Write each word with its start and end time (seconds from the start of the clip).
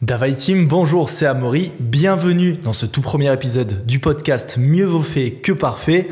Davaï 0.00 0.36
Team, 0.36 0.68
bonjour, 0.68 1.08
c'est 1.08 1.26
Amaury. 1.26 1.72
Bienvenue 1.80 2.52
dans 2.52 2.72
ce 2.72 2.86
tout 2.86 3.00
premier 3.00 3.32
épisode 3.32 3.84
du 3.84 3.98
podcast 3.98 4.56
Mieux 4.56 4.84
vaut 4.84 5.02
fait 5.02 5.32
que 5.32 5.50
parfait. 5.50 6.06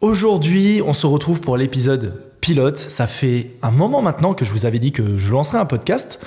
Aujourd'hui, 0.00 0.80
on 0.86 0.92
se 0.92 1.08
retrouve 1.08 1.40
pour 1.40 1.56
l'épisode 1.56 2.22
pilote. 2.40 2.78
Ça 2.78 3.08
fait 3.08 3.56
un 3.60 3.72
moment 3.72 4.02
maintenant 4.02 4.34
que 4.34 4.44
je 4.44 4.52
vous 4.52 4.66
avais 4.66 4.78
dit 4.78 4.92
que 4.92 5.16
je 5.16 5.32
lancerai 5.32 5.58
un 5.58 5.64
podcast. 5.64 6.24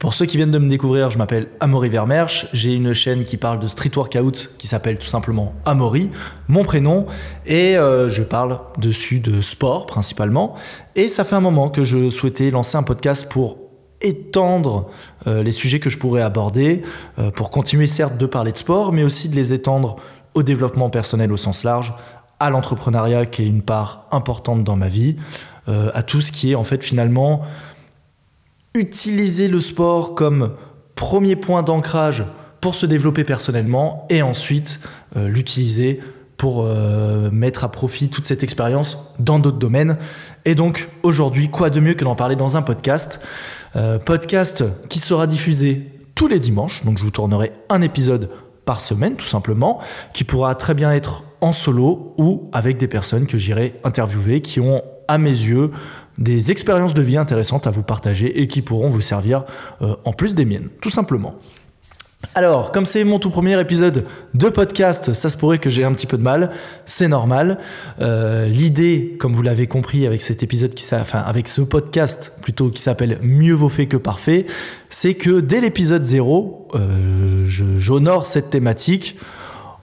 Pour 0.00 0.12
ceux 0.12 0.26
qui 0.26 0.36
viennent 0.36 0.50
de 0.50 0.58
me 0.58 0.68
découvrir, 0.68 1.10
je 1.10 1.16
m'appelle 1.16 1.48
Amaury 1.60 1.88
Vermersch. 1.88 2.46
J'ai 2.52 2.74
une 2.74 2.92
chaîne 2.92 3.24
qui 3.24 3.38
parle 3.38 3.58
de 3.58 3.66
street 3.66 3.92
workout 3.96 4.54
qui 4.58 4.66
s'appelle 4.66 4.98
tout 4.98 5.06
simplement 5.06 5.54
Amaury, 5.64 6.10
mon 6.46 6.62
prénom. 6.62 7.06
Et 7.46 7.78
euh, 7.78 8.10
je 8.10 8.22
parle 8.22 8.60
dessus 8.76 9.20
de 9.20 9.40
sport 9.40 9.86
principalement. 9.86 10.56
Et 10.94 11.08
ça 11.08 11.24
fait 11.24 11.36
un 11.36 11.40
moment 11.40 11.70
que 11.70 11.84
je 11.84 12.10
souhaitais 12.10 12.50
lancer 12.50 12.76
un 12.76 12.82
podcast 12.82 13.30
pour 13.30 13.67
étendre 14.00 14.88
euh, 15.26 15.42
les 15.42 15.52
sujets 15.52 15.80
que 15.80 15.90
je 15.90 15.98
pourrais 15.98 16.22
aborder, 16.22 16.82
euh, 17.18 17.30
pour 17.30 17.50
continuer 17.50 17.86
certes 17.86 18.16
de 18.16 18.26
parler 18.26 18.52
de 18.52 18.56
sport, 18.56 18.92
mais 18.92 19.02
aussi 19.02 19.28
de 19.28 19.36
les 19.36 19.52
étendre 19.52 19.96
au 20.34 20.42
développement 20.42 20.90
personnel 20.90 21.32
au 21.32 21.36
sens 21.36 21.64
large, 21.64 21.94
à 22.40 22.50
l'entrepreneuriat 22.50 23.26
qui 23.26 23.42
est 23.42 23.46
une 23.46 23.62
part 23.62 24.06
importante 24.12 24.62
dans 24.62 24.76
ma 24.76 24.88
vie, 24.88 25.16
euh, 25.68 25.90
à 25.94 26.02
tout 26.02 26.20
ce 26.20 26.30
qui 26.30 26.52
est 26.52 26.54
en 26.54 26.64
fait 26.64 26.84
finalement 26.84 27.42
utiliser 28.74 29.48
le 29.48 29.58
sport 29.58 30.14
comme 30.14 30.52
premier 30.94 31.34
point 31.34 31.62
d'ancrage 31.62 32.24
pour 32.60 32.74
se 32.74 32.86
développer 32.86 33.24
personnellement 33.24 34.06
et 34.10 34.22
ensuite 34.22 34.80
l'utiliser 35.16 36.00
pour 36.36 36.64
mettre 37.32 37.64
à 37.64 37.70
profit 37.70 38.08
toute 38.08 38.26
cette 38.26 38.42
expérience 38.42 38.98
dans 39.18 39.38
d'autres 39.38 39.58
domaines. 39.58 39.96
Et 40.44 40.54
donc 40.54 40.88
aujourd'hui, 41.02 41.50
quoi 41.50 41.70
de 41.70 41.80
mieux 41.80 41.94
que 41.94 42.04
d'en 42.04 42.14
parler 42.14 42.36
dans 42.36 42.56
un 42.56 42.62
podcast 42.62 43.20
euh, 43.76 43.98
podcast 43.98 44.64
qui 44.88 44.98
sera 44.98 45.26
diffusé 45.26 45.88
tous 46.14 46.28
les 46.28 46.38
dimanches, 46.38 46.84
donc 46.84 46.98
je 46.98 47.04
vous 47.04 47.10
tournerai 47.10 47.52
un 47.68 47.82
épisode 47.82 48.30
par 48.64 48.80
semaine 48.80 49.16
tout 49.16 49.26
simplement, 49.26 49.80
qui 50.12 50.24
pourra 50.24 50.54
très 50.54 50.74
bien 50.74 50.92
être 50.92 51.22
en 51.40 51.52
solo 51.52 52.14
ou 52.18 52.50
avec 52.52 52.76
des 52.76 52.88
personnes 52.88 53.26
que 53.26 53.38
j'irai 53.38 53.74
interviewer 53.84 54.40
qui 54.40 54.60
ont 54.60 54.82
à 55.06 55.18
mes 55.18 55.30
yeux 55.30 55.70
des 56.18 56.50
expériences 56.50 56.94
de 56.94 57.02
vie 57.02 57.16
intéressantes 57.16 57.66
à 57.66 57.70
vous 57.70 57.82
partager 57.82 58.40
et 58.40 58.48
qui 58.48 58.60
pourront 58.60 58.88
vous 58.88 59.00
servir 59.00 59.44
euh, 59.82 59.94
en 60.04 60.12
plus 60.12 60.34
des 60.34 60.44
miennes, 60.44 60.68
tout 60.80 60.90
simplement. 60.90 61.36
Alors, 62.34 62.72
comme 62.72 62.84
c'est 62.84 63.04
mon 63.04 63.20
tout 63.20 63.30
premier 63.30 63.58
épisode 63.60 64.04
de 64.34 64.48
podcast, 64.48 65.12
ça 65.12 65.28
se 65.28 65.36
pourrait 65.36 65.58
que 65.58 65.70
j'ai 65.70 65.84
un 65.84 65.92
petit 65.92 66.06
peu 66.08 66.18
de 66.18 66.22
mal, 66.22 66.50
c'est 66.84 67.06
normal. 67.06 67.58
Euh, 68.00 68.46
l'idée, 68.48 69.16
comme 69.20 69.34
vous 69.34 69.42
l'avez 69.42 69.68
compris 69.68 70.04
avec 70.04 70.20
cet 70.20 70.42
épisode 70.42 70.74
qui 70.74 70.84
enfin 70.94 71.20
avec 71.20 71.46
ce 71.46 71.60
podcast 71.60 72.32
plutôt 72.42 72.70
qui 72.70 72.82
s'appelle 72.82 73.20
Mieux 73.22 73.54
vaut 73.54 73.68
fait 73.68 73.86
que 73.86 73.96
parfait, 73.96 74.46
c'est 74.90 75.14
que 75.14 75.38
dès 75.38 75.60
l'épisode 75.60 76.02
0, 76.02 76.68
euh, 76.74 77.42
j'honore 77.42 78.26
cette 78.26 78.50
thématique 78.50 79.16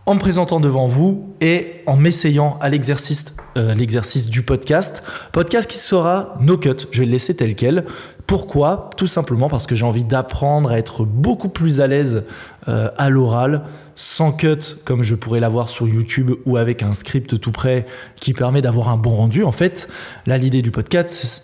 en 0.06 0.16
me 0.16 0.20
présentant 0.20 0.60
devant 0.60 0.88
vous 0.88 1.34
et 1.42 1.82
en 1.88 1.96
m'essayant 1.96 2.58
à 2.62 2.70
l'exercice 2.70 3.34
euh, 3.58 3.74
l'exercice 3.74 4.30
du 4.30 4.42
podcast. 4.42 5.02
Podcast 5.32 5.70
qui 5.70 5.78
sera 5.78 6.38
no 6.42 6.58
cut, 6.58 6.88
je 6.92 7.00
vais 7.00 7.06
le 7.06 7.12
laisser 7.12 7.36
tel 7.36 7.56
quel. 7.56 7.86
Pourquoi 8.28 8.90
Tout 8.98 9.08
simplement 9.08 9.50
parce 9.50 9.68
que 9.68 9.76
j'ai 9.76 9.86
envie 9.86 10.04
d'apprendre 10.04 10.72
à 10.72 10.80
être 10.80 11.06
beaucoup 11.06 11.50
plus 11.50 11.80
à 11.80 11.88
l'aise 11.88 12.24
euh, 12.68 12.90
à 12.98 13.10
l'oral, 13.10 13.62
sans 13.94 14.32
cut 14.32 14.78
comme 14.84 15.04
je 15.04 15.14
pourrais 15.14 15.40
l'avoir 15.40 15.70
sur 15.70 15.88
YouTube 15.88 16.32
ou 16.46 16.58
avec 16.58 16.82
un 16.82 16.94
script 16.94 17.40
tout 17.40 17.52
prêt 17.52 17.86
qui 18.16 18.34
permet 18.34 18.64
d'avoir 18.64 18.90
un 18.90 18.98
bon 18.98 19.16
rendu. 19.16 19.44
En 19.44 19.52
fait, 19.52 19.88
là, 20.26 20.40
l'idée 20.40 20.64
du 20.64 20.72
podcast, 20.72 21.42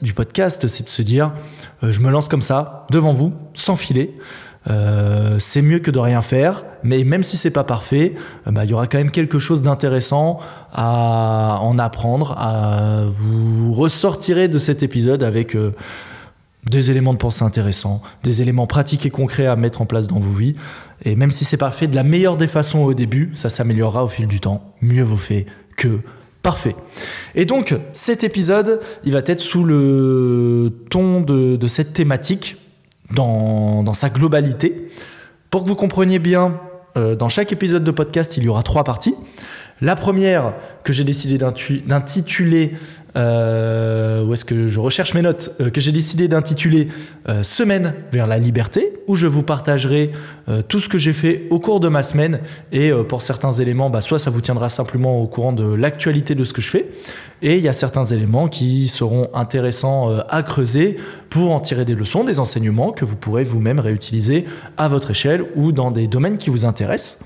c'est 0.67 0.83
de 0.83 0.89
se 0.89 1.01
dire, 1.03 1.33
euh, 1.83 1.91
je 1.91 1.99
me 2.01 2.09
lance 2.09 2.27
comme 2.27 2.41
ça, 2.41 2.87
devant 2.89 3.13
vous, 3.13 3.33
sans 3.53 3.75
filer. 3.75 4.17
Euh, 4.69 5.37
c'est 5.39 5.61
mieux 5.61 5.79
que 5.79 5.91
de 5.91 5.99
rien 5.99 6.21
faire, 6.21 6.65
mais 6.83 7.03
même 7.03 7.23
si 7.23 7.37
c'est 7.37 7.51
pas 7.51 7.63
parfait, 7.63 8.15
bah, 8.47 8.63
il 8.63 8.71
y 8.71 8.73
aura 8.73 8.87
quand 8.87 8.97
même 8.97 9.11
quelque 9.11 9.39
chose 9.39 9.61
d'intéressant 9.61 10.39
à 10.73 11.59
en 11.61 11.77
apprendre. 11.77 12.35
À 12.37 13.03
vous 13.07 13.71
ressortirez 13.71 14.47
de 14.47 14.57
cet 14.57 14.81
épisode 14.81 15.21
avec 15.21 15.55
des 16.65 16.91
éléments 16.91 17.13
de 17.13 17.17
pensée 17.17 17.43
intéressants, 17.43 18.01
des 18.23 18.41
éléments 18.41 18.67
pratiques 18.67 19.05
et 19.05 19.09
concrets 19.09 19.47
à 19.47 19.55
mettre 19.55 19.81
en 19.81 19.85
place 19.85 20.07
dans 20.07 20.19
vos 20.19 20.31
vies. 20.31 20.55
Et 21.03 21.15
même 21.15 21.31
si 21.31 21.45
c'est 21.45 21.57
pas 21.57 21.71
fait 21.71 21.87
de 21.87 21.95
la 21.95 22.03
meilleure 22.03 22.37
des 22.37 22.47
façons 22.47 22.79
au 22.79 22.93
début, 22.93 23.31
ça 23.33 23.49
s'améliorera 23.49 24.03
au 24.03 24.07
fil 24.07 24.27
du 24.27 24.39
temps. 24.39 24.73
Mieux 24.81 25.03
vaut 25.03 25.17
fait 25.17 25.45
que 25.75 25.99
parfait. 26.43 26.75
Et 27.35 27.45
donc, 27.45 27.75
cet 27.93 28.23
épisode, 28.23 28.79
il 29.03 29.13
va 29.13 29.21
être 29.25 29.39
sous 29.39 29.63
le 29.63 30.71
ton 30.89 31.21
de, 31.21 31.67
cette 31.67 31.93
thématique 31.93 32.57
dans, 33.11 33.93
sa 33.93 34.09
globalité. 34.09 34.89
Pour 35.49 35.63
que 35.63 35.67
vous 35.67 35.75
compreniez 35.75 36.19
bien, 36.19 36.59
euh, 36.97 37.15
dans 37.15 37.29
chaque 37.29 37.51
épisode 37.51 37.83
de 37.83 37.91
podcast, 37.91 38.37
il 38.37 38.43
y 38.43 38.47
aura 38.47 38.63
trois 38.63 38.83
parties. 38.83 39.15
La 39.81 39.95
première 39.95 40.53
que 40.83 40.93
j'ai 40.93 41.03
décidé 41.03 41.39
d'intituler 41.39 42.73
euh, 43.15 44.23
où 44.23 44.33
est-ce 44.33 44.45
que 44.45 44.67
je 44.67 44.79
recherche 44.79 45.13
mes 45.13 45.21
notes, 45.21 45.51
euh, 45.59 45.69
que 45.69 45.81
j'ai 45.81 45.91
décidé 45.91 46.27
d'intituler 46.27 46.87
euh, 47.27 47.43
Semaine 47.43 47.93
vers 48.11 48.27
la 48.27 48.37
liberté, 48.37 48.93
où 49.07 49.15
je 49.15 49.27
vous 49.27 49.43
partagerai 49.43 50.11
tout 50.67 50.79
ce 50.79 50.89
que 50.89 50.97
j'ai 50.97 51.13
fait 51.13 51.47
au 51.49 51.59
cours 51.59 51.79
de 51.79 51.87
ma 51.87 52.03
semaine. 52.03 52.39
Et 52.71 52.91
pour 53.07 53.21
certains 53.21 53.51
éléments, 53.51 53.89
bah, 53.89 54.01
soit 54.01 54.19
ça 54.19 54.29
vous 54.29 54.41
tiendra 54.41 54.69
simplement 54.69 55.21
au 55.21 55.27
courant 55.27 55.53
de 55.53 55.63
l'actualité 55.63 56.35
de 56.35 56.45
ce 56.45 56.53
que 56.53 56.61
je 56.61 56.69
fais, 56.69 56.89
et 57.41 57.57
il 57.57 57.63
y 57.63 57.67
a 57.67 57.73
certains 57.73 58.03
éléments 58.03 58.47
qui 58.47 58.87
seront 58.87 59.29
intéressants 59.33 60.09
à 60.29 60.43
creuser 60.43 60.97
pour 61.29 61.51
en 61.51 61.59
tirer 61.59 61.85
des 61.85 61.95
leçons, 61.95 62.23
des 62.23 62.39
enseignements 62.39 62.91
que 62.91 63.05
vous 63.05 63.15
pourrez 63.15 63.43
vous-même 63.43 63.79
réutiliser 63.79 64.45
à 64.77 64.87
votre 64.87 65.11
échelle 65.11 65.45
ou 65.55 65.71
dans 65.71 65.91
des 65.91 66.07
domaines 66.07 66.37
qui 66.37 66.49
vous 66.49 66.65
intéressent. 66.65 67.19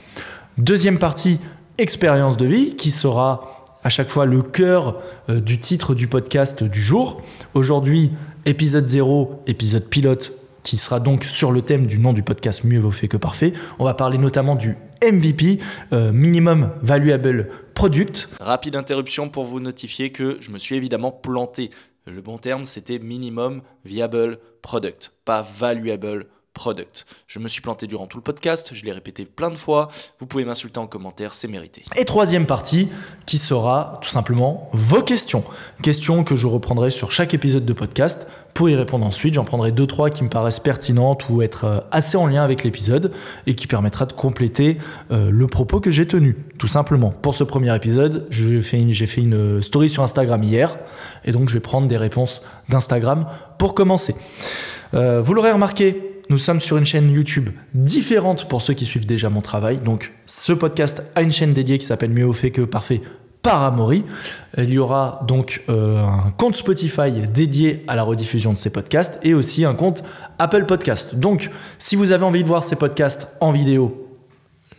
Deuxième 0.57 0.99
partie, 0.99 1.39
expérience 1.77 2.37
de 2.37 2.45
vie, 2.45 2.75
qui 2.75 2.91
sera 2.91 3.64
à 3.85 3.89
chaque 3.89 4.09
fois 4.09 4.25
le 4.25 4.41
cœur 4.41 4.99
euh, 5.29 5.39
du 5.39 5.59
titre 5.59 5.93
du 5.93 6.07
podcast 6.07 6.63
du 6.63 6.81
jour. 6.81 7.21
Aujourd'hui, 7.53 8.11
épisode 8.45 8.87
0, 8.87 9.43
épisode 9.45 9.85
pilote 9.85 10.33
qui 10.63 10.77
sera 10.77 10.99
donc 10.99 11.23
sur 11.23 11.51
le 11.51 11.61
thème 11.61 11.85
du 11.85 11.99
nom 11.99 12.11
du 12.11 12.23
podcast 12.23 12.63
Mieux 12.63 12.79
vaut 12.79 12.89
fait 12.89 13.07
que 13.07 13.15
parfait. 13.15 13.53
On 13.77 13.85
va 13.85 13.93
parler 13.93 14.17
notamment 14.17 14.55
du 14.55 14.75
MVP, 15.07 15.59
euh, 15.93 16.11
Minimum 16.11 16.71
Valuable 16.81 17.49
Product. 17.75 18.27
Rapide 18.39 18.75
interruption 18.75 19.29
pour 19.29 19.43
vous 19.43 19.59
notifier 19.59 20.11
que 20.11 20.37
je 20.39 20.49
me 20.49 20.57
suis 20.57 20.75
évidemment 20.75 21.11
planté. 21.11 21.69
Le 22.07 22.21
bon 22.23 22.39
terme, 22.39 22.63
c'était 22.63 22.97
Minimum 22.97 23.61
Viable 23.83 24.39
Product, 24.63 25.13
pas 25.25 25.43
Valuable 25.43 26.25
product. 26.55 27.05
Je 27.27 27.37
me 27.37 27.47
suis 27.47 27.61
planté 27.61 27.85
durant 27.85 28.07
tout 28.07 28.17
le 28.17 28.23
podcast, 28.23 28.71
je 28.73 28.83
l'ai 28.83 28.91
répété 28.91 29.25
plein 29.25 29.51
de 29.51 29.57
fois, 29.57 29.89
vous 30.19 30.25
pouvez 30.25 30.45
m'insulter 30.45 30.79
en 30.79 30.87
commentaire, 30.87 31.33
c'est 31.33 31.47
mérité. 31.47 31.83
Et 31.95 32.05
troisième 32.05 32.47
partie, 32.47 32.89
qui 33.27 33.37
sera 33.37 33.99
tout 34.01 34.09
simplement 34.09 34.69
vos 34.73 35.03
questions. 35.03 35.43
Questions 35.83 36.23
que 36.23 36.33
je 36.33 36.47
reprendrai 36.47 36.89
sur 36.89 37.11
chaque 37.11 37.35
épisode 37.35 37.65
de 37.65 37.73
podcast. 37.73 38.27
Pour 38.53 38.69
y 38.69 38.75
répondre 38.75 39.05
ensuite, 39.05 39.33
j'en 39.33 39.43
prendrai 39.43 39.73
deux, 39.73 39.85
trois 39.85 40.09
qui 40.09 40.23
me 40.23 40.29
paraissent 40.29 40.61
pertinentes 40.61 41.27
ou 41.27 41.41
être 41.41 41.65
euh, 41.65 41.79
assez 41.91 42.15
en 42.15 42.25
lien 42.25 42.41
avec 42.41 42.63
l'épisode 42.63 43.11
et 43.47 43.53
qui 43.53 43.67
permettra 43.67 44.05
de 44.05 44.13
compléter 44.13 44.77
euh, 45.11 45.29
le 45.29 45.47
propos 45.47 45.81
que 45.81 45.91
j'ai 45.91 46.07
tenu, 46.07 46.37
tout 46.57 46.69
simplement. 46.69 47.09
Pour 47.09 47.35
ce 47.35 47.43
premier 47.43 47.75
épisode, 47.75 48.27
j'ai 48.29 48.61
fait, 48.61 48.77
une, 48.77 48.93
une 49.17 49.61
story 49.61 49.89
sur 49.89 50.03
Instagram 50.03 50.41
hier 50.41 50.77
et 51.25 51.33
donc 51.33 51.49
je 51.49 51.55
vais 51.55 51.59
prendre 51.59 51.87
des 51.89 51.97
réponses 51.97 52.43
d'Instagram 52.69 53.27
pour 53.57 53.75
commencer. 53.75 54.15
Euh, 54.93 55.19
vous 55.19 55.33
l'aurez 55.33 55.51
remarqué, 55.51 56.14
nous 56.29 56.37
sommes 56.37 56.59
sur 56.59 56.77
une 56.77 56.85
chaîne 56.85 57.11
YouTube 57.11 57.49
différente 57.73 58.47
pour 58.47 58.61
ceux 58.61 58.73
qui 58.73 58.85
suivent 58.85 59.05
déjà 59.05 59.29
mon 59.29 59.41
travail. 59.41 59.77
Donc, 59.77 60.11
ce 60.25 60.53
podcast 60.53 61.03
a 61.15 61.21
une 61.21 61.31
chaîne 61.31 61.53
dédiée 61.53 61.77
qui 61.77 61.85
s'appelle 61.85 62.09
Mieux 62.09 62.25
au 62.25 62.33
fait 62.33 62.51
que 62.51 62.61
parfait 62.61 63.01
par 63.41 63.61
Amaury. 63.61 64.03
Il 64.57 64.71
y 64.71 64.79
aura 64.79 65.21
donc 65.27 65.63
euh, 65.69 65.99
un 66.03 66.31
compte 66.31 66.55
Spotify 66.55 67.11
dédié 67.31 67.83
à 67.87 67.95
la 67.95 68.01
rediffusion 68.01 68.51
de 68.51 68.57
ces 68.57 68.71
podcasts 68.71 69.19
et 69.21 69.35
aussi 69.35 69.65
un 69.65 69.75
compte 69.75 70.03
Apple 70.39 70.65
Podcast. 70.65 71.15
Donc, 71.15 71.51
si 71.77 71.95
vous 71.95 72.11
avez 72.11 72.25
envie 72.25 72.41
de 72.41 72.47
voir 72.47 72.63
ces 72.63 72.75
podcasts 72.75 73.27
en 73.39 73.51
vidéo, 73.51 74.09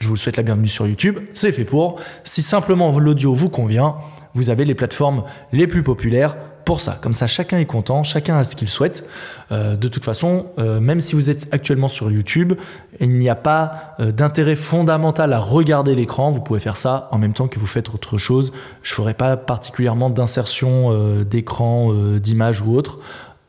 je 0.00 0.08
vous 0.08 0.16
souhaite 0.16 0.36
la 0.36 0.42
bienvenue 0.42 0.68
sur 0.68 0.86
YouTube. 0.86 1.20
C'est 1.32 1.52
fait 1.52 1.64
pour. 1.64 2.00
Si 2.24 2.42
simplement 2.42 2.98
l'audio 2.98 3.34
vous 3.34 3.48
convient, 3.48 3.96
vous 4.34 4.50
avez 4.50 4.64
les 4.64 4.74
plateformes 4.74 5.22
les 5.52 5.68
plus 5.68 5.84
populaires 5.84 6.36
pour 6.66 6.80
ça. 6.80 6.98
Comme 7.00 7.12
ça, 7.12 7.28
chacun 7.28 7.58
est 7.58 7.64
content, 7.64 8.02
chacun 8.02 8.38
a 8.38 8.44
ce 8.44 8.56
qu'il 8.56 8.68
souhaite. 8.68 9.08
Euh, 9.52 9.76
de 9.76 9.86
toute 9.86 10.04
façon, 10.04 10.46
euh, 10.58 10.80
même 10.80 11.00
si 11.00 11.14
vous 11.14 11.30
êtes 11.30 11.46
actuellement 11.52 11.86
sur 11.86 12.10
YouTube, 12.10 12.54
il 12.98 13.16
n'y 13.16 13.30
a 13.30 13.36
pas 13.36 13.94
euh, 14.00 14.10
d'intérêt 14.10 14.56
fondamental 14.56 15.32
à 15.32 15.38
regarder 15.38 15.94
l'écran. 15.94 16.30
Vous 16.30 16.40
pouvez 16.40 16.58
faire 16.58 16.76
ça 16.76 17.08
en 17.12 17.18
même 17.18 17.34
temps 17.34 17.46
que 17.46 17.60
vous 17.60 17.68
faites 17.68 17.94
autre 17.94 18.18
chose. 18.18 18.52
Je 18.82 18.92
ne 18.92 18.96
ferai 18.96 19.14
pas 19.14 19.36
particulièrement 19.36 20.10
d'insertion 20.10 20.92
d'écran, 21.22 21.94
d'image 22.18 22.60
ou 22.60 22.76
autre 22.76 22.98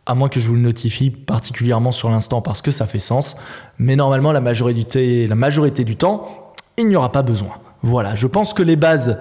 à 0.06 0.16
moins 0.16 0.30
que 0.30 0.40
je 0.40 0.48
vous 0.48 0.54
le 0.54 0.62
notifie 0.62 1.10
particulièrement 1.10 1.92
sur 1.92 2.10
l'instant 2.10 2.42
parce 2.42 2.62
que 2.62 2.72
ça 2.72 2.86
fait 2.86 3.00
sens. 3.00 3.36
Mais 3.80 3.96
normalement, 3.96 4.32
la 4.32 4.42
majorité, 4.42 5.28
la 5.28 5.36
majorité 5.36 5.84
du 5.84 5.96
temps, 5.96 6.54
il 6.78 6.88
n'y 6.88 6.96
aura 6.96 7.12
pas 7.12 7.24
besoin. 7.24 7.50
Voilà, 7.84 8.16
je 8.16 8.28
pense 8.28 8.54
que 8.54 8.64
les 8.64 8.76
bases 8.76 9.18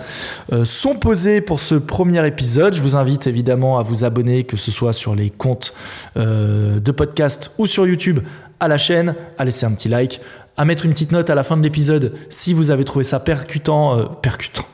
euh, 0.52 0.64
sont 0.64 0.94
posées 0.94 1.40
pour 1.40 1.60
ce 1.60 1.74
premier 1.74 2.26
épisode. 2.26 2.74
Je 2.74 2.82
vous 2.82 2.96
invite 2.96 3.26
évidemment 3.26 3.78
à 3.78 3.82
vous 3.82 4.04
abonner, 4.04 4.44
que 4.44 4.56
ce 4.56 4.70
soit 4.70 4.92
sur 4.92 5.14
les 5.14 5.30
comptes 5.30 5.74
euh, 6.16 6.80
de 6.80 6.90
podcast 6.90 7.52
ou 7.58 7.66
sur 7.66 7.86
YouTube, 7.86 8.20
à 8.58 8.68
la 8.68 8.78
chaîne, 8.78 9.14
à 9.38 9.44
laisser 9.44 9.66
un 9.66 9.72
petit 9.72 9.88
like, 9.88 10.20
à 10.56 10.64
mettre 10.64 10.86
une 10.86 10.92
petite 10.92 11.12
note 11.12 11.28
à 11.28 11.34
la 11.34 11.42
fin 11.42 11.56
de 11.56 11.62
l'épisode 11.62 12.14
si 12.30 12.54
vous 12.54 12.70
avez 12.70 12.84
trouvé 12.84 13.04
ça 13.04 13.20
percutant. 13.20 13.98
Euh, 13.98 14.04
percutant. 14.22 14.64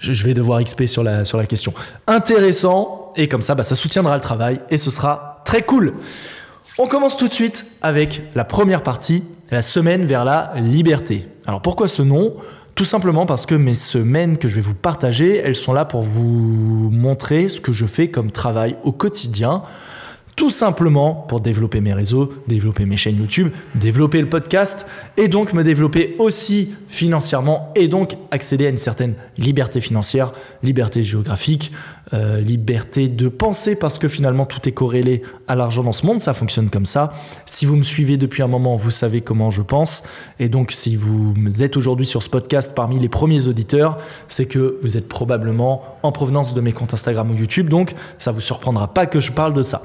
Je 0.00 0.24
vais 0.24 0.32
devoir 0.32 0.62
XP 0.62 0.86
sur 0.86 1.02
la, 1.02 1.22
question. 1.46 1.74
Intéressant, 2.06 3.12
et 3.14 3.28
comme 3.28 3.42
ça, 3.42 3.54
bah, 3.54 3.62
ça 3.62 3.74
soutiendra 3.74 4.14
le 4.14 4.22
travail 4.22 4.58
et 4.70 4.78
ce 4.78 4.90
sera 4.90 5.42
très 5.44 5.62
cool. 5.62 5.94
On 6.78 6.86
commence 6.86 7.16
tout 7.16 7.28
de 7.28 7.32
suite 7.32 7.66
avec 7.82 8.22
la 8.34 8.44
première 8.44 8.82
partie, 8.82 9.22
la 9.50 9.62
semaine 9.62 10.04
vers 10.04 10.24
la 10.24 10.52
liberté. 10.56 11.28
Alors 11.46 11.62
pourquoi 11.62 11.88
ce 11.88 12.02
nom? 12.02 12.34
Tout 12.74 12.84
simplement 12.84 13.24
parce 13.24 13.46
que 13.46 13.54
mes 13.54 13.74
semaines 13.74 14.36
que 14.36 14.48
je 14.48 14.56
vais 14.56 14.60
vous 14.60 14.74
partager, 14.74 15.38
elles 15.38 15.56
sont 15.56 15.72
là 15.72 15.84
pour 15.84 16.02
vous 16.02 16.90
montrer 16.90 17.48
ce 17.48 17.60
que 17.60 17.72
je 17.72 17.86
fais 17.86 18.08
comme 18.08 18.30
travail 18.30 18.76
au 18.84 18.92
quotidien 18.92 19.62
tout 20.36 20.50
simplement 20.50 21.14
pour 21.14 21.40
développer 21.40 21.80
mes 21.80 21.94
réseaux, 21.94 22.30
développer 22.46 22.84
mes 22.84 22.98
chaînes 22.98 23.16
YouTube, 23.16 23.48
développer 23.74 24.20
le 24.20 24.28
podcast 24.28 24.86
et 25.16 25.28
donc 25.28 25.54
me 25.54 25.64
développer 25.64 26.14
aussi 26.18 26.74
financièrement 26.88 27.72
et 27.74 27.88
donc 27.88 28.18
accéder 28.30 28.66
à 28.66 28.68
une 28.68 28.76
certaine 28.76 29.14
liberté 29.38 29.80
financière, 29.80 30.32
liberté 30.62 31.02
géographique, 31.02 31.72
euh, 32.12 32.40
liberté 32.42 33.08
de 33.08 33.28
penser 33.28 33.76
parce 33.76 33.98
que 33.98 34.08
finalement 34.08 34.44
tout 34.44 34.68
est 34.68 34.72
corrélé 34.72 35.22
à 35.48 35.54
l'argent 35.54 35.82
dans 35.82 35.94
ce 35.94 36.04
monde, 36.04 36.20
ça 36.20 36.34
fonctionne 36.34 36.68
comme 36.68 36.86
ça. 36.86 37.14
Si 37.46 37.64
vous 37.64 37.76
me 37.76 37.82
suivez 37.82 38.18
depuis 38.18 38.42
un 38.42 38.46
moment, 38.46 38.76
vous 38.76 38.90
savez 38.90 39.22
comment 39.22 39.48
je 39.48 39.62
pense 39.62 40.02
et 40.38 40.50
donc 40.50 40.70
si 40.70 40.96
vous 40.96 41.34
êtes 41.62 41.78
aujourd'hui 41.78 42.06
sur 42.06 42.22
ce 42.22 42.28
podcast 42.28 42.74
parmi 42.76 42.98
les 42.98 43.08
premiers 43.08 43.48
auditeurs, 43.48 43.96
c'est 44.28 44.46
que 44.46 44.78
vous 44.82 44.98
êtes 44.98 45.08
probablement 45.08 45.96
en 46.02 46.12
provenance 46.12 46.52
de 46.52 46.60
mes 46.60 46.72
comptes 46.72 46.92
Instagram 46.92 47.30
ou 47.30 47.34
YouTube, 47.34 47.70
donc 47.70 47.94
ça 48.18 48.32
vous 48.32 48.42
surprendra 48.42 48.92
pas 48.92 49.06
que 49.06 49.18
je 49.18 49.32
parle 49.32 49.54
de 49.54 49.62
ça. 49.62 49.82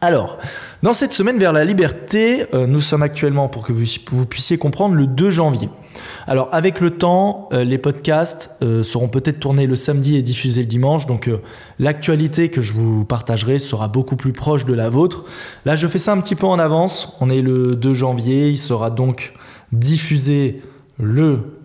Alors, 0.00 0.38
dans 0.82 0.92
cette 0.92 1.12
semaine 1.12 1.38
vers 1.38 1.52
la 1.52 1.64
liberté, 1.64 2.46
euh, 2.52 2.66
nous 2.66 2.80
sommes 2.80 3.02
actuellement, 3.02 3.48
pour 3.48 3.62
que 3.62 3.72
vous, 3.72 4.26
puissiez 4.26 4.58
comprendre, 4.58 4.94
le 4.94 5.06
2 5.06 5.30
janvier. 5.30 5.70
Alors, 6.26 6.48
avec 6.52 6.80
le 6.80 6.90
temps, 6.90 7.48
euh, 7.52 7.64
les 7.64 7.78
podcasts 7.78 8.56
euh, 8.62 8.82
seront 8.82 9.08
peut-être 9.08 9.38
tournés 9.38 9.66
le 9.66 9.76
samedi 9.76 10.16
et 10.16 10.22
diffusés 10.22 10.62
le 10.62 10.66
dimanche, 10.66 11.06
donc 11.06 11.30
l'actualité 11.78 12.50
que 12.50 12.60
je 12.60 12.72
vous 12.72 13.04
partagerai 13.04 13.58
sera 13.58 13.88
beaucoup 13.88 14.16
plus 14.16 14.32
proche 14.32 14.64
de 14.64 14.74
la 14.74 14.90
vôtre. 14.90 15.24
Là, 15.64 15.76
je 15.76 15.86
fais 15.86 16.00
ça 16.00 16.12
un 16.12 16.20
petit 16.20 16.34
peu 16.34 16.46
en 16.46 16.58
avance. 16.58 17.16
On 17.20 17.30
est 17.30 17.42
le 17.42 17.76
2 17.76 17.94
janvier, 17.94 18.50
il 18.50 18.58
sera 18.58 18.90
donc 18.90 19.32
diffusé 19.72 20.62
le... 20.98 21.58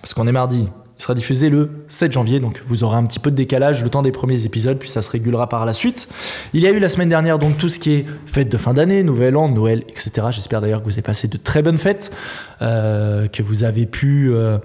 Parce 0.00 0.14
qu'on 0.14 0.26
est 0.26 0.32
mardi, 0.32 0.68
il 0.98 1.02
sera 1.02 1.14
diffusé 1.14 1.50
le 1.50 1.70
7 1.88 2.12
janvier, 2.12 2.40
donc 2.40 2.62
vous 2.66 2.82
aurez 2.82 2.96
un 2.96 3.04
petit 3.04 3.18
peu 3.18 3.30
de 3.30 3.36
décalage 3.36 3.82
le 3.82 3.90
temps 3.90 4.02
des 4.02 4.12
premiers 4.12 4.46
épisodes, 4.46 4.78
puis 4.78 4.88
ça 4.88 5.02
se 5.02 5.10
régulera 5.10 5.48
par 5.48 5.66
la 5.66 5.74
suite. 5.74 6.08
Il 6.54 6.60
y 6.60 6.66
a 6.66 6.70
eu 6.70 6.78
la 6.78 6.88
semaine 6.88 7.10
dernière 7.10 7.38
donc 7.38 7.58
tout 7.58 7.68
ce 7.68 7.78
qui 7.78 7.92
est 7.92 8.06
fête 8.24 8.48
de 8.48 8.56
fin 8.56 8.72
d'année, 8.72 9.02
Nouvel 9.02 9.36
An, 9.36 9.48
Noël, 9.48 9.84
etc. 9.88 10.28
J'espère 10.30 10.62
d'ailleurs 10.62 10.80
que 10.80 10.86
vous 10.86 10.94
avez 10.94 11.02
passé 11.02 11.28
de 11.28 11.36
très 11.36 11.62
bonnes 11.62 11.76
fêtes, 11.76 12.12
euh, 12.62 13.28
que 13.28 13.42
vous 13.42 13.62
avez 13.62 13.84
pu 13.84 14.30
euh, 14.32 14.58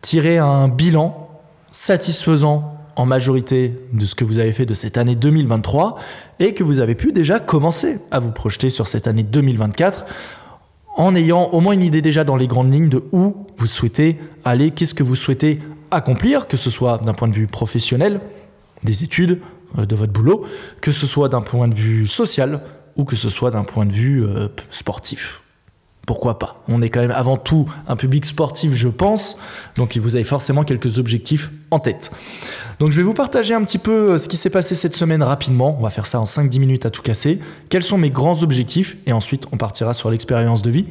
tirer 0.00 0.38
un 0.38 0.68
bilan 0.68 1.30
satisfaisant 1.70 2.74
en 2.96 3.06
majorité 3.06 3.74
de 3.92 4.04
ce 4.04 4.16
que 4.16 4.24
vous 4.24 4.40
avez 4.40 4.52
fait 4.52 4.66
de 4.66 4.74
cette 4.74 4.98
année 4.98 5.14
2023 5.14 5.96
et 6.40 6.54
que 6.54 6.64
vous 6.64 6.80
avez 6.80 6.96
pu 6.96 7.12
déjà 7.12 7.38
commencer 7.38 8.00
à 8.10 8.18
vous 8.18 8.32
projeter 8.32 8.70
sur 8.70 8.88
cette 8.88 9.06
année 9.06 9.22
2024 9.22 10.04
en 10.98 11.14
ayant 11.14 11.44
au 11.52 11.60
moins 11.60 11.72
une 11.72 11.82
idée 11.82 12.02
déjà 12.02 12.24
dans 12.24 12.36
les 12.36 12.48
grandes 12.48 12.72
lignes 12.72 12.88
de 12.88 13.02
où 13.12 13.46
vous 13.56 13.66
souhaitez 13.66 14.18
aller, 14.44 14.72
qu'est-ce 14.72 14.94
que 14.94 15.04
vous 15.04 15.14
souhaitez 15.14 15.60
accomplir, 15.90 16.48
que 16.48 16.58
ce 16.58 16.70
soit 16.70 16.98
d'un 16.98 17.14
point 17.14 17.28
de 17.28 17.34
vue 17.34 17.46
professionnel, 17.46 18.20
des 18.84 19.04
études, 19.04 19.40
euh, 19.78 19.86
de 19.86 19.94
votre 19.94 20.12
boulot, 20.12 20.44
que 20.80 20.92
ce 20.92 21.06
soit 21.06 21.28
d'un 21.28 21.40
point 21.40 21.68
de 21.68 21.74
vue 21.74 22.06
social 22.06 22.60
ou 22.96 23.04
que 23.04 23.16
ce 23.16 23.30
soit 23.30 23.50
d'un 23.52 23.64
point 23.64 23.86
de 23.86 23.92
vue 23.92 24.24
euh, 24.24 24.48
sportif 24.70 25.42
pourquoi 26.08 26.38
pas. 26.38 26.62
On 26.68 26.80
est 26.80 26.88
quand 26.88 27.02
même 27.02 27.10
avant 27.10 27.36
tout 27.36 27.66
un 27.86 27.94
public 27.94 28.24
sportif, 28.24 28.72
je 28.72 28.88
pense, 28.88 29.36
donc 29.76 29.94
vous 29.98 30.16
avez 30.16 30.24
forcément 30.24 30.64
quelques 30.64 30.98
objectifs 30.98 31.50
en 31.70 31.80
tête. 31.80 32.10
Donc 32.78 32.92
je 32.92 32.96
vais 32.96 33.02
vous 33.02 33.12
partager 33.12 33.52
un 33.52 33.62
petit 33.62 33.76
peu 33.76 34.12
euh, 34.12 34.18
ce 34.18 34.26
qui 34.26 34.38
s'est 34.38 34.48
passé 34.48 34.74
cette 34.74 34.96
semaine 34.96 35.22
rapidement, 35.22 35.76
on 35.78 35.82
va 35.82 35.90
faire 35.90 36.06
ça 36.06 36.18
en 36.18 36.24
5-10 36.24 36.60
minutes 36.60 36.86
à 36.86 36.90
tout 36.90 37.02
casser, 37.02 37.40
quels 37.68 37.82
sont 37.82 37.98
mes 37.98 38.08
grands 38.08 38.42
objectifs, 38.42 38.96
et 39.04 39.12
ensuite 39.12 39.44
on 39.52 39.58
partira 39.58 39.92
sur 39.92 40.10
l'expérience 40.10 40.62
de 40.62 40.70
vie. 40.70 40.86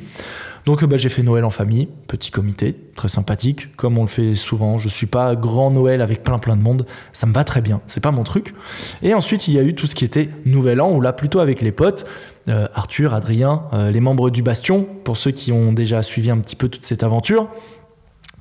Donc 0.68 0.84
bah, 0.84 0.98
j'ai 0.98 1.08
fait 1.08 1.24
Noël 1.24 1.46
en 1.46 1.50
famille, 1.50 1.88
petit 2.08 2.30
comité, 2.30 2.76
très 2.94 3.08
sympathique, 3.08 3.74
comme 3.78 3.98
on 3.98 4.02
le 4.02 4.10
fait 4.10 4.36
souvent. 4.36 4.78
Je 4.78 4.90
suis 4.90 5.06
pas 5.06 5.34
grand 5.38 5.72
Noël 5.72 6.02
avec 6.02 6.26
plein 6.26 6.40
plein 6.40 6.58
de 6.58 6.62
monde, 6.62 6.86
ça 7.14 7.26
me 7.26 7.32
va 7.32 7.46
très 7.46 7.62
bien, 7.62 7.80
c'est 7.88 8.04
pas 8.04 8.12
mon 8.12 8.26
truc. 8.26 8.54
Et 9.02 9.14
ensuite 9.14 9.48
il 9.48 9.54
y 9.54 9.60
a 9.60 9.64
eu 9.64 9.76
tout 9.76 9.88
ce 9.88 9.96
qui 9.96 10.04
était 10.04 10.30
Nouvel 10.44 10.82
An, 10.82 10.92
où 10.92 11.00
là 11.00 11.14
plutôt 11.14 11.40
avec 11.40 11.62
les 11.62 11.72
potes, 11.72 12.06
euh, 12.50 12.68
Arthur, 12.74 13.14
Adrien, 13.14 13.64
euh, 13.72 13.92
les 13.92 14.02
membres 14.02 14.30
du 14.30 14.44
Bastion, 14.44 14.86
pour 15.06 15.16
ceux 15.16 15.32
qui 15.32 15.54
ont 15.54 15.72
déjà 15.72 16.04
suivi 16.04 16.32
un 16.32 16.40
petit 16.40 16.58
peu 16.58 16.68
toute 16.68 16.84
cette 16.84 17.02
aventure 17.02 17.48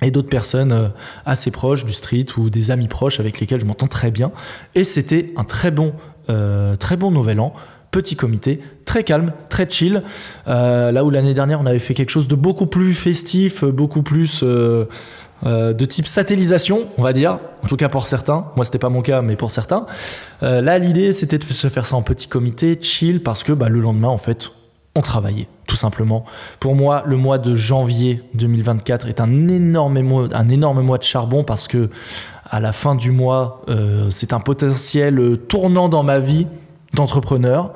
et 0.01 0.11
d'autres 0.11 0.27
personnes 0.27 0.73
euh, 0.73 0.89
assez 1.25 1.49
proches 1.49 1.85
du 1.85 1.93
street 1.93 2.25
ou 2.35 2.49
des 2.49 2.71
amis 2.71 2.89
proches 2.89 3.21
avec 3.21 3.39
lesquels 3.39 3.61
je 3.61 3.65
m'entends 3.65 3.87
très 3.87 4.11
bien. 4.11 4.33
Et 4.75 4.83
c'était 4.83 5.31
un 5.37 5.45
très 5.45 5.71
bon, 5.71 5.93
très 6.27 6.97
bon 6.97 7.09
nouvel 7.09 7.39
an 7.39 7.53
petit 7.97 8.15
comité, 8.15 8.59
très 8.85 9.03
calme, 9.03 9.33
très 9.49 9.67
chill. 9.67 10.03
Euh, 10.47 10.91
là 10.91 11.03
où 11.03 11.09
l'année 11.09 11.33
dernière, 11.33 11.59
on 11.59 11.65
avait 11.65 11.79
fait 11.79 11.95
quelque 11.95 12.11
chose 12.11 12.27
de 12.27 12.35
beaucoup 12.35 12.67
plus 12.67 12.93
festif, 12.93 13.65
beaucoup 13.65 14.03
plus 14.03 14.41
euh, 14.43 14.85
euh, 15.47 15.73
de 15.73 15.83
type 15.85 16.05
satellisation, 16.05 16.89
on 16.99 17.01
va 17.01 17.11
dire. 17.11 17.39
En 17.63 17.67
tout 17.67 17.75
cas 17.75 17.89
pour 17.89 18.05
certains. 18.05 18.51
Moi, 18.55 18.65
c'était 18.65 18.77
pas 18.77 18.89
mon 18.89 19.01
cas, 19.01 19.23
mais 19.23 19.35
pour 19.35 19.49
certains. 19.49 19.87
là, 20.41 20.77
l'idée, 20.77 21.11
c'était 21.11 21.39
de 21.39 21.43
se 21.43 21.69
faire 21.69 21.87
ça 21.87 21.95
en 21.95 22.03
petit 22.03 22.27
comité, 22.27 22.77
chill, 22.79 23.23
parce 23.23 23.43
que 23.43 23.51
bah, 23.51 23.67
le 23.67 23.79
lendemain, 23.79 24.09
en 24.09 24.19
fait, 24.19 24.51
on 24.93 25.01
travaillait, 25.01 25.47
tout 25.65 25.75
simplement. 25.75 26.23
Pour 26.59 26.75
moi, 26.75 27.01
le 27.07 27.17
mois 27.17 27.39
de 27.39 27.55
janvier 27.55 28.21
2024 28.35 29.07
est 29.07 29.21
un 29.21 29.47
énorme 29.47 30.01
mois, 30.01 30.27
un 30.33 30.49
énorme 30.49 30.81
mois 30.81 30.99
de 30.99 31.03
charbon 31.03 31.43
parce 31.43 31.67
que 31.67 31.89
à 32.45 32.59
la 32.59 32.73
fin 32.73 32.93
du 32.93 33.11
mois, 33.11 33.65
c'est 34.09 34.33
un 34.33 34.39
potentiel 34.39 35.39
tournant 35.49 35.89
dans 35.89 36.03
ma 36.03 36.19
vie 36.19 36.47
d'entrepreneurs. 36.93 37.73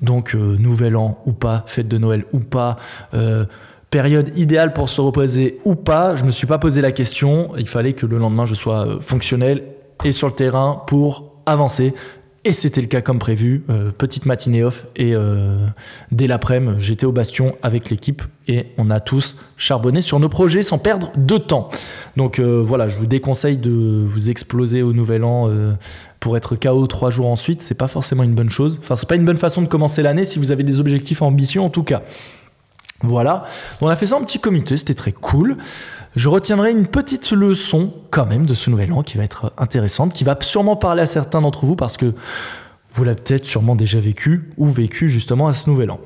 Donc, 0.00 0.34
euh, 0.34 0.56
nouvel 0.58 0.96
an 0.96 1.18
ou 1.26 1.32
pas, 1.32 1.64
fête 1.66 1.88
de 1.88 1.98
Noël 1.98 2.24
ou 2.32 2.38
pas, 2.38 2.76
euh, 3.14 3.44
période 3.90 4.30
idéale 4.36 4.72
pour 4.72 4.88
se 4.88 5.00
reposer 5.00 5.58
ou 5.64 5.74
pas, 5.74 6.14
je 6.14 6.24
me 6.24 6.30
suis 6.30 6.46
pas 6.46 6.58
posé 6.58 6.80
la 6.80 6.92
question. 6.92 7.52
Il 7.58 7.68
fallait 7.68 7.94
que 7.94 8.06
le 8.06 8.18
lendemain, 8.18 8.46
je 8.46 8.54
sois 8.54 8.86
euh, 8.86 9.00
fonctionnel 9.00 9.64
et 10.04 10.12
sur 10.12 10.28
le 10.28 10.34
terrain 10.34 10.82
pour 10.86 11.32
avancer. 11.46 11.94
Et 12.44 12.52
c'était 12.52 12.80
le 12.80 12.86
cas 12.86 13.00
comme 13.00 13.18
prévu. 13.18 13.64
Euh, 13.68 13.90
petite 13.90 14.24
matinée 14.24 14.62
off 14.62 14.86
et 14.94 15.14
euh, 15.14 15.66
dès 16.12 16.26
l'après-midi, 16.26 16.76
j'étais 16.78 17.04
au 17.04 17.12
Bastion 17.12 17.56
avec 17.62 17.90
l'équipe 17.90 18.22
et 18.46 18.66
on 18.78 18.90
a 18.90 19.00
tous 19.00 19.36
charbonné 19.56 20.00
sur 20.00 20.20
nos 20.20 20.28
projets 20.28 20.62
sans 20.62 20.78
perdre 20.78 21.10
de 21.16 21.36
temps. 21.36 21.68
Donc 22.16 22.38
euh, 22.38 22.62
voilà, 22.64 22.86
je 22.86 22.96
vous 22.96 23.06
déconseille 23.06 23.56
de 23.56 24.04
vous 24.06 24.30
exploser 24.30 24.82
au 24.82 24.92
nouvel 24.92 25.24
an 25.24 25.50
pour 26.20 26.36
être 26.36 26.54
KO 26.54 26.86
trois 26.86 27.10
jours 27.10 27.26
ensuite. 27.26 27.60
C'est 27.60 27.74
pas 27.74 27.88
forcément 27.88 28.22
une 28.22 28.34
bonne 28.34 28.50
chose. 28.50 28.78
Enfin, 28.80 28.94
c'est 28.94 29.08
pas 29.08 29.16
une 29.16 29.24
bonne 29.24 29.36
façon 29.36 29.60
de 29.60 29.68
commencer 29.68 30.02
l'année 30.02 30.24
si 30.24 30.38
vous 30.38 30.52
avez 30.52 30.62
des 30.62 30.78
objectifs 30.78 31.22
ambitieux 31.22 31.60
en 31.60 31.70
tout 31.70 31.82
cas. 31.82 32.02
Voilà, 33.02 33.46
on 33.80 33.86
a 33.86 33.94
fait 33.94 34.06
ça 34.06 34.16
en 34.16 34.22
petit 34.22 34.40
comité, 34.40 34.76
c'était 34.76 34.94
très 34.94 35.12
cool. 35.12 35.56
Je 36.16 36.28
retiendrai 36.28 36.72
une 36.72 36.86
petite 36.86 37.30
leçon 37.30 37.92
quand 38.10 38.26
même 38.26 38.44
de 38.44 38.54
ce 38.54 38.70
nouvel 38.70 38.92
an 38.92 39.02
qui 39.02 39.16
va 39.16 39.24
être 39.24 39.52
intéressante, 39.56 40.12
qui 40.12 40.24
va 40.24 40.36
sûrement 40.40 40.74
parler 40.74 41.02
à 41.02 41.06
certains 41.06 41.40
d'entre 41.40 41.64
vous 41.64 41.76
parce 41.76 41.96
que 41.96 42.14
vous 42.94 43.04
l'avez 43.04 43.20
peut-être 43.20 43.44
sûrement 43.44 43.76
déjà 43.76 44.00
vécu 44.00 44.50
ou 44.56 44.66
vécu 44.66 45.08
justement 45.08 45.46
à 45.46 45.52
ce 45.52 45.70
nouvel 45.70 45.92
an. 45.92 46.00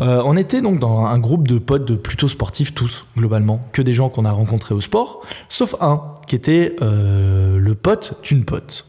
Euh, 0.00 0.22
on 0.24 0.36
était 0.36 0.62
donc 0.62 0.78
dans 0.78 1.04
un 1.04 1.18
groupe 1.18 1.46
de 1.46 1.58
potes 1.58 1.94
plutôt 1.96 2.28
sportifs 2.28 2.74
tous, 2.74 3.04
globalement, 3.16 3.60
que 3.72 3.82
des 3.82 3.92
gens 3.92 4.08
qu'on 4.08 4.24
a 4.24 4.30
rencontrés 4.30 4.74
au 4.74 4.80
sport, 4.80 5.20
sauf 5.48 5.74
un 5.80 6.14
qui 6.26 6.34
était 6.34 6.76
euh, 6.80 7.58
le 7.58 7.74
pote 7.74 8.18
d'une 8.22 8.44
pote, 8.44 8.86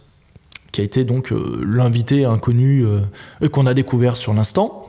qui 0.71 0.81
a 0.81 0.83
été 0.83 1.03
donc 1.03 1.31
euh, 1.31 1.61
l'invité 1.67 2.25
inconnu 2.25 2.85
qu'on 3.51 3.65
a 3.65 3.73
découvert 3.73 4.15
sur 4.15 4.33
l'instant. 4.33 4.82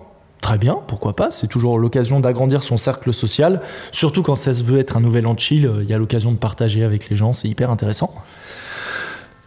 Très 0.45 0.59
bien, 0.59 0.77
pourquoi 0.87 1.17
pas, 1.17 1.31
c'est 1.31 1.47
toujours 1.47 1.79
l'occasion 1.79 2.21
d'agrandir 2.21 2.63
son 2.63 2.77
cercle 2.77 3.15
social, 3.15 3.63
surtout 3.93 4.23
quand 4.23 4.37
ça 4.37 4.53
se 4.53 4.63
veut 4.63 4.79
être 4.79 4.99
un 4.99 5.01
nouvel 5.01 5.27
an 5.27 5.35
chill, 5.39 5.73
il 5.81 5.89
y 5.89 5.95
a 5.95 5.97
l'occasion 5.97 6.33
de 6.33 6.37
partager 6.37 6.85
avec 6.85 7.09
les 7.09 7.17
gens, 7.17 7.33
c'est 7.33 7.49
hyper 7.49 7.71
intéressant. 7.71 8.15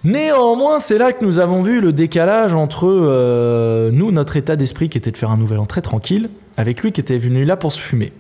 Néanmoins, 0.04 0.80
c'est 0.80 0.98
là 0.98 1.14
que 1.14 1.24
nous 1.24 1.38
avons 1.38 1.62
vu 1.62 1.82
le 1.82 1.94
décalage 1.94 2.56
entre 2.56 2.88
euh, 2.88 3.92
nous, 3.92 4.12
notre 4.12 4.38
état 4.38 4.56
d'esprit 4.56 4.90
qui 4.90 4.98
était 4.98 5.12
de 5.12 5.18
faire 5.18 5.30
un 5.30 5.38
nouvel 5.38 5.60
an 5.60 5.68
très 5.68 5.84
tranquille, 5.84 6.32
avec 6.58 6.82
lui 6.82 6.92
qui 6.92 7.00
était 7.00 7.20
venu 7.20 7.46
là 7.46 7.58
pour 7.58 7.72
se 7.72 7.80
fumer. 7.80 8.12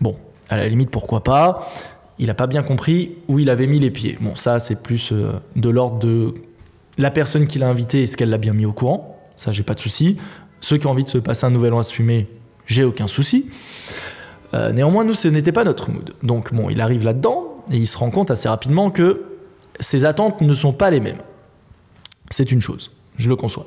Bon, 0.00 0.16
à 0.48 0.56
la 0.56 0.66
limite, 0.70 0.88
pourquoi 0.88 1.22
pas 1.22 1.70
Il 2.18 2.28
n'a 2.28 2.34
pas 2.34 2.46
bien 2.46 2.62
compris 2.62 3.16
où 3.28 3.40
il 3.40 3.50
avait 3.50 3.66
mis 3.66 3.78
les 3.78 3.90
pieds. 3.90 4.16
Bon, 4.22 4.36
ça, 4.36 4.58
c'est 4.58 4.82
plus 4.82 5.12
euh, 5.12 5.32
de 5.54 5.68
l'ordre 5.68 5.98
de 5.98 6.32
la 6.96 7.10
personne 7.10 7.46
qui 7.46 7.58
l'a 7.58 7.68
invité, 7.68 8.04
est-ce 8.04 8.16
qu'elle 8.16 8.30
l'a 8.30 8.38
bien 8.38 8.54
mis 8.54 8.64
au 8.64 8.72
courant 8.72 9.20
Ça, 9.36 9.52
j'ai 9.52 9.64
pas 9.64 9.74
de 9.74 9.80
souci. 9.80 10.16
Ceux 10.62 10.78
qui 10.78 10.86
ont 10.86 10.90
envie 10.90 11.04
de 11.04 11.08
se 11.08 11.18
passer 11.18 11.44
un 11.44 11.50
nouvel 11.50 11.74
an 11.74 11.78
à 11.78 11.82
se 11.82 11.92
fumer, 11.92 12.28
j'ai 12.66 12.84
aucun 12.84 13.08
souci. 13.08 13.50
Euh, 14.54 14.72
néanmoins, 14.72 15.04
nous, 15.04 15.12
ce 15.12 15.26
n'était 15.26 15.50
pas 15.50 15.64
notre 15.64 15.90
mood. 15.90 16.14
Donc, 16.22 16.54
bon, 16.54 16.70
il 16.70 16.80
arrive 16.80 17.04
là-dedans 17.04 17.64
et 17.70 17.76
il 17.76 17.86
se 17.86 17.98
rend 17.98 18.10
compte 18.10 18.30
assez 18.30 18.48
rapidement 18.48 18.90
que 18.90 19.24
ses 19.80 20.04
attentes 20.04 20.40
ne 20.40 20.52
sont 20.54 20.72
pas 20.72 20.90
les 20.90 21.00
mêmes. 21.00 21.20
C'est 22.30 22.52
une 22.52 22.60
chose, 22.60 22.92
je 23.16 23.28
le 23.28 23.34
conçois. 23.34 23.66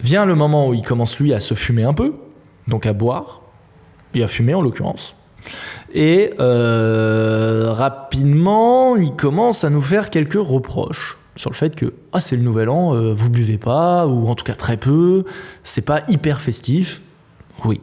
Vient 0.00 0.24
le 0.24 0.34
moment 0.34 0.68
où 0.68 0.74
il 0.74 0.82
commence 0.82 1.18
lui 1.20 1.32
à 1.32 1.38
se 1.38 1.54
fumer 1.54 1.84
un 1.84 1.94
peu, 1.94 2.14
donc 2.66 2.84
à 2.84 2.92
boire, 2.92 3.42
et 4.14 4.24
à 4.24 4.28
fumer 4.28 4.54
en 4.54 4.62
l'occurrence. 4.62 5.14
Et 5.94 6.32
euh, 6.40 7.72
rapidement, 7.72 8.96
il 8.96 9.12
commence 9.12 9.62
à 9.62 9.70
nous 9.70 9.82
faire 9.82 10.10
quelques 10.10 10.34
reproches 10.34 11.19
sur 11.40 11.48
le 11.48 11.56
fait 11.56 11.74
que 11.74 11.94
ah, 12.12 12.20
c'est 12.20 12.36
le 12.36 12.42
nouvel 12.42 12.68
an, 12.68 12.94
euh, 12.94 13.14
vous 13.14 13.30
buvez 13.30 13.56
pas, 13.56 14.06
ou 14.06 14.28
en 14.28 14.34
tout 14.34 14.44
cas 14.44 14.54
très 14.54 14.76
peu, 14.76 15.24
c'est 15.64 15.80
pas 15.80 16.02
hyper 16.06 16.38
festif. 16.38 17.00
Oui, 17.64 17.80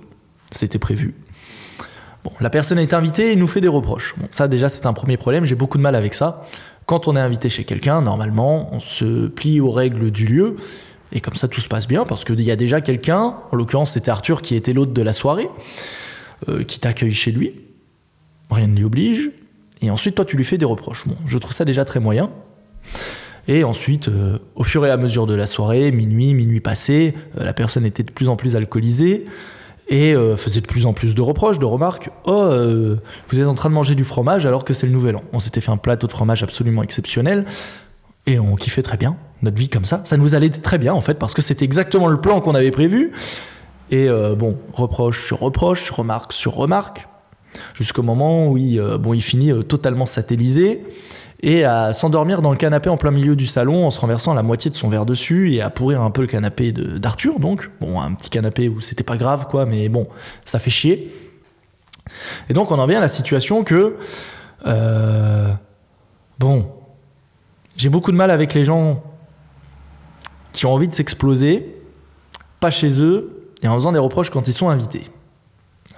c'était 0.51 0.77
prévu. 0.77 1.15
Bon, 2.23 2.29
la 2.39 2.51
personne 2.51 2.77
est 2.77 2.93
invitée 2.93 3.31
et 3.31 3.35
nous 3.35 3.47
fait 3.47 3.59
des 3.59 3.67
reproches. 3.67 4.13
Bon, 4.17 4.27
ça 4.29 4.47
déjà 4.47 4.69
c'est 4.69 4.85
un 4.85 4.93
premier 4.93 5.17
problème, 5.17 5.43
j'ai 5.43 5.55
beaucoup 5.55 5.79
de 5.79 5.81
mal 5.81 5.95
avec 5.95 6.13
ça. 6.13 6.45
Quand 6.85 7.07
on 7.07 7.15
est 7.15 7.19
invité 7.19 7.49
chez 7.49 7.63
quelqu'un, 7.63 8.03
normalement, 8.03 8.69
on 8.75 8.79
se 8.79 9.25
plie 9.25 9.59
aux 9.59 9.71
règles 9.71 10.11
du 10.11 10.27
lieu. 10.27 10.55
Et 11.11 11.19
comme 11.19 11.35
ça, 11.35 11.47
tout 11.47 11.59
se 11.59 11.67
passe 11.67 11.87
bien, 11.87 12.05
parce 12.05 12.25
qu'il 12.25 12.39
y 12.41 12.51
a 12.51 12.55
déjà 12.55 12.79
quelqu'un, 12.79 13.37
en 13.51 13.55
l'occurrence 13.55 13.93
c'était 13.93 14.11
Arthur 14.11 14.43
qui 14.43 14.53
était 14.53 14.73
l'hôte 14.73 14.93
de 14.93 15.01
la 15.01 15.13
soirée, 15.13 15.49
euh, 16.47 16.63
qui 16.63 16.79
t'accueille 16.79 17.11
chez 17.11 17.31
lui. 17.31 17.53
Rien 18.51 18.67
ne 18.67 18.75
l'y 18.75 18.83
oblige. 18.83 19.31
Et 19.81 19.89
ensuite, 19.89 20.13
toi, 20.13 20.25
tu 20.25 20.37
lui 20.37 20.45
fais 20.45 20.59
des 20.59 20.65
reproches. 20.65 21.07
Bon, 21.07 21.17
je 21.25 21.37
trouve 21.39 21.53
ça 21.53 21.65
déjà 21.65 21.85
très 21.85 21.99
moyen. 21.99 22.29
Et 23.48 23.63
ensuite, 23.63 24.10
euh, 24.10 24.39
au 24.56 24.63
fur 24.63 24.86
et 24.86 24.92
à 24.92 24.98
mesure 24.98 25.25
de 25.25 25.34
la 25.34 25.48
soirée, 25.48 25.92
minuit, 25.92 26.34
minuit 26.34 26.60
passé, 26.60 27.13
euh, 27.38 27.46
la 27.46 27.54
personne 27.54 27.86
était 27.86 28.04
de 28.04 28.12
plus 28.12 28.27
en 28.27 28.36
plus 28.36 28.56
alcoolisée 28.56 29.25
et 29.88 30.13
euh, 30.13 30.36
faisait 30.36 30.60
de 30.60 30.68
plus 30.68 30.86
en 30.86 30.92
plus 30.92 31.16
de 31.16 31.22
reproches, 31.22 31.60
de 31.60 31.66
remarques. 31.66 32.10
Oh, 32.25 32.50
vous 33.30 33.39
êtes 33.39 33.48
en 33.48 33.54
train 33.54 33.70
de 33.70 33.74
manger 33.74 33.96
du 33.96 34.04
fromage 34.04 34.46
alors 34.46 34.66
que 34.66 34.74
c'est 34.74 34.86
le 34.86 34.92
nouvel 34.92 35.16
an. 35.16 35.24
On 35.32 35.39
s'était 35.39 35.62
fait 35.62 35.72
un 35.72 35.77
plateau 35.77 36.08
de 36.08 36.12
fromage 36.12 36.44
absolument 36.44 36.84
exceptionnel 36.84 37.46
et 38.25 38.38
on 38.38 38.56
kiffait 38.56 38.82
très 38.82 38.98
bien 38.98 39.16
notre 39.42 39.58
vie 39.58 39.70
comme 39.70 39.86
ça. 39.86 40.01
Ça 40.04 40.18
nous 40.18 40.36
allait 40.36 40.50
très 40.50 40.77
bien 40.77 40.94
en 40.94 41.01
fait 41.01 41.13
parce 41.13 41.34
que 41.34 41.42
c'était 41.42 41.63
exactement 41.63 42.08
le 42.08 42.20
plan 42.20 42.42
qu'on 42.42 42.56
avait 42.56 42.72
prévu. 42.72 43.13
Et 43.89 44.10
bon, 44.38 44.58
reproche 44.74 45.25
sur 45.25 45.39
reproche, 45.39 45.89
remarque 45.92 46.34
sur 46.34 46.54
remarque, 46.56 47.08
jusqu'au 47.74 48.04
moment 48.04 48.50
où 48.50 48.58
il, 48.58 48.82
bon, 49.00 49.13
il 49.13 49.22
finit 49.22 49.54
totalement 49.63 50.06
satellisé 50.06 50.84
et 51.41 51.63
à 51.63 51.94
s'endormir 51.94 52.41
dans 52.41 52.51
le 52.51 52.58
canapé 52.58 52.89
en 52.89 52.98
plein 52.98 53.12
milieu 53.12 53.36
du 53.36 53.46
salon 53.46 53.86
en 53.86 53.91
se 53.91 54.00
renversant 54.00 54.34
la 54.34 54.44
moitié 54.44 54.72
de 54.72 54.75
son 54.75 54.89
verre 54.89 55.06
dessus 55.06 55.53
et 55.53 55.62
à 55.62 55.70
pourrir 55.70 56.01
un 56.01 56.10
peu 56.10 56.22
le 56.22 56.27
canapé 56.27 56.72
d'Arthur. 56.72 57.39
Donc, 57.39 57.70
bon, 57.79 58.01
un 58.01 58.13
petit 58.13 58.29
canapé 58.29 58.70
où 58.70 58.82
c'était 58.82 59.03
pas 59.03 59.17
grave, 59.17 59.48
quoi, 59.48 59.65
mais 59.65 59.88
bon, 59.89 60.08
ça 60.46 60.58
fait 60.58 60.72
chier. 60.72 61.13
Et 62.50 62.53
donc, 62.53 62.72
on 62.72 62.79
en 62.79 62.88
vient 62.88 62.98
à 62.98 63.01
la 63.01 63.08
situation 63.08 63.63
que, 63.63 63.98
euh, 64.65 65.50
bon, 66.39 66.72
j'ai 67.75 67.89
beaucoup 67.89 68.12
de 68.12 68.17
mal 68.17 68.32
avec 68.32 68.53
les 68.53 68.65
gens 68.65 69.03
qui 70.53 70.65
ont 70.65 70.74
envie 70.74 70.88
de 70.88 70.94
s'exploser, 70.94 71.75
pas 72.60 72.72
chez 72.72 73.00
eux, 73.01 73.51
et 73.62 73.67
en 73.67 73.75
faisant 73.75 73.91
des 73.91 74.00
reproches 74.00 74.32
quand 74.32 74.48
ils 74.48 74.53
sont 74.53 74.70
invités. 74.70 75.03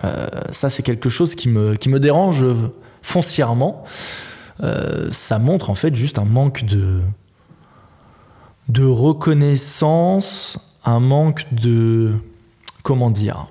Euh, 0.03 0.27
ça, 0.51 0.69
c'est 0.69 0.83
quelque 0.83 1.07
chose 1.07 1.33
qui 1.35 1.47
me, 1.47 1.75
qui 1.75 1.87
me 1.87 1.99
dérange 1.99 2.45
foncièrement. 3.01 3.85
Euh, 4.61 5.09
ça 5.11 5.39
montre 5.39 5.69
en 5.69 5.75
fait 5.75 5.95
juste 5.95 6.19
un 6.19 6.25
manque 6.25 6.65
de, 6.65 7.01
de 8.67 8.85
reconnaissance, 8.85 10.75
un 10.85 10.99
manque 10.99 11.45
de... 11.53 12.13
comment 12.83 13.09
dire 13.09 13.47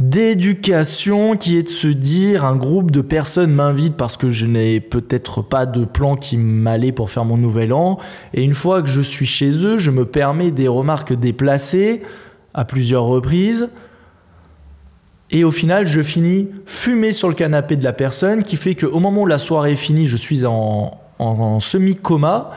d'éducation 0.00 1.36
qui 1.36 1.58
est 1.58 1.64
de 1.64 1.68
se 1.68 1.86
dire 1.86 2.46
un 2.46 2.56
groupe 2.56 2.90
de 2.90 3.02
personnes 3.02 3.52
m'invite 3.52 3.96
parce 3.96 4.16
que 4.16 4.30
je 4.30 4.46
n'ai 4.46 4.80
peut-être 4.80 5.42
pas 5.42 5.66
de 5.66 5.84
plan 5.84 6.16
qui 6.16 6.38
m'allait 6.38 6.90
pour 6.90 7.10
faire 7.10 7.26
mon 7.26 7.36
nouvel 7.36 7.74
an. 7.74 7.98
Et 8.32 8.42
une 8.42 8.54
fois 8.54 8.80
que 8.80 8.88
je 8.88 9.02
suis 9.02 9.26
chez 9.26 9.50
eux 9.66 9.76
je 9.76 9.90
me 9.90 10.06
permets 10.06 10.50
des 10.50 10.68
remarques 10.68 11.12
déplacées 11.12 12.00
à 12.54 12.64
plusieurs 12.64 13.04
reprises 13.04 13.68
et 15.30 15.44
au 15.44 15.50
final, 15.50 15.86
je 15.86 16.02
finis 16.02 16.48
fumé 16.66 17.12
sur 17.12 17.28
le 17.28 17.34
canapé 17.34 17.76
de 17.76 17.84
la 17.84 17.92
personne, 17.92 18.42
qui 18.42 18.56
fait 18.56 18.74
qu'au 18.74 18.98
moment 18.98 19.22
où 19.22 19.26
la 19.26 19.38
soirée 19.38 19.72
est 19.72 19.76
finie, 19.76 20.06
je 20.06 20.16
suis 20.16 20.44
en, 20.44 20.98
semi-coma. 21.60 22.50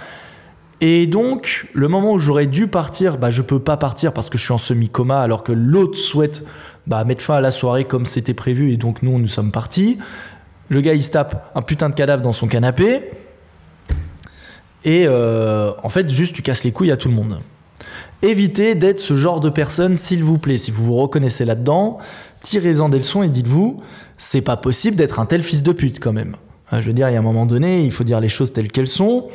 Et 0.81 1.05
donc, 1.05 1.67
le 1.73 1.87
moment 1.87 2.13
où 2.13 2.17
j'aurais 2.17 2.47
dû 2.47 2.67
partir, 2.67 3.17
bah, 3.17 3.29
je 3.29 3.41
peux 3.41 3.59
pas 3.59 3.77
partir 3.77 4.11
parce 4.11 4.29
que 4.29 4.37
je 4.37 4.43
suis 4.43 4.53
en 4.53 4.57
semi-coma, 4.57 5.21
alors 5.21 5.43
que 5.43 5.51
l'autre 5.51 5.97
souhaite 5.97 6.45
bah, 6.87 7.03
mettre 7.03 7.23
fin 7.23 7.35
à 7.35 7.41
la 7.41 7.51
soirée 7.51 7.85
comme 7.85 8.05
c'était 8.05 8.33
prévu, 8.33 8.71
et 8.71 8.77
donc 8.77 9.03
nous, 9.03 9.17
nous 9.19 9.27
sommes 9.27 9.51
partis. 9.51 9.99
Le 10.69 10.81
gars, 10.81 10.95
il 10.95 11.03
se 11.03 11.11
tape 11.11 11.51
un 11.55 11.61
putain 11.61 11.89
de 11.89 11.95
cadavre 11.95 12.23
dans 12.23 12.33
son 12.33 12.47
canapé. 12.47 13.11
Et 14.83 15.05
euh, 15.07 15.71
en 15.83 15.89
fait, 15.89 16.09
juste, 16.09 16.35
tu 16.35 16.41
casses 16.41 16.63
les 16.63 16.71
couilles 16.71 16.91
à 16.91 16.97
tout 16.97 17.07
le 17.07 17.13
monde. 17.13 17.39
Évitez 18.23 18.73
d'être 18.75 18.99
ce 18.99 19.15
genre 19.15 19.41
de 19.41 19.49
personne, 19.49 19.95
s'il 19.95 20.23
vous 20.23 20.37
plaît. 20.37 20.57
Si 20.57 20.71
vous 20.71 20.85
vous 20.85 20.95
reconnaissez 20.95 21.45
là-dedans, 21.45 21.99
tirez-en 22.43 22.89
des 22.89 22.99
leçons 22.99 23.23
et 23.23 23.29
dites-vous, 23.29 23.81
c'est 24.17 24.41
pas 24.41 24.57
possible 24.57 24.95
d'être 24.95 25.19
un 25.19 25.25
tel 25.25 25.41
fils 25.41 25.63
de 25.63 25.71
pute 25.71 25.99
quand 25.99 26.13
même. 26.13 26.35
Euh, 26.71 26.81
je 26.81 26.87
veux 26.87 26.93
dire, 26.93 27.09
il 27.09 27.13
y 27.13 27.15
a 27.15 27.19
un 27.19 27.23
moment 27.23 27.47
donné, 27.47 27.83
il 27.83 27.91
faut 27.91 28.03
dire 28.03 28.19
les 28.19 28.29
choses 28.29 28.53
telles 28.53 28.71
qu'elles 28.71 28.87
sont. 28.87 29.29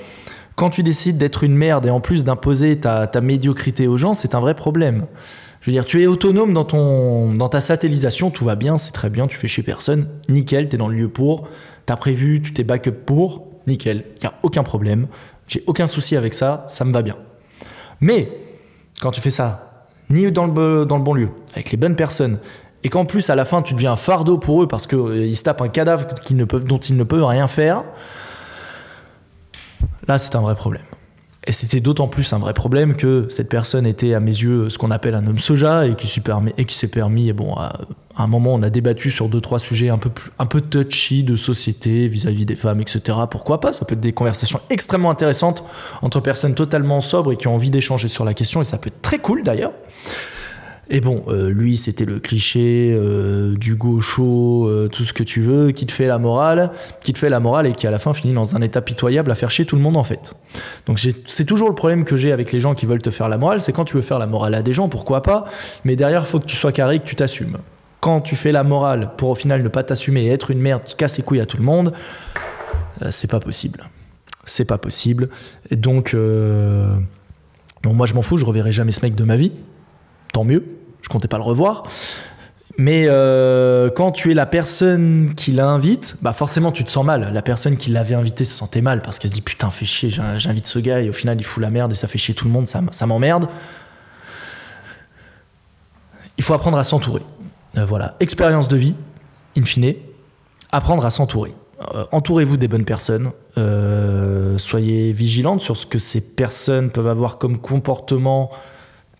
Quand 0.54 0.70
tu 0.70 0.82
décides 0.82 1.18
d'être 1.18 1.44
une 1.44 1.54
merde 1.54 1.86
et 1.86 1.90
en 1.90 2.00
plus 2.00 2.24
d'imposer 2.24 2.78
ta, 2.78 3.08
médiocrité 3.20 3.86
aux 3.86 3.96
gens, 3.96 4.14
c'est 4.14 4.34
un 4.34 4.40
vrai 4.40 4.54
problème. 4.54 5.06
Je 5.60 5.70
veux 5.70 5.72
dire, 5.72 5.84
tu 5.84 6.02
es 6.02 6.06
autonome 6.06 6.52
dans, 6.52 6.64
ton, 6.64 7.32
dans 7.34 7.48
ta 7.48 7.60
satellisation, 7.60 8.30
tout 8.30 8.44
va 8.44 8.56
bien, 8.56 8.78
c'est 8.78 8.92
très 8.92 9.10
bien, 9.10 9.26
tu 9.26 9.36
fais 9.36 9.48
chez 9.48 9.62
personne, 9.62 10.08
nickel, 10.28 10.68
tu 10.68 10.76
es 10.76 10.78
dans 10.78 10.88
le 10.88 10.96
lieu 10.96 11.08
pour, 11.08 11.48
tu 11.86 11.92
as 11.92 11.96
prévu, 11.96 12.42
tu 12.42 12.52
t'es 12.52 12.64
backup 12.64 13.04
pour, 13.06 13.46
nickel, 13.66 14.04
il 14.16 14.20
n'y 14.20 14.26
a 14.26 14.34
aucun 14.42 14.62
problème, 14.62 15.06
j'ai 15.46 15.62
aucun 15.66 15.86
souci 15.86 16.16
avec 16.16 16.34
ça, 16.34 16.64
ça 16.68 16.84
me 16.84 16.92
va 16.92 17.02
bien. 17.02 17.16
Mais 18.00 18.32
quand 19.00 19.10
tu 19.10 19.20
fais 19.20 19.30
ça, 19.30 19.86
ni 20.10 20.30
dans 20.32 20.46
le, 20.46 20.84
dans 20.86 20.96
le 20.96 21.04
bon 21.04 21.14
lieu, 21.14 21.28
avec 21.54 21.70
les 21.70 21.76
bonnes 21.76 21.96
personnes, 21.96 22.38
et 22.84 22.88
qu'en 22.88 23.04
plus 23.04 23.30
à 23.30 23.34
la 23.34 23.44
fin 23.44 23.62
tu 23.62 23.74
deviens 23.74 23.92
un 23.92 23.96
fardeau 23.96 24.38
pour 24.38 24.62
eux 24.62 24.68
parce 24.68 24.86
qu'ils 24.86 24.98
euh, 24.98 25.34
se 25.34 25.42
tapent 25.42 25.62
un 25.62 25.68
cadavre 25.68 26.06
dont 26.64 26.78
ils 26.78 26.96
ne 26.96 27.04
peuvent 27.04 27.24
rien 27.24 27.46
faire, 27.46 27.84
là 30.06 30.18
c'est 30.18 30.36
un 30.36 30.40
vrai 30.40 30.54
problème. 30.54 30.84
Et 31.48 31.52
c'était 31.52 31.80
d'autant 31.80 32.08
plus 32.08 32.30
un 32.34 32.38
vrai 32.38 32.52
problème 32.52 32.94
que 32.94 33.26
cette 33.30 33.48
personne 33.48 33.86
était 33.86 34.12
à 34.12 34.20
mes 34.20 34.32
yeux 34.32 34.68
ce 34.68 34.76
qu'on 34.76 34.90
appelle 34.90 35.14
un 35.14 35.26
homme 35.26 35.38
soja 35.38 35.86
et 35.86 35.94
qui 35.94 36.06
s'est 36.06 36.20
permis, 36.20 36.52
et 36.58 36.66
qui 36.66 36.74
s'est 36.74 36.88
permis, 36.88 37.30
et 37.30 37.32
bon, 37.32 37.54
à, 37.54 37.72
un 38.18 38.26
moment 38.26 38.52
on 38.52 38.62
a 38.62 38.68
débattu 38.68 39.10
sur 39.10 39.30
deux 39.30 39.40
trois 39.40 39.58
sujets 39.58 39.88
un 39.88 39.96
peu 39.96 40.10
un 40.38 40.44
peu 40.44 40.60
touchy 40.60 41.22
de 41.22 41.36
société 41.36 42.06
vis-à-vis 42.06 42.44
des 42.44 42.54
femmes, 42.54 42.82
etc. 42.82 43.16
Pourquoi 43.30 43.60
pas? 43.60 43.72
Ça 43.72 43.86
peut 43.86 43.94
être 43.94 44.00
des 44.00 44.12
conversations 44.12 44.60
extrêmement 44.68 45.10
intéressantes 45.10 45.64
entre 46.02 46.20
personnes 46.20 46.54
totalement 46.54 47.00
sobres 47.00 47.32
et 47.32 47.36
qui 47.38 47.48
ont 47.48 47.54
envie 47.54 47.70
d'échanger 47.70 48.08
sur 48.08 48.26
la 48.26 48.34
question 48.34 48.60
et 48.60 48.64
ça 48.64 48.76
peut 48.76 48.88
être 48.88 49.00
très 49.00 49.18
cool 49.18 49.42
d'ailleurs. 49.42 49.72
Et 50.90 51.00
bon, 51.00 51.22
euh, 51.28 51.50
lui, 51.50 51.76
c'était 51.76 52.06
le 52.06 52.18
cliché 52.18 52.92
euh, 52.94 53.54
du 53.56 53.74
gaucho, 53.74 54.66
euh, 54.66 54.88
tout 54.88 55.04
ce 55.04 55.12
que 55.12 55.22
tu 55.22 55.42
veux, 55.42 55.70
qui 55.70 55.84
te 55.84 55.92
fait 55.92 56.06
la 56.06 56.18
morale, 56.18 56.70
qui 57.02 57.12
te 57.12 57.18
fait 57.18 57.28
la 57.28 57.40
morale 57.40 57.66
et 57.66 57.72
qui 57.72 57.86
à 57.86 57.90
la 57.90 57.98
fin 57.98 58.14
finit 58.14 58.32
dans 58.32 58.56
un 58.56 58.62
état 58.62 58.80
pitoyable 58.80 59.30
à 59.30 59.34
faire 59.34 59.50
chier 59.50 59.66
tout 59.66 59.76
le 59.76 59.82
monde 59.82 59.98
en 59.98 60.04
fait. 60.04 60.34
Donc 60.86 60.98
c'est 60.98 61.44
toujours 61.44 61.68
le 61.68 61.74
problème 61.74 62.04
que 62.04 62.16
j'ai 62.16 62.32
avec 62.32 62.52
les 62.52 62.60
gens 62.60 62.74
qui 62.74 62.86
veulent 62.86 63.02
te 63.02 63.10
faire 63.10 63.28
la 63.28 63.36
morale, 63.36 63.60
c'est 63.60 63.72
quand 63.72 63.84
tu 63.84 63.96
veux 63.96 64.02
faire 64.02 64.18
la 64.18 64.26
morale 64.26 64.54
à 64.54 64.62
des 64.62 64.72
gens, 64.72 64.88
pourquoi 64.88 65.20
pas, 65.20 65.44
mais 65.84 65.94
derrière, 65.94 66.26
faut 66.26 66.40
que 66.40 66.46
tu 66.46 66.56
sois 66.56 66.72
carré, 66.72 67.00
que 67.00 67.04
tu 67.04 67.16
t'assumes. 67.16 67.58
Quand 68.00 68.22
tu 68.22 68.34
fais 68.34 68.52
la 68.52 68.64
morale 68.64 69.10
pour 69.18 69.28
au 69.28 69.34
final 69.34 69.62
ne 69.62 69.68
pas 69.68 69.82
t'assumer 69.82 70.22
et 70.22 70.28
être 70.28 70.50
une 70.50 70.60
merde 70.60 70.84
qui 70.84 70.94
casse 70.94 71.18
les 71.18 71.22
couilles 71.22 71.40
à 71.40 71.46
tout 71.46 71.58
le 71.58 71.64
monde, 71.64 71.92
c'est 73.10 73.30
pas 73.30 73.40
possible. 73.40 73.84
C'est 74.44 74.64
pas 74.64 74.78
possible. 74.78 75.28
Et 75.70 75.76
donc, 75.76 76.16
donc 77.82 77.94
moi 77.94 78.06
je 78.06 78.14
m'en 78.14 78.22
fous, 78.22 78.38
je 78.38 78.44
reverrai 78.46 78.72
jamais 78.72 78.92
ce 78.92 79.02
mec 79.02 79.14
de 79.14 79.24
ma 79.24 79.36
vie. 79.36 79.52
Tant 80.32 80.44
mieux 80.44 80.77
je 81.08 81.12
comptais 81.12 81.28
pas 81.28 81.38
le 81.38 81.44
revoir. 81.44 81.84
Mais 82.76 83.06
euh, 83.08 83.90
quand 83.90 84.12
tu 84.12 84.30
es 84.30 84.34
la 84.34 84.46
personne 84.46 85.34
qui 85.34 85.50
l'invite, 85.50 86.16
bah 86.22 86.32
forcément 86.32 86.70
tu 86.70 86.84
te 86.84 86.90
sens 86.90 87.04
mal. 87.04 87.32
La 87.32 87.42
personne 87.42 87.76
qui 87.76 87.90
l'avait 87.90 88.14
invité 88.14 88.44
se 88.44 88.54
sentait 88.54 88.82
mal 88.82 89.02
parce 89.02 89.18
qu'elle 89.18 89.30
se 89.30 89.34
dit 89.34 89.40
putain 89.40 89.70
fait 89.70 89.86
chier, 89.86 90.10
j'invite 90.10 90.66
ce 90.66 90.78
gars 90.78 91.00
et 91.00 91.08
au 91.08 91.12
final 91.12 91.40
il 91.40 91.44
fout 91.44 91.60
la 91.62 91.70
merde 91.70 91.90
et 91.90 91.94
ça 91.96 92.06
fait 92.06 92.18
chier 92.18 92.34
tout 92.34 92.44
le 92.44 92.52
monde, 92.52 92.68
ça, 92.68 92.80
ça 92.92 93.06
m'emmerde. 93.06 93.48
Il 96.36 96.44
faut 96.44 96.54
apprendre 96.54 96.78
à 96.78 96.84
s'entourer. 96.84 97.22
Euh, 97.76 97.84
voilà, 97.84 98.16
expérience 98.20 98.68
de 98.68 98.76
vie, 98.76 98.94
in 99.56 99.64
fine, 99.64 99.94
apprendre 100.70 101.04
à 101.04 101.10
s'entourer. 101.10 101.54
Euh, 101.94 102.04
entourez-vous 102.12 102.58
des 102.58 102.68
bonnes 102.68 102.84
personnes, 102.84 103.32
soyez 104.58 105.10
vigilante 105.10 105.62
sur 105.62 105.76
ce 105.76 105.86
que 105.86 105.98
ces 105.98 106.20
personnes 106.20 106.90
peuvent 106.90 107.08
avoir 107.08 107.38
comme 107.38 107.58
comportement 107.58 108.52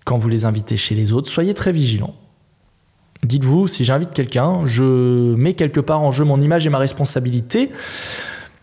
quand 0.08 0.16
vous 0.16 0.30
les 0.30 0.46
invitez 0.46 0.78
chez 0.78 0.94
les 0.94 1.12
autres, 1.12 1.28
soyez 1.28 1.52
très 1.52 1.70
vigilants. 1.70 2.14
Dites-vous, 3.24 3.68
si 3.68 3.84
j'invite 3.84 4.14
quelqu'un, 4.14 4.64
je 4.64 4.82
mets 5.34 5.52
quelque 5.52 5.80
part 5.80 6.00
en 6.00 6.10
jeu 6.12 6.24
mon 6.24 6.40
image 6.40 6.66
et 6.66 6.70
ma 6.70 6.78
responsabilité. 6.78 7.70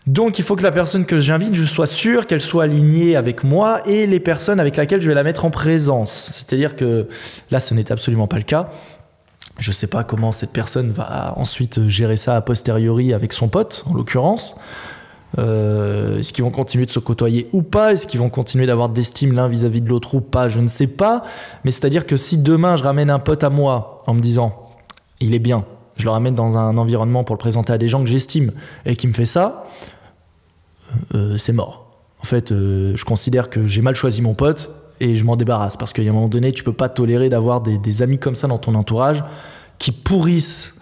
Donc 0.08 0.40
il 0.40 0.44
faut 0.44 0.56
que 0.56 0.64
la 0.64 0.72
personne 0.72 1.06
que 1.06 1.18
j'invite, 1.18 1.54
je 1.54 1.64
sois 1.64 1.86
sûr 1.86 2.26
qu'elle 2.26 2.40
soit 2.40 2.64
alignée 2.64 3.14
avec 3.14 3.44
moi 3.44 3.86
et 3.86 4.08
les 4.08 4.18
personnes 4.18 4.58
avec 4.58 4.76
lesquelles 4.76 5.00
je 5.00 5.06
vais 5.06 5.14
la 5.14 5.22
mettre 5.22 5.44
en 5.44 5.50
présence. 5.50 6.30
C'est-à-dire 6.32 6.74
que 6.74 7.06
là, 7.52 7.60
ce 7.60 7.74
n'est 7.74 7.92
absolument 7.92 8.26
pas 8.26 8.38
le 8.38 8.42
cas. 8.42 8.70
Je 9.56 9.70
ne 9.70 9.74
sais 9.74 9.86
pas 9.86 10.02
comment 10.02 10.32
cette 10.32 10.52
personne 10.52 10.90
va 10.90 11.34
ensuite 11.36 11.86
gérer 11.86 12.16
ça 12.16 12.34
a 12.34 12.40
posteriori 12.40 13.12
avec 13.12 13.32
son 13.32 13.46
pote, 13.46 13.84
en 13.86 13.94
l'occurrence. 13.94 14.56
Euh, 15.38 16.18
Est-ce 16.18 16.32
qu'ils 16.32 16.44
vont 16.44 16.50
continuer 16.50 16.86
de 16.86 16.90
se 16.90 16.98
côtoyer 16.98 17.48
ou 17.52 17.62
pas? 17.62 17.92
Est-ce 17.92 18.06
qu'ils 18.06 18.20
vont 18.20 18.30
continuer 18.30 18.66
d'avoir 18.66 18.88
de 18.88 18.96
l'estime 18.96 19.34
l'un 19.34 19.48
vis-à-vis 19.48 19.80
de 19.80 19.88
l'autre 19.88 20.14
ou 20.14 20.20
pas? 20.20 20.48
Je 20.48 20.60
ne 20.60 20.66
sais 20.66 20.86
pas. 20.86 21.22
Mais 21.64 21.70
c'est-à-dire 21.70 22.06
que 22.06 22.16
si 22.16 22.38
demain 22.38 22.76
je 22.76 22.84
ramène 22.84 23.10
un 23.10 23.18
pote 23.18 23.44
à 23.44 23.50
moi 23.50 23.98
en 24.06 24.14
me 24.14 24.20
disant 24.20 24.62
il 25.20 25.34
est 25.34 25.40
bien, 25.40 25.64
je 25.96 26.04
le 26.04 26.10
ramène 26.10 26.34
dans 26.34 26.58
un 26.58 26.76
environnement 26.76 27.24
pour 27.24 27.34
le 27.34 27.38
présenter 27.38 27.72
à 27.72 27.78
des 27.78 27.88
gens 27.88 28.00
que 28.00 28.08
j'estime 28.08 28.52
et 28.84 28.96
qui 28.96 29.08
me 29.08 29.12
fait 29.12 29.26
ça, 29.26 29.66
euh, 31.14 31.36
c'est 31.36 31.52
mort. 31.52 31.86
En 32.20 32.24
fait, 32.24 32.52
euh, 32.52 32.94
je 32.96 33.04
considère 33.04 33.50
que 33.50 33.66
j'ai 33.66 33.82
mal 33.82 33.94
choisi 33.94 34.22
mon 34.22 34.34
pote 34.34 34.70
et 35.00 35.14
je 35.14 35.24
m'en 35.24 35.36
débarrasse 35.36 35.76
parce 35.76 35.92
qu'à 35.92 36.02
un 36.02 36.06
moment 36.12 36.28
donné, 36.28 36.52
tu 36.52 36.64
peux 36.64 36.72
pas 36.72 36.88
tolérer 36.88 37.28
d'avoir 37.28 37.60
des, 37.60 38.02
amis 38.02 38.18
comme 38.18 38.34
ça 38.34 38.46
dans 38.46 38.58
ton 38.58 38.74
entourage 38.74 39.24
qui 39.78 39.92
pourrissent 39.92 40.74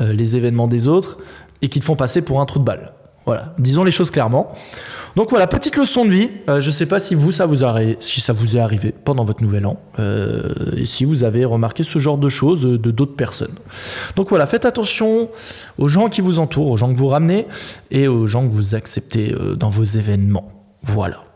euh, 0.00 0.12
les 0.12 0.36
événements 0.36 0.68
des 0.68 0.88
autres 0.88 1.18
et 1.62 1.68
qui 1.68 1.80
te 1.80 1.84
font 1.84 1.96
passer 1.96 2.22
pour 2.22 2.40
un 2.40 2.46
trou 2.46 2.58
de 2.58 2.64
balle. 2.64 2.92
Voilà, 3.30 3.54
disons 3.60 3.84
les 3.84 3.92
choses 3.92 4.10
clairement. 4.10 4.52
Donc 5.14 5.30
voilà, 5.30 5.46
petite 5.46 5.76
leçon 5.76 6.04
de 6.04 6.10
vie. 6.10 6.30
Euh, 6.48 6.60
je 6.60 6.66
ne 6.66 6.72
sais 6.72 6.86
pas 6.86 6.98
si 6.98 7.14
vous, 7.14 7.30
ça 7.30 7.46
vous, 7.46 7.58
si 8.00 8.20
ça 8.20 8.32
vous 8.32 8.56
est 8.56 8.58
arrivé 8.58 8.92
pendant 8.92 9.22
votre 9.22 9.40
nouvel 9.40 9.66
an 9.66 9.78
euh, 10.00 10.52
et 10.76 10.84
si 10.84 11.04
vous 11.04 11.22
avez 11.22 11.44
remarqué 11.44 11.84
ce 11.84 12.00
genre 12.00 12.18
de 12.18 12.28
choses 12.28 12.62
de 12.62 12.90
d'autres 12.90 13.14
personnes. 13.14 13.54
Donc 14.16 14.30
voilà, 14.30 14.46
faites 14.46 14.64
attention 14.64 15.28
aux 15.78 15.86
gens 15.86 16.08
qui 16.08 16.22
vous 16.22 16.40
entourent, 16.40 16.70
aux 16.70 16.76
gens 16.76 16.92
que 16.92 16.98
vous 16.98 17.06
ramenez 17.06 17.46
et 17.92 18.08
aux 18.08 18.26
gens 18.26 18.48
que 18.48 18.52
vous 18.52 18.74
acceptez 18.74 19.32
euh, 19.32 19.54
dans 19.54 19.70
vos 19.70 19.84
événements. 19.84 20.50
Voilà. 20.82 21.29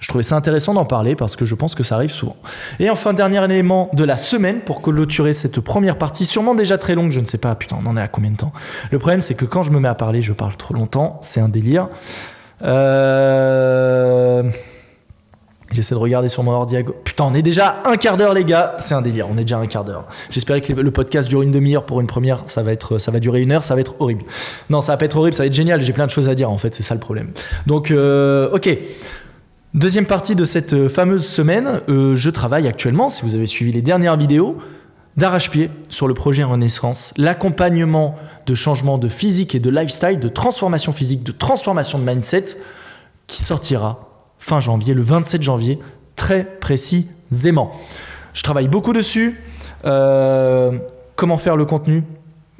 Je 0.00 0.08
trouvais 0.08 0.24
ça 0.24 0.36
intéressant 0.36 0.74
d'en 0.74 0.84
parler 0.84 1.14
parce 1.14 1.36
que 1.36 1.44
je 1.44 1.54
pense 1.54 1.74
que 1.74 1.82
ça 1.82 1.94
arrive 1.94 2.10
souvent. 2.10 2.36
Et 2.80 2.90
enfin, 2.90 3.12
dernier 3.12 3.42
élément 3.44 3.88
de 3.92 4.04
la 4.04 4.16
semaine 4.16 4.60
pour 4.60 4.82
clôturer 4.82 5.32
cette 5.32 5.60
première 5.60 5.98
partie, 5.98 6.26
sûrement 6.26 6.54
déjà 6.54 6.78
très 6.78 6.94
longue, 6.94 7.10
je 7.10 7.20
ne 7.20 7.26
sais 7.26 7.38
pas, 7.38 7.54
putain, 7.54 7.78
on 7.82 7.86
en 7.86 7.96
est 7.96 8.02
à 8.02 8.08
combien 8.08 8.30
de 8.30 8.36
temps? 8.36 8.52
Le 8.90 8.98
problème, 8.98 9.20
c'est 9.20 9.34
que 9.34 9.44
quand 9.44 9.62
je 9.62 9.70
me 9.70 9.78
mets 9.78 9.88
à 9.88 9.94
parler, 9.94 10.20
je 10.20 10.32
parle 10.32 10.56
trop 10.56 10.74
longtemps, 10.74 11.18
c'est 11.22 11.40
un 11.40 11.48
délire. 11.48 11.88
Euh... 12.62 14.50
J'essaie 15.72 15.94
de 15.96 16.00
regarder 16.00 16.28
sur 16.28 16.44
mon 16.44 16.52
ordi. 16.52 16.76
Putain, 17.02 17.24
on 17.24 17.34
est 17.34 17.42
déjà 17.42 17.82
un 17.84 17.96
quart 17.96 18.16
d'heure, 18.16 18.32
les 18.32 18.44
gars. 18.44 18.76
C'est 18.78 18.94
un 18.94 19.02
délire. 19.02 19.26
On 19.28 19.36
est 19.36 19.42
déjà 19.42 19.58
un 19.58 19.66
quart 19.66 19.84
d'heure. 19.84 20.06
J'espérais 20.30 20.60
que 20.60 20.72
le 20.72 20.90
podcast 20.92 21.28
dure 21.28 21.42
une 21.42 21.50
demi-heure 21.50 21.84
pour 21.84 22.00
une 22.00 22.06
première. 22.06 22.42
Ça 22.46 22.62
va 22.62 22.72
être, 22.72 22.98
ça 22.98 23.10
va 23.10 23.18
durer 23.18 23.40
une 23.40 23.50
heure. 23.50 23.64
Ça 23.64 23.74
va 23.74 23.80
être 23.80 23.96
horrible. 23.98 24.22
Non, 24.70 24.80
ça 24.80 24.92
va 24.92 24.98
pas 24.98 25.06
être 25.06 25.16
horrible. 25.16 25.34
Ça 25.34 25.42
va 25.42 25.48
être 25.48 25.54
génial. 25.54 25.82
J'ai 25.82 25.92
plein 25.92 26.06
de 26.06 26.12
choses 26.12 26.28
à 26.28 26.36
dire. 26.36 26.48
En 26.48 26.58
fait, 26.58 26.72
c'est 26.76 26.84
ça 26.84 26.94
le 26.94 27.00
problème. 27.00 27.32
Donc, 27.66 27.90
euh, 27.90 28.50
ok. 28.52 28.68
Deuxième 29.74 30.06
partie 30.06 30.36
de 30.36 30.44
cette 30.44 30.72
euh, 30.72 30.88
fameuse 30.88 31.26
semaine, 31.26 31.80
euh, 31.88 32.14
je 32.14 32.30
travaille 32.30 32.68
actuellement, 32.68 33.08
si 33.08 33.22
vous 33.22 33.34
avez 33.34 33.46
suivi 33.46 33.72
les 33.72 33.82
dernières 33.82 34.16
vidéos, 34.16 34.56
d'arrache-pied 35.16 35.68
sur 35.90 36.06
le 36.06 36.14
projet 36.14 36.44
Renaissance, 36.44 37.12
l'accompagnement 37.16 38.14
de 38.46 38.54
changement 38.54 38.98
de 38.98 39.08
physique 39.08 39.56
et 39.56 39.58
de 39.58 39.70
lifestyle, 39.70 40.20
de 40.20 40.28
transformation 40.28 40.92
physique, 40.92 41.24
de 41.24 41.32
transformation 41.32 41.98
de 41.98 42.04
mindset, 42.04 42.44
qui 43.26 43.42
sortira 43.42 44.22
fin 44.38 44.60
janvier, 44.60 44.94
le 44.94 45.02
27 45.02 45.42
janvier, 45.42 45.80
très 46.14 46.44
précisément. 46.44 47.72
Je 48.32 48.44
travaille 48.44 48.68
beaucoup 48.68 48.92
dessus. 48.92 49.42
Euh, 49.84 50.78
comment 51.16 51.36
faire 51.36 51.56
le 51.56 51.64
contenu? 51.64 52.04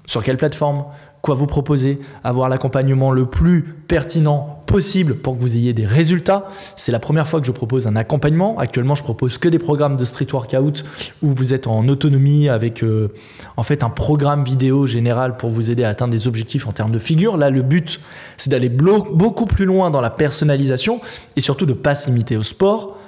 Sur 0.07 0.23
quelle 0.23 0.37
plateforme? 0.37 0.85
Quoi 1.23 1.35
vous 1.35 1.47
proposer? 1.47 1.99
Avoir 2.23 2.51
l'accompagnement 2.51 3.11
le 3.11 3.25
plus 3.25 3.63
pertinent 3.63 4.63
possible 4.67 5.15
pour 5.15 5.37
que 5.37 5.41
vous 5.41 5.57
ayez 5.57 5.73
des 5.73 5.87
résultats. 5.87 6.49
C'est 6.77 6.93
la 6.93 6.99
première 6.99 7.27
fois 7.27 7.41
que 7.41 7.47
je 7.47 7.53
propose 7.53 7.87
un 7.87 7.97
accompagnement. 7.97 8.59
Actuellement, 8.59 8.95
je 8.95 9.03
propose 9.03 9.39
que 9.39 9.49
des 9.49 9.59
programmes 9.59 9.97
de 9.97 10.05
street 10.05 10.27
workout 10.33 10.85
où 11.23 11.29
vous 11.35 11.55
êtes 11.55 11.67
en 11.67 11.89
autonomie 11.89 12.51
avec 12.51 12.83
euh, 12.83 13.09
en 13.57 13.63
fait 13.63 13.83
un 13.83 13.89
programme 13.89 14.45
vidéo 14.45 14.85
général 14.85 15.39
pour 15.39 15.49
vous 15.49 15.71
aider 15.71 15.85
à 15.85 15.89
atteindre 15.89 16.13
des 16.13 16.29
objectifs 16.29 16.67
en 16.67 16.73
termes 16.73 16.91
de 16.91 16.99
figure. 16.99 17.39
Là, 17.39 17.49
le 17.49 17.63
but, 17.63 18.01
c'est 18.37 18.51
d'aller 18.51 18.69
beaucoup 18.69 19.47
plus 19.47 19.65
loin 19.65 19.91
dans 19.91 20.03
la 20.03 20.11
personnalisation 20.11 21.01
et 21.37 21.41
surtout 21.41 21.65
de 21.65 21.73
ne 21.73 21.79
pas 21.79 21.95
se 21.95 22.09
limiter 22.09 22.37
au 22.37 22.43
sport, 22.43 22.99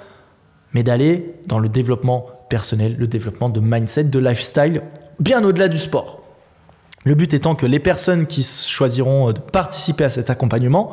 mais 0.73 0.81
d'aller 0.81 1.35
dans 1.47 1.59
le 1.59 1.69
développement 1.69 2.25
personnel, 2.49 2.95
le 2.97 3.07
développement 3.07 3.49
de 3.49 3.59
mindset, 3.59 4.05
de 4.05 4.19
lifestyle, 4.19 4.81
bien 5.19 5.43
au-delà 5.43 5.67
du 5.67 5.77
sport. 5.77 6.26
Le 7.07 7.15
but 7.15 7.33
étant 7.33 7.55
que 7.55 7.65
les 7.65 7.79
personnes 7.79 8.25
qui 8.25 8.43
choisiront 8.43 9.31
de 9.31 9.39
participer 9.39 10.03
à 10.03 10.09
cet 10.09 10.29
accompagnement 10.29 10.91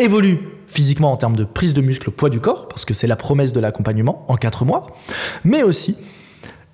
évoluent 0.00 0.40
physiquement 0.66 1.12
en 1.12 1.16
termes 1.16 1.36
de 1.36 1.44
prise 1.44 1.72
de 1.72 1.80
muscle, 1.80 2.10
poids 2.10 2.30
du 2.30 2.40
corps, 2.40 2.66
parce 2.66 2.84
que 2.84 2.94
c'est 2.94 3.06
la 3.06 3.14
promesse 3.14 3.52
de 3.52 3.60
l'accompagnement 3.60 4.26
en 4.26 4.34
4 4.34 4.64
mois, 4.64 4.88
mais 5.44 5.62
aussi 5.62 5.96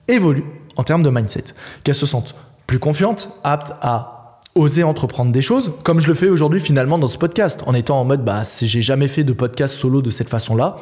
évoluent 0.08 0.46
en 0.76 0.84
termes 0.84 1.02
de 1.02 1.10
mindset, 1.10 1.44
qu'elles 1.84 1.94
se 1.94 2.06
sentent 2.06 2.34
plus 2.66 2.78
confiantes, 2.78 3.28
aptes 3.44 3.74
à 3.82 4.40
oser 4.54 4.84
entreprendre 4.84 5.32
des 5.32 5.42
choses, 5.42 5.72
comme 5.82 6.00
je 6.00 6.08
le 6.08 6.14
fais 6.14 6.30
aujourd'hui 6.30 6.58
finalement 6.58 6.96
dans 6.96 7.08
ce 7.08 7.18
podcast, 7.18 7.64
en 7.66 7.74
étant 7.74 8.00
en 8.00 8.06
mode 8.06 8.24
bah 8.24 8.40
j'ai 8.62 8.80
jamais 8.80 9.06
fait 9.06 9.22
de 9.22 9.34
podcast 9.34 9.74
solo 9.74 10.00
de 10.00 10.08
cette 10.08 10.30
façon-là, 10.30 10.78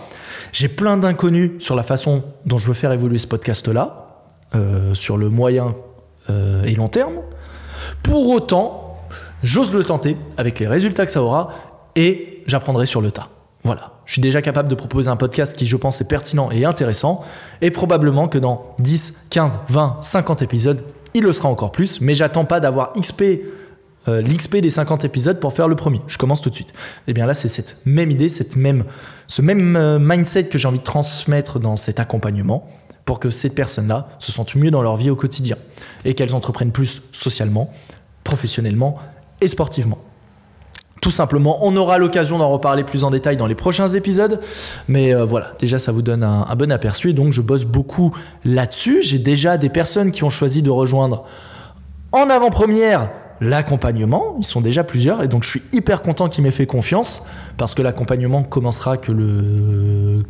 j'ai 0.52 0.68
plein 0.68 0.96
d'inconnus 0.96 1.54
sur 1.58 1.74
la 1.74 1.82
façon 1.82 2.22
dont 2.44 2.58
je 2.58 2.68
veux 2.68 2.74
faire 2.74 2.92
évoluer 2.92 3.18
ce 3.18 3.26
podcast-là, 3.26 4.06
euh, 4.54 4.94
sur 4.94 5.16
le 5.16 5.28
moyen 5.28 5.74
euh, 6.30 6.62
et 6.62 6.76
long 6.76 6.88
terme, 6.88 7.22
pour 8.06 8.28
autant, 8.28 8.98
j'ose 9.42 9.74
le 9.74 9.82
tenter 9.82 10.16
avec 10.36 10.60
les 10.60 10.68
résultats 10.68 11.04
que 11.06 11.12
ça 11.12 11.22
aura 11.22 11.50
et 11.96 12.42
j'apprendrai 12.46 12.86
sur 12.86 13.00
le 13.00 13.10
tas. 13.10 13.28
Voilà, 13.64 13.94
je 14.04 14.12
suis 14.12 14.22
déjà 14.22 14.42
capable 14.42 14.68
de 14.68 14.76
proposer 14.76 15.08
un 15.08 15.16
podcast 15.16 15.58
qui 15.58 15.66
je 15.66 15.76
pense 15.76 16.00
est 16.00 16.06
pertinent 16.06 16.50
et 16.52 16.64
intéressant 16.64 17.24
et 17.62 17.72
probablement 17.72 18.28
que 18.28 18.38
dans 18.38 18.76
10, 18.78 19.26
15, 19.30 19.58
20, 19.68 19.98
50 20.02 20.42
épisodes, 20.42 20.84
il 21.14 21.24
le 21.24 21.32
sera 21.32 21.48
encore 21.48 21.72
plus, 21.72 22.00
mais 22.00 22.14
j'attends 22.14 22.44
pas 22.44 22.60
d'avoir 22.60 22.92
XP 22.92 23.22
euh, 24.06 24.22
l'XP 24.22 24.58
des 24.58 24.70
50 24.70 25.04
épisodes 25.04 25.40
pour 25.40 25.52
faire 25.52 25.66
le 25.66 25.74
premier. 25.74 26.00
Je 26.06 26.16
commence 26.16 26.40
tout 26.40 26.50
de 26.50 26.54
suite. 26.54 26.70
Et 26.70 26.74
eh 27.08 27.12
bien 27.12 27.26
là, 27.26 27.34
c'est 27.34 27.48
cette 27.48 27.78
même 27.84 28.12
idée, 28.12 28.28
cette 28.28 28.54
même, 28.54 28.84
ce 29.26 29.42
même 29.42 29.74
euh, 29.74 29.98
mindset 29.98 30.44
que 30.44 30.58
j'ai 30.58 30.68
envie 30.68 30.78
de 30.78 30.84
transmettre 30.84 31.58
dans 31.58 31.76
cet 31.76 31.98
accompagnement 31.98 32.68
pour 33.06 33.20
que 33.20 33.30
ces 33.30 33.50
personnes-là 33.50 34.08
se 34.18 34.32
sentent 34.32 34.56
mieux 34.56 34.70
dans 34.70 34.82
leur 34.82 34.96
vie 34.96 35.10
au 35.10 35.16
quotidien 35.16 35.56
et 36.04 36.14
qu'elles 36.14 36.34
entreprennent 36.34 36.72
plus 36.72 37.02
socialement, 37.12 37.72
professionnellement 38.26 38.98
et 39.40 39.48
sportivement. 39.48 39.98
Tout 41.00 41.12
simplement, 41.12 41.58
on 41.62 41.76
aura 41.76 41.98
l'occasion 41.98 42.38
d'en 42.38 42.48
reparler 42.48 42.82
plus 42.82 43.04
en 43.04 43.10
détail 43.10 43.36
dans 43.36 43.46
les 43.46 43.54
prochains 43.54 43.88
épisodes, 43.88 44.40
mais 44.88 45.14
euh, 45.14 45.24
voilà, 45.24 45.52
déjà 45.60 45.78
ça 45.78 45.92
vous 45.92 46.02
donne 46.02 46.24
un, 46.24 46.54
bon 46.56 46.72
aperçu 46.72 47.14
donc 47.14 47.32
je 47.32 47.42
bosse 47.42 47.64
beaucoup 47.64 48.12
là-dessus. 48.44 49.02
J'ai 49.02 49.18
déjà 49.18 49.56
des 49.56 49.68
personnes 49.68 50.10
qui 50.10 50.24
ont 50.24 50.30
choisi 50.30 50.62
de 50.62 50.70
rejoindre 50.70 51.24
en 52.10 52.28
avant-première 52.28 53.10
l'accompagnement. 53.40 54.34
Ils 54.38 54.44
sont 54.44 54.60
déjà 54.60 54.82
plusieurs 54.82 55.22
et 55.22 55.28
donc 55.28 55.44
je 55.44 55.50
suis 55.50 55.62
hyper 55.72 56.02
content 56.02 56.28
qu'ils 56.28 56.42
m'aient 56.42 56.50
fait 56.50 56.66
confiance 56.66 57.22
parce 57.56 57.74
que 57.74 57.82
l'accompagnement 57.82 58.42
commencera 58.42 58.96
que 58.96 59.12
le 59.12 60.24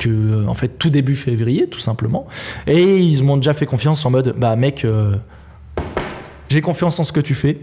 en 0.48 0.54
fait 0.54 0.68
tout 0.78 0.90
début 0.90 1.14
février 1.14 1.68
tout 1.68 1.80
simplement 1.80 2.26
et 2.66 2.98
ils 2.98 3.22
m'ont 3.22 3.36
déjà 3.36 3.54
fait 3.54 3.66
confiance 3.66 4.04
en 4.04 4.10
mode 4.10 4.34
bah 4.36 4.56
mec 4.56 4.84
euh, 4.84 5.16
j'ai 6.48 6.60
confiance 6.60 6.98
en 6.98 7.04
ce 7.04 7.12
que 7.12 7.20
tu 7.20 7.34
fais. 7.34 7.58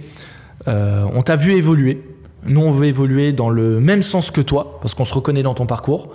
Euh, 0.67 1.05
on 1.13 1.21
t'a 1.21 1.35
vu 1.35 1.53
évoluer. 1.53 2.01
Nous 2.45 2.61
on 2.61 2.71
veut 2.71 2.87
évoluer 2.87 3.31
dans 3.31 3.49
le 3.49 3.79
même 3.79 4.03
sens 4.03 4.31
que 4.31 4.41
toi 4.41 4.79
parce 4.81 4.93
qu'on 4.93 5.05
se 5.05 5.13
reconnaît 5.13 5.43
dans 5.43 5.53
ton 5.53 5.65
parcours. 5.65 6.13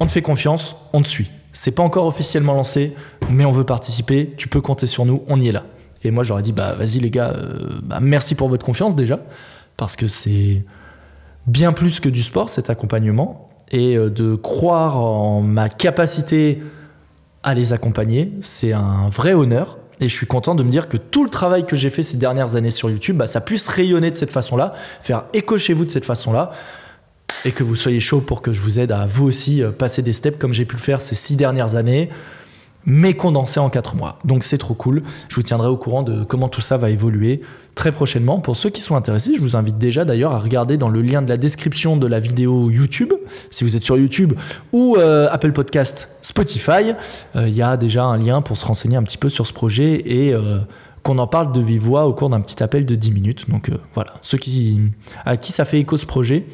On 0.00 0.06
te 0.06 0.10
fait 0.10 0.22
confiance, 0.22 0.76
on 0.92 1.02
te 1.02 1.08
suit. 1.08 1.30
C'est 1.52 1.70
pas 1.70 1.84
encore 1.84 2.06
officiellement 2.06 2.54
lancé, 2.54 2.94
mais 3.30 3.44
on 3.44 3.52
veut 3.52 3.64
participer. 3.64 4.34
Tu 4.36 4.48
peux 4.48 4.60
compter 4.60 4.86
sur 4.86 5.06
nous, 5.06 5.22
on 5.28 5.40
y 5.40 5.48
est 5.48 5.52
là. 5.52 5.62
Et 6.02 6.10
moi, 6.10 6.22
j'aurais 6.24 6.42
dit, 6.42 6.52
bah, 6.52 6.74
vas-y 6.74 6.98
les 6.98 7.10
gars, 7.10 7.30
euh, 7.30 7.80
bah, 7.82 7.98
merci 8.02 8.34
pour 8.34 8.48
votre 8.48 8.66
confiance 8.66 8.96
déjà, 8.96 9.20
parce 9.76 9.96
que 9.96 10.08
c'est 10.08 10.64
bien 11.46 11.72
plus 11.72 12.00
que 12.00 12.08
du 12.08 12.22
sport, 12.22 12.50
cet 12.50 12.70
accompagnement. 12.70 13.48
Et 13.70 13.96
euh, 13.96 14.10
de 14.10 14.34
croire 14.34 14.98
en 14.98 15.40
ma 15.40 15.68
capacité 15.68 16.60
à 17.42 17.54
les 17.54 17.72
accompagner, 17.72 18.32
c'est 18.40 18.72
un 18.72 19.08
vrai 19.08 19.32
honneur. 19.32 19.78
Et 20.00 20.08
je 20.08 20.14
suis 20.14 20.26
content 20.26 20.54
de 20.54 20.62
me 20.62 20.70
dire 20.70 20.88
que 20.88 20.96
tout 20.96 21.24
le 21.24 21.30
travail 21.30 21.66
que 21.66 21.76
j'ai 21.76 21.90
fait 21.90 22.02
ces 22.02 22.16
dernières 22.16 22.56
années 22.56 22.70
sur 22.70 22.90
YouTube, 22.90 23.16
bah, 23.16 23.26
ça 23.26 23.40
puisse 23.40 23.68
rayonner 23.68 24.10
de 24.10 24.16
cette 24.16 24.32
façon-là, 24.32 24.74
faire 25.00 25.24
écho 25.32 25.56
chez 25.58 25.72
vous 25.72 25.84
de 25.84 25.90
cette 25.90 26.04
façon-là, 26.04 26.52
et 27.44 27.52
que 27.52 27.62
vous 27.62 27.74
soyez 27.74 28.00
chaud 28.00 28.20
pour 28.20 28.42
que 28.42 28.52
je 28.52 28.60
vous 28.60 28.80
aide 28.80 28.92
à 28.92 29.06
vous 29.06 29.26
aussi 29.26 29.62
euh, 29.62 29.70
passer 29.70 30.02
des 30.02 30.12
steps 30.12 30.38
comme 30.38 30.52
j'ai 30.52 30.64
pu 30.64 30.76
le 30.76 30.80
faire 30.80 31.00
ces 31.00 31.14
six 31.14 31.36
dernières 31.36 31.76
années 31.76 32.10
mais 32.86 33.14
condensé 33.14 33.60
en 33.60 33.70
4 33.70 33.96
mois. 33.96 34.18
Donc 34.24 34.44
c'est 34.44 34.58
trop 34.58 34.74
cool. 34.74 35.02
Je 35.28 35.36
vous 35.36 35.42
tiendrai 35.42 35.68
au 35.68 35.76
courant 35.76 36.02
de 36.02 36.24
comment 36.24 36.48
tout 36.48 36.60
ça 36.60 36.76
va 36.76 36.90
évoluer 36.90 37.40
très 37.74 37.92
prochainement. 37.92 38.40
Pour 38.40 38.56
ceux 38.56 38.70
qui 38.70 38.80
sont 38.80 38.96
intéressés, 38.96 39.32
je 39.36 39.40
vous 39.40 39.56
invite 39.56 39.78
déjà 39.78 40.04
d'ailleurs 40.04 40.32
à 40.32 40.38
regarder 40.38 40.76
dans 40.76 40.88
le 40.88 41.02
lien 41.02 41.22
de 41.22 41.28
la 41.28 41.36
description 41.36 41.96
de 41.96 42.06
la 42.06 42.20
vidéo 42.20 42.70
YouTube, 42.70 43.12
si 43.50 43.64
vous 43.64 43.76
êtes 43.76 43.84
sur 43.84 43.96
YouTube, 43.96 44.34
ou 44.72 44.96
euh, 44.96 45.28
Apple 45.30 45.52
Podcast, 45.52 46.10
Spotify. 46.22 46.92
Euh, 47.36 47.48
il 47.48 47.54
y 47.54 47.62
a 47.62 47.76
déjà 47.76 48.04
un 48.04 48.18
lien 48.18 48.42
pour 48.42 48.56
se 48.56 48.64
renseigner 48.64 48.96
un 48.96 49.02
petit 49.02 49.18
peu 49.18 49.28
sur 49.28 49.46
ce 49.46 49.52
projet 49.52 50.02
et 50.04 50.32
euh, 50.32 50.58
qu'on 51.02 51.18
en 51.18 51.26
parle 51.26 51.52
de 51.52 51.60
vive 51.60 51.82
voix 51.82 52.06
au 52.06 52.12
cours 52.12 52.30
d'un 52.30 52.40
petit 52.40 52.62
appel 52.62 52.86
de 52.86 52.94
10 52.94 53.12
minutes. 53.12 53.50
Donc 53.50 53.70
voilà, 53.94 54.14
ceux 54.22 54.38
qui, 54.38 54.80
à 55.24 55.36
qui 55.36 55.52
ça 55.52 55.64
fait 55.64 55.78
écho 55.78 55.96
ce 55.96 56.06
projet, 56.06 56.46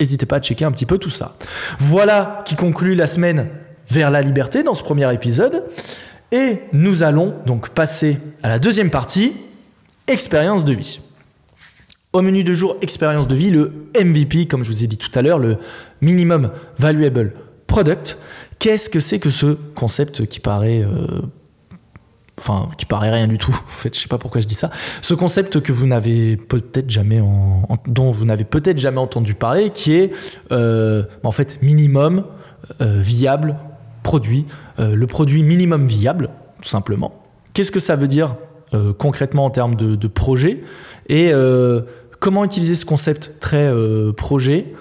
n'hésitez 0.00 0.26
pas 0.26 0.36
à 0.36 0.40
checker 0.40 0.64
un 0.64 0.72
petit 0.72 0.86
peu 0.86 0.98
tout 0.98 1.10
ça. 1.10 1.36
Voilà 1.78 2.42
qui 2.44 2.56
conclut 2.56 2.94
la 2.94 3.06
semaine 3.06 3.48
vers 3.88 4.10
la 4.10 4.22
liberté 4.22 4.62
dans 4.62 4.74
ce 4.74 4.82
premier 4.82 5.12
épisode. 5.12 5.64
Et 6.32 6.60
nous 6.72 7.02
allons 7.02 7.34
donc 7.46 7.70
passer 7.70 8.18
à 8.42 8.48
la 8.48 8.58
deuxième 8.58 8.90
partie, 8.90 9.34
expérience 10.08 10.64
de 10.64 10.72
vie. 10.72 11.00
Au 12.12 12.22
menu 12.22 12.44
de 12.44 12.54
jour, 12.54 12.76
expérience 12.80 13.28
de 13.28 13.34
vie, 13.34 13.50
le 13.50 13.88
MVP, 14.00 14.46
comme 14.46 14.62
je 14.62 14.70
vous 14.70 14.84
ai 14.84 14.86
dit 14.86 14.98
tout 14.98 15.10
à 15.16 15.22
l'heure, 15.22 15.38
le 15.38 15.58
Minimum 16.00 16.50
Valuable 16.78 17.34
Product. 17.66 18.18
Qu'est-ce 18.58 18.88
que 18.88 19.00
c'est 19.00 19.18
que 19.18 19.30
ce 19.30 19.54
concept 19.74 20.26
qui 20.26 20.40
paraît... 20.40 20.82
Euh, 20.82 21.22
enfin, 22.38 22.68
qui 22.78 22.86
paraît 22.86 23.10
rien 23.10 23.26
du 23.26 23.38
tout. 23.38 23.52
En 23.52 23.68
fait, 23.68 23.94
je 23.94 24.00
sais 24.00 24.08
pas 24.08 24.18
pourquoi 24.18 24.40
je 24.40 24.46
dis 24.46 24.54
ça. 24.54 24.70
Ce 25.02 25.14
concept 25.14 25.60
que 25.60 25.72
vous 25.72 25.86
n'avez 25.86 26.36
peut-être 26.36 26.90
jamais 26.90 27.22
dont 27.86 28.10
vous 28.10 28.24
n'avez 28.24 28.44
peut-être 28.44 28.78
jamais 28.78 28.98
entendu 28.98 29.34
parler, 29.34 29.70
qui 29.70 29.94
est 29.94 30.12
euh, 30.52 31.04
en 31.22 31.32
fait 31.32 31.58
minimum 31.62 32.24
euh, 32.80 33.00
viable 33.00 33.56
produit, 34.04 34.46
le 34.78 35.06
produit 35.06 35.42
minimum 35.42 35.88
viable, 35.88 36.30
tout 36.62 36.68
simplement. 36.68 37.24
Qu'est-ce 37.52 37.72
que 37.72 37.80
ça 37.80 37.96
veut 37.96 38.06
dire 38.06 38.36
concrètement 38.98 39.46
en 39.46 39.50
termes 39.50 39.74
de, 39.74 40.06
projet? 40.06 40.62
Et 41.08 41.32
comment 42.24 42.42
utiliser 42.42 42.74
ce 42.74 42.86
concept 42.86 43.34
très 43.38 43.66
euh, 43.66 44.10
projet, 44.12 44.72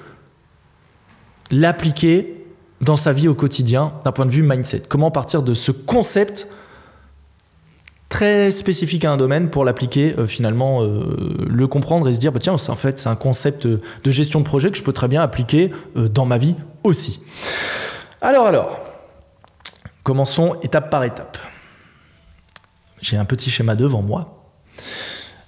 l'appliquer 1.52 2.46
dans 2.80 2.96
sa 2.96 3.12
vie 3.12 3.28
au 3.28 3.34
quotidien 3.34 3.92
d'un 4.06 4.14
point 4.14 4.26
de 4.26 4.32
vue 4.32 4.44
mindset. 4.44 4.84
Comment 4.88 5.12
partir 5.12 5.44
de 5.44 5.54
ce 5.54 5.74
concept 5.74 6.48
très 8.08 8.50
spécifique 8.50 9.04
à 9.04 9.12
un 9.12 9.18
domaine 9.18 9.50
pour 9.50 9.66
l'appliquer 9.66 10.16
euh, 10.18 10.26
finalement, 10.26 10.84
euh, 10.84 11.36
le 11.46 11.68
comprendre 11.68 12.08
et 12.08 12.14
se 12.14 12.22
dire 12.22 12.32
bah, 12.32 12.40
tiens, 12.40 12.54
en 12.54 12.76
fait 12.78 12.98
c'est 12.98 13.10
un 13.10 13.18
concept 13.18 13.68
de 13.68 13.82
gestion 14.06 14.40
de 14.40 14.46
projet 14.46 14.72
que 14.72 14.78
je 14.78 14.84
peux 14.84 14.94
très 14.94 15.10
bien 15.10 15.22
appliquer 15.22 15.72
dans 15.96 16.26
ma 16.26 16.38
vie 16.38 16.56
aussi. 16.86 17.20
Alors 18.22 18.46
alors, 18.46 18.80
commençons 20.04 20.56
étape 20.62 20.90
par 20.90 21.04
étape. 21.04 21.38
J'ai 23.02 23.18
un 23.18 23.26
petit 23.26 23.50
schéma 23.50 23.76
devant 23.76 24.02
moi. 24.02 24.52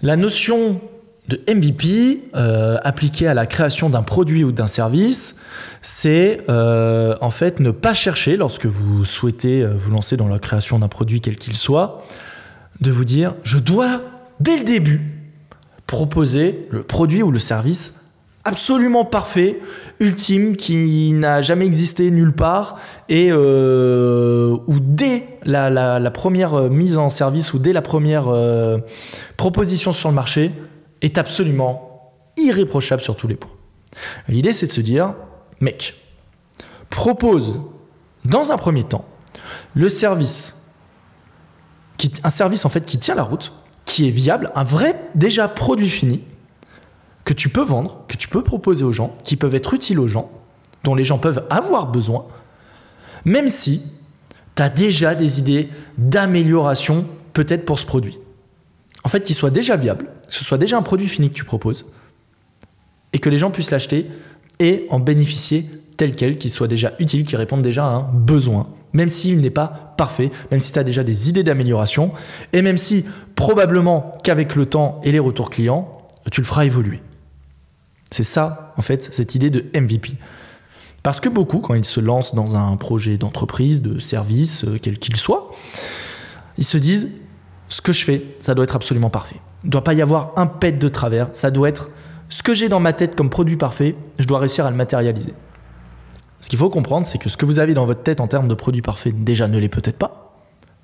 La 0.02 0.16
notion 0.16 0.82
de 1.28 1.42
MVP 1.48 2.30
euh, 2.36 2.78
appliqué 2.84 3.28
à 3.28 3.34
la 3.34 3.46
création 3.46 3.90
d'un 3.90 4.04
produit 4.04 4.44
ou 4.44 4.52
d'un 4.52 4.68
service, 4.68 5.38
c'est 5.82 6.42
euh, 6.50 7.16
en 7.22 7.32
fait 7.32 7.60
ne 7.60 7.72
pas 7.72 7.94
chercher, 7.94 8.38
lorsque 8.38 8.66
vous 8.66 9.06
souhaitez 9.06 9.64
euh, 9.64 9.76
vous 9.76 9.92
lancer 9.92 10.18
dans 10.18 10.28
la 10.28 10.40
création 10.40 10.78
d'un 10.80 10.88
produit 10.88 11.22
quel 11.22 11.36
qu'il 11.38 11.56
soit, 11.56 12.04
de 12.82 12.92
vous 12.92 13.06
dire 13.06 13.36
je 13.44 13.58
dois 13.58 14.02
dès 14.40 14.58
le 14.58 14.64
début 14.64 15.02
proposer 15.88 16.68
le 16.72 16.84
produit 16.84 17.24
ou 17.24 17.32
le 17.32 17.40
service 17.40 18.05
absolument 18.46 19.04
parfait, 19.04 19.60
ultime, 20.00 20.56
qui 20.56 21.12
n'a 21.14 21.42
jamais 21.42 21.66
existé 21.66 22.12
nulle 22.12 22.34
part, 22.34 22.78
et 23.10 23.34
où 23.34 24.80
dès 24.80 25.40
la, 25.44 26.12
première 26.12 26.70
mise 26.70 26.98
en 26.98 27.10
service 27.10 27.54
ou 27.54 27.60
dès 27.60 27.74
la 27.74 27.82
première 27.82 28.32
proposition 29.36 29.92
sur 29.92 30.10
le 30.10 30.16
marché, 30.16 30.52
est 31.02 31.18
absolument 31.18 32.14
irréprochable 32.38 33.02
sur 33.02 33.16
tous 33.16 33.28
les 33.28 33.36
points. 33.36 33.52
L'idée, 34.28 34.54
c'est 34.54 34.68
de 34.68 34.72
se 34.72 34.82
dire, 34.82 35.14
mec, 35.60 35.96
propose 36.90 37.60
dans 38.26 38.52
un 38.52 38.58
premier 38.58 38.84
temps 38.84 39.06
le 39.74 39.90
service, 39.90 40.56
un 42.24 42.30
service 42.30 42.66
en 42.66 42.70
fait 42.70 42.86
qui 42.86 42.98
tient 42.98 43.16
la 43.16 43.24
route, 43.24 43.54
qui 43.86 44.08
est 44.08 44.12
viable, 44.12 44.52
un 44.56 44.64
vrai 44.64 45.00
déjà 45.16 45.48
produit 45.48 45.90
fini 45.90 46.24
que 47.26 47.34
tu 47.34 47.50
peux 47.50 47.64
vendre, 47.64 48.06
que 48.08 48.16
tu 48.16 48.30
peux 48.30 48.44
proposer 48.44 48.86
aux 48.86 48.94
gens, 48.94 49.16
qui 49.24 49.36
peuvent 49.36 49.56
être 49.56 49.74
utiles 49.74 50.00
aux 50.00 50.08
gens, 50.08 50.32
dont 50.84 50.96
les 50.96 51.04
gens 51.04 51.18
peuvent 51.18 51.46
avoir 51.50 51.92
besoin, 51.92 52.26
même 53.26 53.50
si 53.50 53.82
tu 54.56 54.64
as 54.64 54.70
déjà 54.70 55.16
des 55.16 55.40
idées 55.40 55.70
d'amélioration 55.98 57.06
peut-être 57.34 57.66
pour 57.66 57.80
ce 57.80 57.86
produit 57.86 58.20
en 59.06 59.08
fait, 59.08 59.22
qu'il 59.22 59.36
soit 59.36 59.52
déjà 59.52 59.78
viable, 59.78 60.08
que 60.28 60.34
ce 60.34 60.44
soit 60.44 60.58
déjà 60.58 60.78
un 60.78 60.82
produit 60.82 61.08
fini 61.08 61.30
que 61.30 61.36
tu 61.36 61.46
proposes, 61.46 61.94
et 63.14 63.20
que 63.20 63.30
les 63.30 63.38
gens 63.38 63.52
puissent 63.52 63.70
l'acheter 63.70 64.08
et 64.60 64.88
en 64.90 65.00
bénéficier 65.00 65.70
tel 65.96 66.16
quel, 66.16 66.38
qu'il 66.38 66.50
soit 66.50 66.68
déjà 66.68 66.94
utile, 67.00 67.24
qu'il 67.24 67.38
réponde 67.38 67.62
déjà 67.62 67.86
à 67.86 67.90
un 67.90 68.02
besoin, 68.02 68.68
même 68.94 69.08
s'il 69.08 69.42
n'est 69.42 69.52
pas 69.52 69.94
parfait, 69.96 70.32
même 70.50 70.60
si 70.60 70.72
tu 70.72 70.80
as 70.80 70.84
déjà 70.84 71.04
des 71.04 71.30
idées 71.30 71.44
d'amélioration, 71.44 72.14
et 72.52 72.64
même 72.64 72.80
si 72.80 73.06
probablement 73.36 74.12
qu'avec 74.24 74.56
le 74.56 74.66
temps 74.66 75.00
et 75.04 75.12
les 75.12 75.20
retours 75.20 75.52
clients, 75.52 76.00
tu 76.32 76.42
le 76.42 76.48
feras 76.48 76.66
évoluer. 76.66 77.00
C'est 78.16 78.24
ça, 78.24 78.74
en 78.78 78.82
fait, 78.82 79.14
cette 79.14 79.36
idée 79.36 79.50
de 79.50 79.66
MVP. 79.78 80.14
Parce 81.04 81.20
que 81.20 81.28
beaucoup, 81.28 81.60
quand 81.60 81.74
ils 81.74 81.84
se 81.84 82.00
lancent 82.00 82.34
dans 82.34 82.56
un 82.56 82.78
projet 82.78 83.18
d'entreprise, 83.18 83.82
de 83.82 84.00
service, 84.00 84.64
euh, 84.64 84.80
quel 84.82 85.00
qu'il 85.00 85.18
soit, 85.18 85.52
ils 86.58 86.64
se 86.64 86.78
disent 86.78 87.10
ce 87.68 87.82
que 87.82 87.92
je 87.92 88.06
fais, 88.06 88.24
ça 88.40 88.56
doit 88.56 88.64
être 88.64 88.78
absolument 88.78 89.10
parfait. 89.10 89.36
Il 89.64 89.66
ne 89.66 89.72
doit 89.72 89.84
pas 89.84 89.94
y 89.94 90.02
avoir 90.02 90.32
un 90.38 90.48
pet 90.48 90.72
de 90.72 90.88
travers, 90.88 91.28
ça 91.34 91.52
doit 91.52 91.68
être 91.68 91.90
ce 92.30 92.42
que 92.42 92.54
j'ai 92.54 92.70
dans 92.70 92.80
ma 92.80 92.94
tête 92.94 93.18
comme 93.18 93.30
produit 93.30 93.58
parfait, 93.58 93.98
je 94.18 94.28
dois 94.28 94.40
réussir 94.40 94.66
à 94.66 94.72
le 94.72 94.78
matérialiser. 94.78 95.34
Ce 96.40 96.48
qu'il 96.48 96.58
faut 96.58 96.70
comprendre, 96.70 97.06
c'est 97.06 97.18
que 97.18 97.28
ce 97.28 97.36
que 97.36 97.46
vous 97.46 97.60
avez 97.60 97.74
dans 97.74 97.84
votre 97.84 98.04
tête 98.04 98.22
en 98.22 98.30
termes 98.30 98.48
de 98.48 98.56
produit 98.56 98.82
parfait, 98.82 99.12
déjà 99.12 99.50
ne 99.50 99.60
l'est 99.60 99.68
peut-être 99.68 99.98
pas. 99.98 100.38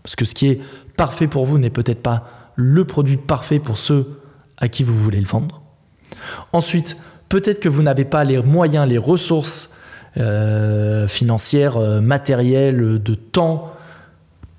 Parce 0.03 0.17
que 0.17 0.25
ce 0.25 0.35
qui 0.35 0.47
est 0.47 0.59
parfait 0.97 1.27
pour 1.27 1.45
vous 1.45 1.59
n'est 1.59 1.69
peut-être 1.69 2.03
pas 2.03 2.51
le 2.57 2.83
produit 2.83 3.15
parfait 3.15 3.59
pour 3.59 3.77
ceux 3.77 4.19
à 4.57 4.67
qui 4.67 4.83
vous 4.83 5.01
voulez 5.01 5.21
le 5.21 5.27
vendre. 5.27 5.61
Ensuite, 6.51 6.97
peut-être 7.31 7.61
que 7.61 7.69
vous 7.69 7.81
n'avez 7.81 8.03
pas 8.03 8.25
les 8.25 8.41
moyens, 8.43 8.85
les 8.87 8.97
ressources 8.97 9.73
euh, 10.17 11.07
financières, 11.07 11.77
euh, 11.77 12.01
matérielles, 12.01 13.01
de 13.01 13.15
temps, 13.15 13.71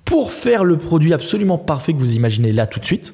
pour 0.05 0.31
faire 0.31 0.63
le 0.63 0.77
produit 0.77 1.13
absolument 1.13 1.59
parfait 1.59 1.93
que 1.93 1.99
vous 1.99 2.15
imaginez 2.15 2.51
là 2.51 2.65
tout 2.65 2.79
de 2.79 2.85
suite. 2.85 3.13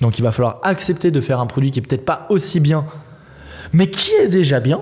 Donc 0.00 0.18
il 0.18 0.22
va 0.22 0.32
falloir 0.32 0.60
accepter 0.62 1.10
de 1.10 1.20
faire 1.20 1.40
un 1.40 1.46
produit 1.46 1.70
qui 1.70 1.78
est 1.78 1.82
peut-être 1.82 2.06
pas 2.06 2.26
aussi 2.30 2.58
bien, 2.58 2.86
mais 3.74 3.88
qui 3.88 4.12
est 4.12 4.28
déjà 4.28 4.60
bien. 4.60 4.80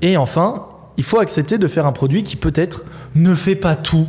Et 0.00 0.16
enfin, 0.16 0.68
il 0.96 1.02
faut 1.02 1.18
accepter 1.18 1.58
de 1.58 1.66
faire 1.66 1.86
un 1.86 1.92
produit 1.92 2.22
qui 2.22 2.36
peut-être 2.36 2.84
ne 3.16 3.34
fait 3.34 3.56
pas 3.56 3.74
tout 3.74 4.06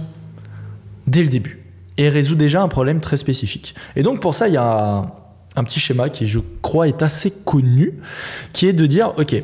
dès 1.08 1.24
le 1.24 1.30
début 1.30 1.66
et 1.98 2.08
résout 2.08 2.36
déjà 2.36 2.62
un 2.62 2.68
problème 2.68 3.00
très 3.00 3.18
spécifique. 3.18 3.74
Et 3.96 4.04
donc 4.04 4.22
pour 4.22 4.36
ça, 4.36 4.48
il 4.48 4.54
y 4.54 4.58
a 4.58 5.23
un 5.56 5.63
petit 5.63 5.80
schéma 5.80 6.10
qui, 6.10 6.28
je 6.28 6.39
crois, 6.62 6.88
est 6.88 7.04
assez 7.04 7.32
connu, 7.32 8.00
qui 8.54 8.68
est 8.68 8.74
de 8.74 8.86
dire, 8.86 9.13
OK, 9.18 9.36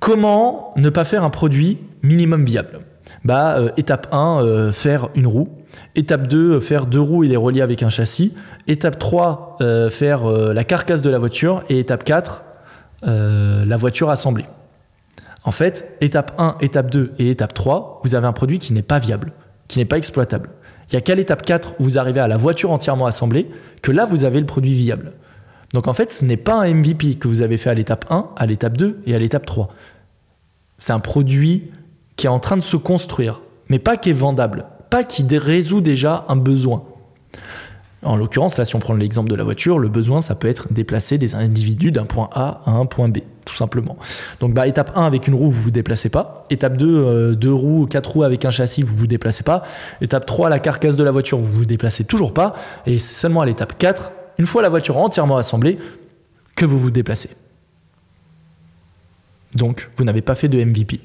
comment 0.00 0.72
ne 0.76 0.90
pas 0.90 1.04
faire 1.04 1.24
un 1.24 1.30
produit 1.30 1.78
minimum 2.02 2.44
viable? 2.44 2.80
Bah, 3.24 3.58
euh, 3.58 3.70
Étape 3.76 4.08
1, 4.12 4.40
euh, 4.40 4.72
faire 4.72 5.08
une 5.14 5.26
roue. 5.26 5.48
Étape 5.94 6.26
2, 6.26 6.60
faire 6.60 6.86
deux 6.86 7.00
roues 7.00 7.24
et 7.24 7.28
les 7.28 7.36
relier 7.36 7.60
avec 7.60 7.82
un 7.82 7.90
châssis. 7.90 8.34
Étape 8.66 8.98
3, 8.98 9.58
euh, 9.60 9.90
faire 9.90 10.26
euh, 10.26 10.52
la 10.52 10.64
carcasse 10.64 11.02
de 11.02 11.10
la 11.10 11.18
voiture. 11.18 11.64
Et 11.68 11.78
étape 11.78 12.04
4, 12.04 12.44
euh, 13.06 13.64
la 13.64 13.76
voiture 13.76 14.10
assemblée. 14.10 14.46
En 15.44 15.50
fait, 15.52 15.96
étape 16.00 16.32
1, 16.38 16.56
étape 16.60 16.90
2 16.90 17.12
et 17.18 17.30
étape 17.30 17.54
3, 17.54 18.00
vous 18.02 18.14
avez 18.14 18.26
un 18.26 18.32
produit 18.32 18.58
qui 18.58 18.72
n'est 18.72 18.82
pas 18.82 18.98
viable, 18.98 19.32
qui 19.68 19.78
n'est 19.78 19.84
pas 19.84 19.96
exploitable. 19.96 20.50
Il 20.90 20.96
n'y 20.96 20.98
a 20.98 21.00
qu'à 21.00 21.14
l'étape 21.14 21.42
4 21.42 21.76
où 21.78 21.84
vous 21.84 21.98
arrivez 21.98 22.20
à 22.20 22.28
la 22.28 22.36
voiture 22.36 22.72
entièrement 22.72 23.06
assemblée 23.06 23.48
que 23.82 23.92
là, 23.92 24.06
vous 24.06 24.24
avez 24.24 24.40
le 24.40 24.46
produit 24.46 24.74
viable. 24.74 25.12
Donc 25.72 25.88
en 25.88 25.92
fait, 25.92 26.12
ce 26.12 26.24
n'est 26.24 26.36
pas 26.36 26.62
un 26.62 26.74
MVP 26.74 27.16
que 27.16 27.28
vous 27.28 27.42
avez 27.42 27.56
fait 27.56 27.70
à 27.70 27.74
l'étape 27.74 28.06
1, 28.10 28.30
à 28.36 28.46
l'étape 28.46 28.76
2 28.76 29.00
et 29.06 29.14
à 29.14 29.18
l'étape 29.18 29.46
3. 29.46 29.68
C'est 30.78 30.92
un 30.92 31.00
produit 31.00 31.70
qui 32.16 32.26
est 32.26 32.30
en 32.30 32.38
train 32.38 32.56
de 32.56 32.62
se 32.62 32.76
construire, 32.76 33.40
mais 33.68 33.78
pas 33.78 33.96
qui 33.96 34.10
est 34.10 34.14
vendable 34.14 34.66
pas 34.90 35.04
qui 35.04 35.26
résout 35.36 35.80
déjà 35.80 36.24
un 36.28 36.36
besoin. 36.36 36.84
En 38.02 38.16
l'occurrence, 38.16 38.56
là, 38.56 38.64
si 38.64 38.76
on 38.76 38.78
prend 38.78 38.94
l'exemple 38.94 39.28
de 39.30 39.34
la 39.34 39.42
voiture, 39.42 39.78
le 39.78 39.88
besoin, 39.88 40.20
ça 40.20 40.34
peut 40.34 40.48
être 40.48 40.72
déplacer 40.72 41.18
des 41.18 41.34
individus 41.34 41.90
d'un 41.90 42.04
point 42.04 42.28
A 42.32 42.60
à 42.64 42.70
un 42.70 42.86
point 42.86 43.08
B, 43.08 43.18
tout 43.44 43.54
simplement. 43.54 43.96
Donc, 44.38 44.54
bah, 44.54 44.66
étape 44.66 44.92
1, 44.94 45.04
avec 45.04 45.26
une 45.26 45.34
roue, 45.34 45.50
vous 45.50 45.58
ne 45.58 45.64
vous 45.64 45.70
déplacez 45.70 46.08
pas. 46.08 46.44
Étape 46.50 46.76
2, 46.76 46.86
euh, 46.86 47.34
deux 47.34 47.52
roues, 47.52 47.86
quatre 47.86 48.12
roues 48.12 48.22
avec 48.22 48.44
un 48.44 48.50
châssis, 48.50 48.82
vous 48.82 48.94
ne 48.94 48.98
vous 48.98 49.06
déplacez 49.06 49.42
pas. 49.42 49.64
Étape 50.00 50.24
3, 50.24 50.50
la 50.50 50.60
carcasse 50.60 50.96
de 50.96 51.02
la 51.02 51.10
voiture, 51.10 51.38
vous 51.38 51.48
ne 51.48 51.58
vous 51.58 51.66
déplacez 51.66 52.04
toujours 52.04 52.32
pas. 52.32 52.54
Et 52.86 52.98
c'est 52.98 53.14
seulement 53.14 53.40
à 53.40 53.46
l'étape 53.46 53.76
4, 53.76 54.12
une 54.38 54.46
fois 54.46 54.62
la 54.62 54.68
voiture 54.68 54.96
entièrement 54.96 55.36
assemblée, 55.36 55.78
que 56.56 56.64
vous 56.64 56.78
vous 56.78 56.90
déplacez. 56.90 57.30
Donc, 59.54 59.90
vous 59.96 60.04
n'avez 60.04 60.22
pas 60.22 60.34
fait 60.34 60.48
de 60.48 60.62
MVP. 60.62 61.00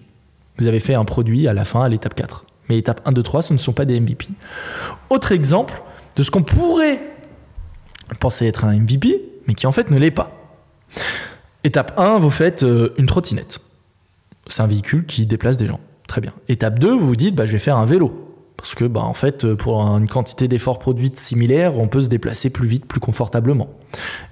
Vous 0.58 0.68
avez 0.68 0.80
fait 0.80 0.96
un 0.96 1.06
produit 1.06 1.48
à 1.48 1.54
la 1.54 1.66
fin, 1.66 1.84
à 1.84 1.90
l'étape 1.90 2.16
4. 2.16 2.46
Mais 2.70 2.78
étape 2.78 3.02
1, 3.06 3.12
2, 3.12 3.24
3, 3.24 3.42
ce 3.42 3.54
ne 3.54 3.58
sont 3.58 3.74
pas 3.74 3.86
des 3.86 4.00
MVP. 4.00 4.28
Autre 5.10 5.32
exemple 5.32 5.82
de 6.16 6.24
ce 6.24 6.32
qu'on 6.32 6.44
pourrait 6.44 7.00
penser 8.20 8.46
être 8.48 8.66
un 8.66 8.78
MVP, 8.78 9.22
mais 9.48 9.54
qui 9.54 9.68
en 9.68 9.72
fait 9.72 9.90
ne 9.90 9.98
l'est 9.98 10.12
pas. 10.12 10.32
Étape 11.64 11.94
1, 11.98 12.20
vous 12.20 12.30
faites 12.30 12.64
euh, 12.64 12.94
une 12.98 13.06
trottinette. 13.06 13.60
C'est 14.48 14.62
un 14.62 14.68
véhicule 14.68 15.06
qui 15.06 15.26
déplace 15.26 15.58
des 15.58 15.68
gens. 15.68 15.80
Très 16.08 16.20
bien. 16.20 16.34
Étape 16.50 16.80
2, 16.80 16.92
vous 16.92 17.08
vous 17.08 17.16
dites, 17.16 17.36
bah, 17.36 17.46
je 17.46 17.52
vais 17.52 17.58
faire 17.58 17.78
un 17.78 17.86
vélo. 17.86 18.31
Parce 18.62 18.76
que, 18.76 18.86
bah, 18.86 19.02
en 19.02 19.16
fait, 19.16 19.44
euh, 19.44 19.56
pour 19.56 19.82
une 19.82 20.08
quantité 20.08 20.48
d'efforts 20.48 20.78
produits 20.78 21.10
similaires, 21.16 21.80
on 21.80 21.88
peut 21.88 22.04
se 22.04 22.10
déplacer 22.10 22.52
plus 22.52 22.68
vite, 22.68 22.86
plus 22.86 23.00
confortablement. 23.00 23.70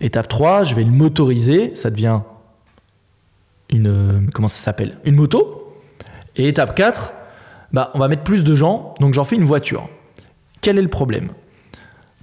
Étape 0.01 0.27
3, 0.27 0.65
je 0.65 0.75
vais 0.75 0.83
le 0.83 0.91
motoriser. 0.91 1.71
Ça 1.73 1.89
devient 1.89 2.19
une. 3.71 3.87
Euh, 3.87 4.21
comment 4.31 4.47
ça 4.47 4.59
s'appelle? 4.59 4.97
Une 5.05 5.15
moto. 5.15 5.73
Et 6.35 6.47
étape 6.47 6.75
4, 6.75 7.11
bah, 7.73 7.89
on 7.95 7.99
va 7.99 8.07
mettre 8.07 8.21
plus 8.21 8.43
de 8.43 8.53
gens, 8.53 8.93
donc 8.99 9.15
j'en 9.15 9.23
fais 9.23 9.35
une 9.35 9.43
voiture. 9.43 9.89
Quel 10.61 10.77
est 10.77 10.83
le 10.83 10.89
problème? 10.89 11.29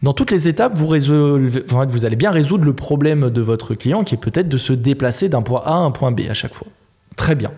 Dans 0.03 0.13
toutes 0.13 0.31
les 0.31 0.47
étapes, 0.47 0.79
vous, 0.79 0.87
résolvez, 0.87 1.65
vous 1.89 2.07
allez 2.07 2.17
bien 2.17 2.31
résoudre 2.31 2.65
le 2.65 2.73
problème 2.73 3.31
de 3.31 3.41
votre 3.41 3.75
client 3.75 4.05
qui 4.05 4.15
est 4.15 4.19
peut-être 4.19 4.49
de 4.49 4.59
se 4.59 4.73
déplacer 4.73 5.29
d'un 5.29 5.43
point 5.43 5.63
A 5.65 5.73
à 5.73 5.79
un 5.79 5.91
point 5.91 6.13
B 6.13 6.21
à 6.31 6.35
chaque 6.35 6.55
fois. 6.55 6.69
Très 7.17 7.35
bien. 7.35 7.51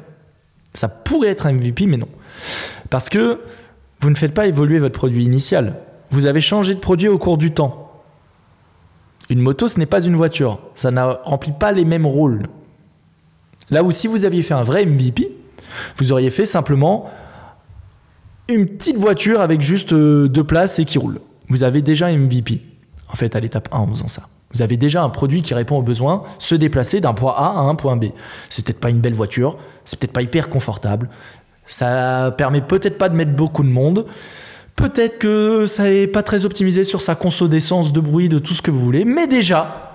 Ça 0.72 0.88
pourrait 0.88 1.28
être 1.28 1.46
un 1.46 1.52
MVP, 1.52 1.86
mais 1.86 1.98
non. 1.98 2.08
Parce 2.88 3.10
que 3.10 3.40
vous 4.00 4.10
ne 4.10 4.14
faites 4.14 4.34
pas 4.34 4.46
évoluer 4.46 4.78
votre 4.78 4.98
produit 4.98 5.24
initial. 5.24 5.76
Vous 6.10 6.26
avez 6.26 6.40
changé 6.40 6.74
de 6.74 6.80
produit 6.80 7.08
au 7.08 7.18
cours 7.18 7.38
du 7.38 7.52
temps. 7.52 8.02
Une 9.28 9.40
moto, 9.40 9.68
ce 9.68 9.78
n'est 9.78 9.86
pas 9.86 10.04
une 10.04 10.16
voiture. 10.16 10.58
Ça 10.74 10.90
ne 10.90 11.00
remplit 11.00 11.52
pas 11.52 11.72
les 11.72 11.84
mêmes 11.84 12.06
rôles. 12.06 12.44
Là 13.70 13.82
où 13.82 13.90
si 13.90 14.06
vous 14.06 14.24
aviez 14.24 14.42
fait 14.42 14.54
un 14.54 14.62
vrai 14.62 14.86
MVP, 14.86 15.30
vous 15.98 16.12
auriez 16.12 16.30
fait 16.30 16.46
simplement 16.46 17.10
une 18.48 18.66
petite 18.66 18.96
voiture 18.96 19.40
avec 19.40 19.60
juste 19.60 19.92
euh, 19.92 20.28
deux 20.28 20.44
places 20.44 20.78
et 20.78 20.86
qui 20.86 20.98
roule. 20.98 21.20
Vous 21.50 21.62
avez 21.62 21.82
déjà 21.82 22.06
un 22.06 22.16
MVP, 22.16 22.62
en 23.08 23.14
fait, 23.14 23.36
à 23.36 23.40
l'étape 23.40 23.68
1 23.72 23.78
en 23.78 23.86
faisant 23.88 24.08
ça. 24.08 24.22
Vous 24.54 24.62
avez 24.62 24.78
déjà 24.78 25.02
un 25.02 25.10
produit 25.10 25.42
qui 25.42 25.52
répond 25.52 25.76
aux 25.76 25.82
besoins, 25.82 26.22
se 26.38 26.54
déplacer 26.54 27.00
d'un 27.00 27.12
point 27.12 27.34
A 27.36 27.48
à 27.48 27.60
un 27.60 27.74
point 27.74 27.96
B. 27.96 28.06
C'est 28.48 28.64
peut-être 28.64 28.80
pas 28.80 28.88
une 28.88 29.00
belle 29.00 29.14
voiture, 29.14 29.58
c'est 29.84 29.98
peut-être 29.98 30.12
pas 30.12 30.22
hyper 30.22 30.48
confortable, 30.48 31.10
ça 31.68 32.34
permet 32.36 32.60
peut-être 32.60 32.98
pas 32.98 33.08
de 33.08 33.16
mettre 33.16 33.32
beaucoup 33.32 33.62
de 33.62 33.68
monde, 33.68 34.06
peut-être 34.76 35.18
que 35.18 35.66
ça 35.66 35.84
n'est 35.84 36.06
pas 36.06 36.22
très 36.22 36.44
optimisé 36.44 36.84
sur 36.84 37.02
sa 37.02 37.14
conso 37.14 37.48
d'essence, 37.48 37.92
de 37.92 38.00
bruit, 38.00 38.28
de 38.28 38.38
tout 38.38 38.54
ce 38.54 38.62
que 38.62 38.70
vous 38.70 38.80
voulez, 38.80 39.04
mais 39.04 39.26
déjà, 39.26 39.88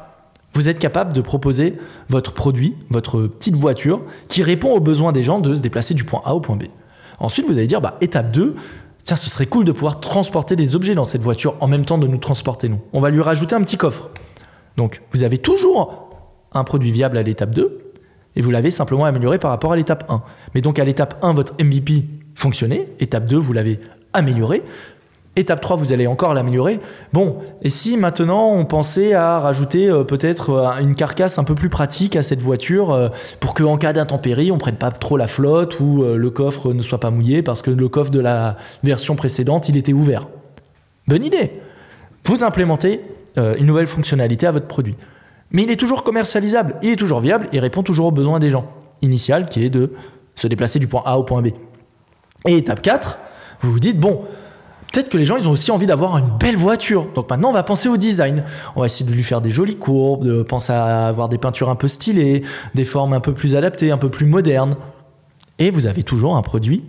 vous 0.53 0.69
êtes 0.69 0.79
capable 0.79 1.13
de 1.13 1.21
proposer 1.21 1.77
votre 2.09 2.33
produit, 2.33 2.75
votre 2.89 3.23
petite 3.23 3.55
voiture, 3.55 4.01
qui 4.27 4.43
répond 4.43 4.73
aux 4.73 4.79
besoins 4.79 5.11
des 5.11 5.23
gens 5.23 5.39
de 5.39 5.55
se 5.55 5.61
déplacer 5.61 5.93
du 5.93 6.03
point 6.03 6.21
A 6.25 6.35
au 6.35 6.39
point 6.39 6.55
B. 6.55 6.65
Ensuite, 7.19 7.47
vous 7.47 7.57
allez 7.57 7.67
dire, 7.67 7.81
bah, 7.81 7.97
étape 8.01 8.31
2, 8.31 8.55
tiens, 9.03 9.15
ce 9.15 9.29
serait 9.29 9.45
cool 9.45 9.65
de 9.65 9.71
pouvoir 9.71 9.99
transporter 9.99 10.55
des 10.55 10.75
objets 10.75 10.95
dans 10.95 11.05
cette 11.05 11.21
voiture 11.21 11.55
en 11.59 11.67
même 11.67 11.85
temps 11.85 11.97
de 11.97 12.07
nous 12.07 12.17
transporter 12.17 12.69
nous. 12.69 12.79
On 12.93 12.99
va 12.99 13.09
lui 13.09 13.21
rajouter 13.21 13.55
un 13.55 13.61
petit 13.61 13.77
coffre. 13.77 14.09
Donc, 14.77 15.01
vous 15.11 15.23
avez 15.23 15.37
toujours 15.37 16.09
un 16.53 16.63
produit 16.63 16.91
viable 16.91 17.17
à 17.17 17.23
l'étape 17.23 17.51
2 17.51 17.82
et 18.35 18.41
vous 18.41 18.51
l'avez 18.51 18.71
simplement 18.71 19.05
amélioré 19.05 19.37
par 19.37 19.51
rapport 19.51 19.73
à 19.73 19.75
l'étape 19.75 20.05
1. 20.09 20.21
Mais 20.55 20.61
donc, 20.61 20.79
à 20.79 20.85
l'étape 20.85 21.17
1, 21.21 21.33
votre 21.33 21.53
MVP 21.63 22.05
fonctionnait. 22.35 22.87
Étape 22.99 23.25
2, 23.25 23.37
vous 23.37 23.53
l'avez 23.53 23.79
amélioré. 24.13 24.63
Étape 25.35 25.61
3, 25.61 25.77
vous 25.77 25.91
allez 25.91 26.05
encore 26.05 26.35
l'améliorer. 26.35 26.79
Bon, 27.11 27.37
et 27.63 27.71
si 27.71 27.97
maintenant 27.97 28.51
on 28.51 28.65
pensait 28.65 29.13
à 29.13 29.39
rajouter 29.39 29.89
euh, 29.89 30.03
peut-être 30.03 30.51
euh, 30.51 30.77
une 30.79 30.93
carcasse 30.93 31.39
un 31.39 31.43
peu 31.43 31.55
plus 31.55 31.69
pratique 31.69 32.15
à 32.15 32.21
cette 32.21 32.39
voiture 32.39 32.91
euh, 32.91 33.09
pour 33.39 33.55
qu'en 33.55 33.77
cas 33.77 33.93
d'intempérie, 33.93 34.51
on 34.51 34.59
prenne 34.59 34.75
pas 34.75 34.91
trop 34.91 35.17
la 35.17 35.25
flotte 35.25 35.79
ou 35.79 36.03
le 36.03 36.29
coffre 36.29 36.71
ne 36.73 36.83
soit 36.83 36.99
pas 36.99 37.09
mouillé 37.09 37.41
parce 37.41 37.63
que 37.63 37.71
le 37.71 37.89
coffre 37.89 38.11
de 38.11 38.19
la 38.19 38.57
version 38.83 39.15
précédente, 39.15 39.69
il 39.69 39.77
était 39.77 39.93
ouvert. 39.93 40.27
Bonne 41.07 41.25
idée 41.25 41.51
Vous 42.25 42.43
implémentez 42.43 43.01
une 43.35 43.65
nouvelle 43.65 43.87
fonctionnalité 43.87 44.45
à 44.45 44.51
votre 44.51 44.67
produit. 44.67 44.95
Mais 45.53 45.63
il 45.63 45.71
est 45.71 45.79
toujours 45.79 46.03
commercialisable, 46.03 46.75
il 46.81 46.89
est 46.89 46.95
toujours 46.95 47.19
viable, 47.19 47.47
il 47.53 47.59
répond 47.59 47.83
toujours 47.83 48.07
aux 48.07 48.11
besoins 48.11 48.39
des 48.39 48.49
gens. 48.49 48.65
Initial 49.01 49.45
qui 49.45 49.63
est 49.63 49.69
de 49.69 49.93
se 50.35 50.47
déplacer 50.47 50.79
du 50.79 50.87
point 50.87 51.03
A 51.05 51.17
au 51.17 51.23
point 51.23 51.41
B. 51.41 51.49
Et 52.47 52.57
étape 52.57 52.81
4, 52.81 53.19
vous 53.61 53.71
vous 53.71 53.79
dites, 53.79 53.99
bon, 53.99 54.21
peut-être 54.91 55.09
que 55.09 55.17
les 55.17 55.25
gens, 55.25 55.37
ils 55.37 55.47
ont 55.47 55.51
aussi 55.51 55.71
envie 55.71 55.85
d'avoir 55.85 56.17
une 56.17 56.29
belle 56.39 56.57
voiture. 56.57 57.07
Donc 57.13 57.29
maintenant, 57.29 57.49
on 57.49 57.53
va 57.53 57.63
penser 57.63 57.87
au 57.87 57.97
design. 57.97 58.43
On 58.75 58.81
va 58.81 58.87
essayer 58.87 59.05
de 59.05 59.15
lui 59.15 59.23
faire 59.23 59.41
des 59.41 59.51
jolies 59.51 59.77
courbes, 59.77 60.25
de 60.25 60.41
penser 60.41 60.73
à 60.73 61.07
avoir 61.07 61.29
des 61.29 61.37
peintures 61.37 61.69
un 61.69 61.75
peu 61.75 61.87
stylées, 61.87 62.43
des 62.73 62.85
formes 62.85 63.13
un 63.13 63.19
peu 63.19 63.33
plus 63.33 63.55
adaptées, 63.55 63.91
un 63.91 63.97
peu 63.97 64.09
plus 64.09 64.25
modernes. 64.25 64.75
Et 65.59 65.69
vous 65.69 65.85
avez 65.85 66.03
toujours 66.03 66.35
un 66.35 66.41
produit 66.41 66.83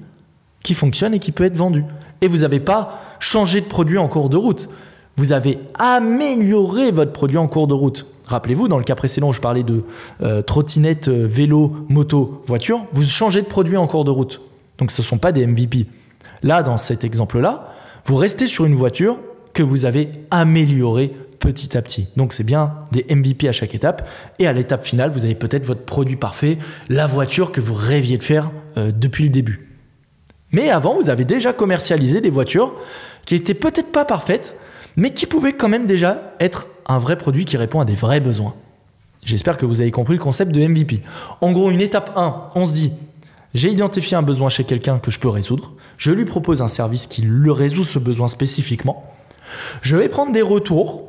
qui 0.62 0.72
fonctionne 0.72 1.12
et 1.14 1.18
qui 1.18 1.32
peut 1.32 1.44
être 1.44 1.56
vendu. 1.56 1.84
Et 2.22 2.28
vous 2.28 2.38
n'avez 2.38 2.60
pas 2.60 3.00
changé 3.20 3.60
de 3.60 3.66
produit 3.66 3.98
en 3.98 4.08
cours 4.08 4.30
de 4.30 4.38
route. 4.38 4.70
Vous 5.16 5.32
avez 5.32 5.60
amélioré 5.78 6.90
votre 6.90 7.12
produit 7.12 7.36
en 7.36 7.46
cours 7.46 7.66
de 7.66 7.74
route. 7.74 8.06
Rappelez-vous, 8.26 8.68
dans 8.68 8.78
le 8.78 8.84
cas 8.84 8.94
précédent 8.94 9.28
où 9.28 9.32
je 9.32 9.40
parlais 9.40 9.62
de 9.62 9.84
euh, 10.22 10.42
trottinette, 10.42 11.08
euh, 11.08 11.26
vélo, 11.26 11.76
moto, 11.88 12.42
voiture, 12.46 12.86
vous 12.92 13.04
changez 13.04 13.42
de 13.42 13.46
produit 13.46 13.76
en 13.76 13.86
cours 13.86 14.04
de 14.04 14.10
route. 14.10 14.40
Donc 14.78 14.90
ce 14.90 15.02
ne 15.02 15.06
sont 15.06 15.18
pas 15.18 15.32
des 15.32 15.46
MVP. 15.46 15.86
Là, 16.42 16.62
dans 16.62 16.76
cet 16.76 17.04
exemple-là, 17.04 17.72
vous 18.06 18.16
restez 18.16 18.46
sur 18.46 18.64
une 18.64 18.74
voiture 18.74 19.18
que 19.52 19.62
vous 19.62 19.84
avez 19.84 20.10
améliorée 20.30 21.12
petit 21.38 21.76
à 21.76 21.82
petit. 21.82 22.08
Donc 22.16 22.32
c'est 22.32 22.44
bien 22.44 22.72
des 22.92 23.04
MVP 23.14 23.48
à 23.48 23.52
chaque 23.52 23.74
étape. 23.74 24.08
Et 24.38 24.46
à 24.46 24.52
l'étape 24.52 24.84
finale, 24.84 25.10
vous 25.10 25.24
avez 25.24 25.34
peut-être 25.34 25.66
votre 25.66 25.84
produit 25.84 26.16
parfait, 26.16 26.58
la 26.88 27.06
voiture 27.06 27.52
que 27.52 27.60
vous 27.60 27.74
rêviez 27.74 28.16
de 28.18 28.24
faire 28.24 28.50
euh, 28.78 28.90
depuis 28.90 29.24
le 29.24 29.30
début. 29.30 29.68
Mais 30.52 30.70
avant, 30.70 30.96
vous 30.96 31.10
avez 31.10 31.24
déjà 31.24 31.52
commercialisé 31.52 32.20
des 32.20 32.30
voitures 32.30 32.74
qui 33.26 33.34
étaient 33.34 33.54
peut-être 33.54 33.92
pas 33.92 34.04
parfaites, 34.04 34.58
mais 34.96 35.12
qui 35.12 35.26
pouvaient 35.26 35.52
quand 35.52 35.68
même 35.68 35.86
déjà 35.86 36.34
être 36.40 36.68
un 36.86 36.98
vrai 36.98 37.16
produit 37.16 37.44
qui 37.44 37.56
répond 37.56 37.80
à 37.80 37.84
des 37.84 37.94
vrais 37.94 38.20
besoins. 38.20 38.54
J'espère 39.24 39.56
que 39.56 39.66
vous 39.66 39.80
avez 39.80 39.90
compris 39.90 40.14
le 40.14 40.22
concept 40.22 40.52
de 40.52 40.66
MVP. 40.66 41.02
En 41.40 41.52
gros, 41.52 41.70
une 41.70 41.80
étape 41.80 42.12
1, 42.16 42.50
on 42.54 42.66
se 42.66 42.72
dit, 42.72 42.92
j'ai 43.54 43.70
identifié 43.70 44.16
un 44.16 44.22
besoin 44.22 44.48
chez 44.48 44.64
quelqu'un 44.64 44.98
que 44.98 45.10
je 45.10 45.18
peux 45.18 45.28
résoudre. 45.28 45.72
Je 45.96 46.10
lui 46.10 46.24
propose 46.24 46.60
un 46.60 46.68
service 46.68 47.06
qui 47.06 47.22
le 47.22 47.52
résout 47.52 47.84
ce 47.84 47.98
besoin 47.98 48.28
spécifiquement. 48.28 49.10
Je 49.80 49.96
vais 49.96 50.08
prendre 50.08 50.32
des 50.32 50.42
retours 50.42 51.08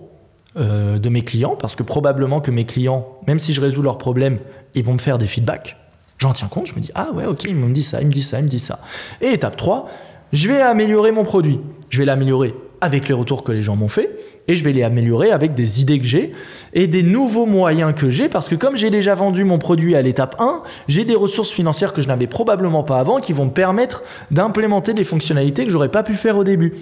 euh, 0.57 0.99
de 0.99 1.09
mes 1.09 1.23
clients 1.23 1.55
parce 1.55 1.75
que 1.75 1.83
probablement 1.83 2.39
que 2.39 2.51
mes 2.51 2.65
clients, 2.65 3.07
même 3.27 3.39
si 3.39 3.53
je 3.53 3.59
résous 3.59 3.81
leurs 3.81 3.97
problèmes, 3.97 4.39
ils 4.75 4.83
vont 4.83 4.93
me 4.93 4.99
faire 4.99 5.17
des 5.17 5.27
feedbacks. 5.27 5.75
J'en 6.17 6.31
tiens 6.31 6.47
compte, 6.47 6.67
je 6.67 6.75
me 6.75 6.79
dis 6.79 6.91
ah 6.95 7.11
ouais 7.13 7.25
ok, 7.25 7.43
il 7.43 7.55
me 7.55 7.73
dit 7.73 7.83
ça, 7.83 8.01
il 8.01 8.07
me 8.07 8.13
dit 8.13 8.23
ça, 8.23 8.39
il 8.39 8.45
me 8.45 8.49
dit 8.49 8.59
ça. 8.59 8.79
Et 9.19 9.31
étape 9.33 9.57
3, 9.57 9.89
je 10.31 10.47
vais 10.47 10.61
améliorer 10.61 11.11
mon 11.11 11.25
produit. 11.25 11.59
Je 11.89 11.99
vais 11.99 12.05
l'améliorer 12.05 12.55
avec 12.79 13.07
les 13.07 13.13
retours 13.13 13.43
que 13.43 13.51
les 13.51 13.63
gens 13.63 13.75
m'ont 13.75 13.89
fait 13.89 14.17
et 14.47 14.55
je 14.55 14.63
vais 14.63 14.73
les 14.73 14.83
améliorer 14.83 15.31
avec 15.31 15.53
des 15.53 15.81
idées 15.81 15.99
que 15.99 16.05
j'ai 16.05 16.31
et 16.73 16.87
des 16.87 17.03
nouveaux 17.03 17.45
moyens 17.45 17.93
que 17.95 18.09
j'ai 18.09 18.29
parce 18.29 18.47
que 18.49 18.55
comme 18.55 18.77
j'ai 18.77 18.89
déjà 18.89 19.15
vendu 19.15 19.43
mon 19.43 19.57
produit 19.57 19.95
à 19.95 20.01
l'étape 20.01 20.35
1, 20.39 20.61
j'ai 20.87 21.05
des 21.05 21.15
ressources 21.15 21.51
financières 21.51 21.93
que 21.93 22.01
je 22.01 22.07
n'avais 22.07 22.27
probablement 22.27 22.83
pas 22.83 22.99
avant 22.99 23.19
qui 23.19 23.33
vont 23.33 23.45
me 23.45 23.51
permettre 23.51 24.03
d'implémenter 24.31 24.93
des 24.93 25.03
fonctionnalités 25.03 25.65
que 25.65 25.71
j'aurais 25.71 25.89
pas 25.89 26.03
pu 26.03 26.13
faire 26.13 26.37
au 26.37 26.43
début. 26.43 26.73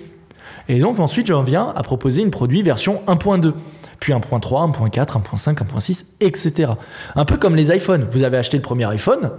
Et 0.69 0.80
donc 0.80 0.99
ensuite, 0.99 1.28
j'en 1.28 1.41
viens 1.41 1.73
à 1.76 1.84
proposer 1.84 2.21
une 2.21 2.32
produit 2.32 2.62
version 2.62 3.02
1.2 3.08 3.54
puis 3.99 4.12
1.3, 4.12 4.73
1.4, 4.73 4.91
1.5, 4.91 5.56
1.6, 5.56 6.06
etc. 6.19 6.73
Un 7.15 7.23
peu 7.23 7.38
comme 7.38 7.56
les 7.56 7.73
iPhones. 7.73 8.06
Vous 8.12 8.23
avez 8.23 8.36
acheté 8.36 8.58
le 8.58 8.62
premier 8.62 8.84
iPhone, 8.86 9.32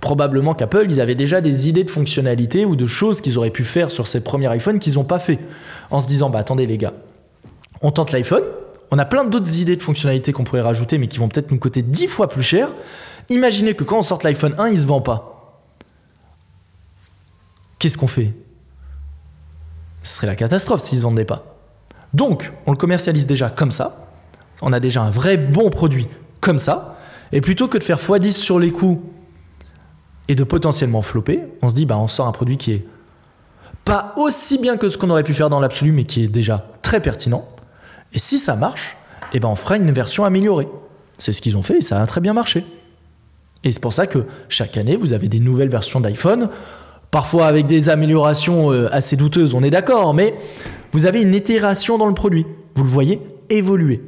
Probablement 0.00 0.54
qu'Apple, 0.54 0.86
ils 0.88 1.00
avaient 1.00 1.14
déjà 1.14 1.40
des 1.40 1.68
idées 1.68 1.84
de 1.84 1.90
fonctionnalités 1.90 2.64
ou 2.64 2.76
de 2.76 2.86
choses 2.86 3.20
qu'ils 3.20 3.38
auraient 3.38 3.50
pu 3.50 3.64
faire 3.64 3.90
sur 3.90 4.06
ces 4.06 4.20
premiers 4.20 4.54
iPhones 4.56 4.78
qu'ils 4.78 4.94
n'ont 4.94 5.04
pas 5.04 5.18
fait. 5.18 5.38
En 5.90 6.00
se 6.00 6.08
disant, 6.08 6.30
bah 6.30 6.38
attendez 6.38 6.66
les 6.66 6.78
gars, 6.78 6.94
on 7.82 7.90
tente 7.90 8.12
l'iPhone, 8.12 8.42
on 8.90 8.98
a 8.98 9.04
plein 9.04 9.24
d'autres 9.24 9.58
idées 9.58 9.76
de 9.76 9.82
fonctionnalités 9.82 10.32
qu'on 10.32 10.44
pourrait 10.44 10.62
rajouter, 10.62 10.98
mais 10.98 11.08
qui 11.08 11.18
vont 11.18 11.28
peut-être 11.28 11.50
nous 11.50 11.58
coûter 11.58 11.82
10 11.82 12.06
fois 12.06 12.28
plus 12.28 12.42
cher. 12.42 12.70
Imaginez 13.28 13.74
que 13.74 13.84
quand 13.84 13.98
on 13.98 14.02
sort 14.02 14.20
l'iPhone 14.22 14.54
1, 14.58 14.68
il 14.68 14.78
se 14.78 14.86
vend 14.86 15.00
pas. 15.00 15.60
Qu'est-ce 17.78 17.98
qu'on 17.98 18.06
fait? 18.06 18.32
Ce 20.02 20.16
serait 20.16 20.26
la 20.26 20.36
catastrophe 20.36 20.80
s'il 20.80 20.98
se 20.98 21.02
vendait 21.02 21.24
pas. 21.26 21.56
Donc, 22.14 22.52
on 22.66 22.72
le 22.72 22.78
commercialise 22.78 23.26
déjà 23.26 23.50
comme 23.50 23.70
ça. 23.70 24.08
On 24.62 24.72
a 24.72 24.80
déjà 24.80 25.02
un 25.02 25.10
vrai 25.10 25.36
bon 25.36 25.70
produit 25.70 26.08
comme 26.40 26.58
ça. 26.58 26.96
Et 27.32 27.40
plutôt 27.40 27.68
que 27.68 27.76
de 27.76 27.84
faire 27.84 27.98
x10 27.98 28.32
sur 28.32 28.58
les 28.58 28.70
coûts 28.70 29.02
et 30.28 30.34
de 30.34 30.44
potentiellement 30.44 31.02
flopper, 31.02 31.44
on 31.62 31.68
se 31.68 31.74
dit 31.74 31.84
bah 31.84 31.98
on 31.98 32.08
sort 32.08 32.26
un 32.26 32.32
produit 32.32 32.56
qui 32.56 32.72
est 32.72 32.86
pas 33.84 34.14
aussi 34.16 34.58
bien 34.58 34.76
que 34.76 34.88
ce 34.88 34.98
qu'on 34.98 35.10
aurait 35.10 35.24
pu 35.24 35.34
faire 35.34 35.50
dans 35.50 35.60
l'absolu, 35.60 35.92
mais 35.92 36.04
qui 36.04 36.24
est 36.24 36.28
déjà 36.28 36.66
très 36.82 37.00
pertinent. 37.00 37.46
Et 38.12 38.18
si 38.18 38.38
ça 38.38 38.56
marche, 38.56 38.96
eh 39.32 39.40
ben 39.40 39.48
on 39.48 39.54
fera 39.54 39.76
une 39.76 39.90
version 39.90 40.24
améliorée. 40.24 40.68
C'est 41.18 41.32
ce 41.32 41.42
qu'ils 41.42 41.56
ont 41.56 41.62
fait 41.62 41.78
et 41.78 41.82
ça 41.82 42.00
a 42.00 42.06
très 42.06 42.20
bien 42.20 42.32
marché. 42.32 42.64
Et 43.64 43.72
c'est 43.72 43.80
pour 43.80 43.92
ça 43.92 44.06
que 44.06 44.24
chaque 44.48 44.76
année, 44.76 44.96
vous 44.96 45.12
avez 45.12 45.28
des 45.28 45.40
nouvelles 45.40 45.68
versions 45.68 46.00
d'iPhone, 46.00 46.48
parfois 47.10 47.46
avec 47.46 47.66
des 47.66 47.88
améliorations 47.88 48.72
euh, 48.72 48.88
assez 48.92 49.16
douteuses, 49.16 49.54
on 49.54 49.62
est 49.62 49.70
d'accord, 49.70 50.14
mais 50.14 50.34
vous 50.92 51.06
avez 51.06 51.20
une 51.20 51.34
itération 51.34 51.98
dans 51.98 52.06
le 52.06 52.14
produit. 52.14 52.46
Vous 52.76 52.84
le 52.84 52.90
voyez 52.90 53.20
évoluer. 53.50 54.02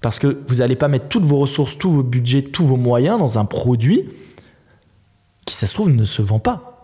Parce 0.00 0.18
que 0.18 0.42
vous 0.46 0.56
n'allez 0.56 0.76
pas 0.76 0.88
mettre 0.88 1.08
toutes 1.08 1.24
vos 1.24 1.38
ressources, 1.38 1.76
tous 1.76 1.90
vos 1.90 2.02
budgets, 2.04 2.42
tous 2.42 2.64
vos 2.64 2.76
moyens 2.76 3.18
dans 3.18 3.38
un 3.38 3.44
produit 3.44 4.08
qui, 5.44 5.54
ça 5.54 5.66
se 5.66 5.74
trouve, 5.74 5.90
ne 5.90 6.04
se 6.04 6.22
vend 6.22 6.38
pas 6.38 6.76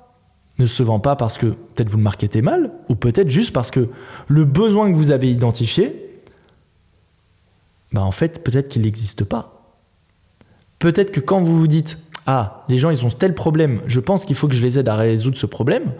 ne 0.58 0.66
se 0.66 0.82
vend 0.82 1.00
pas 1.00 1.16
parce 1.16 1.38
que 1.38 1.46
peut-être 1.46 1.90
vous 1.90 1.96
le 1.96 2.02
marketez 2.02 2.42
mal, 2.42 2.72
ou 2.88 2.94
peut-être 2.94 3.28
juste 3.28 3.52
parce 3.52 3.70
que 3.70 3.88
le 4.28 4.44
besoin 4.44 4.90
que 4.90 4.96
vous 4.96 5.10
avez 5.10 5.30
identifié, 5.30 6.01
bah 7.92 8.02
en 8.02 8.10
fait, 8.10 8.42
peut-être 8.42 8.68
qu'il 8.68 8.82
n'existe 8.82 9.24
pas. 9.24 9.76
Peut-être 10.78 11.10
que 11.10 11.20
quand 11.20 11.40
vous 11.40 11.58
vous 11.58 11.66
dites 11.66 11.98
Ah, 12.26 12.64
les 12.68 12.78
gens, 12.78 12.90
ils 12.90 13.04
ont 13.04 13.08
tel 13.08 13.34
problème, 13.34 13.80
je 13.86 14.00
pense 14.00 14.24
qu'il 14.24 14.36
faut 14.36 14.48
que 14.48 14.54
je 14.54 14.62
les 14.62 14.78
aide 14.78 14.88
à 14.88 14.96
résoudre 14.96 15.36
ce 15.36 15.46
problème, 15.46 15.92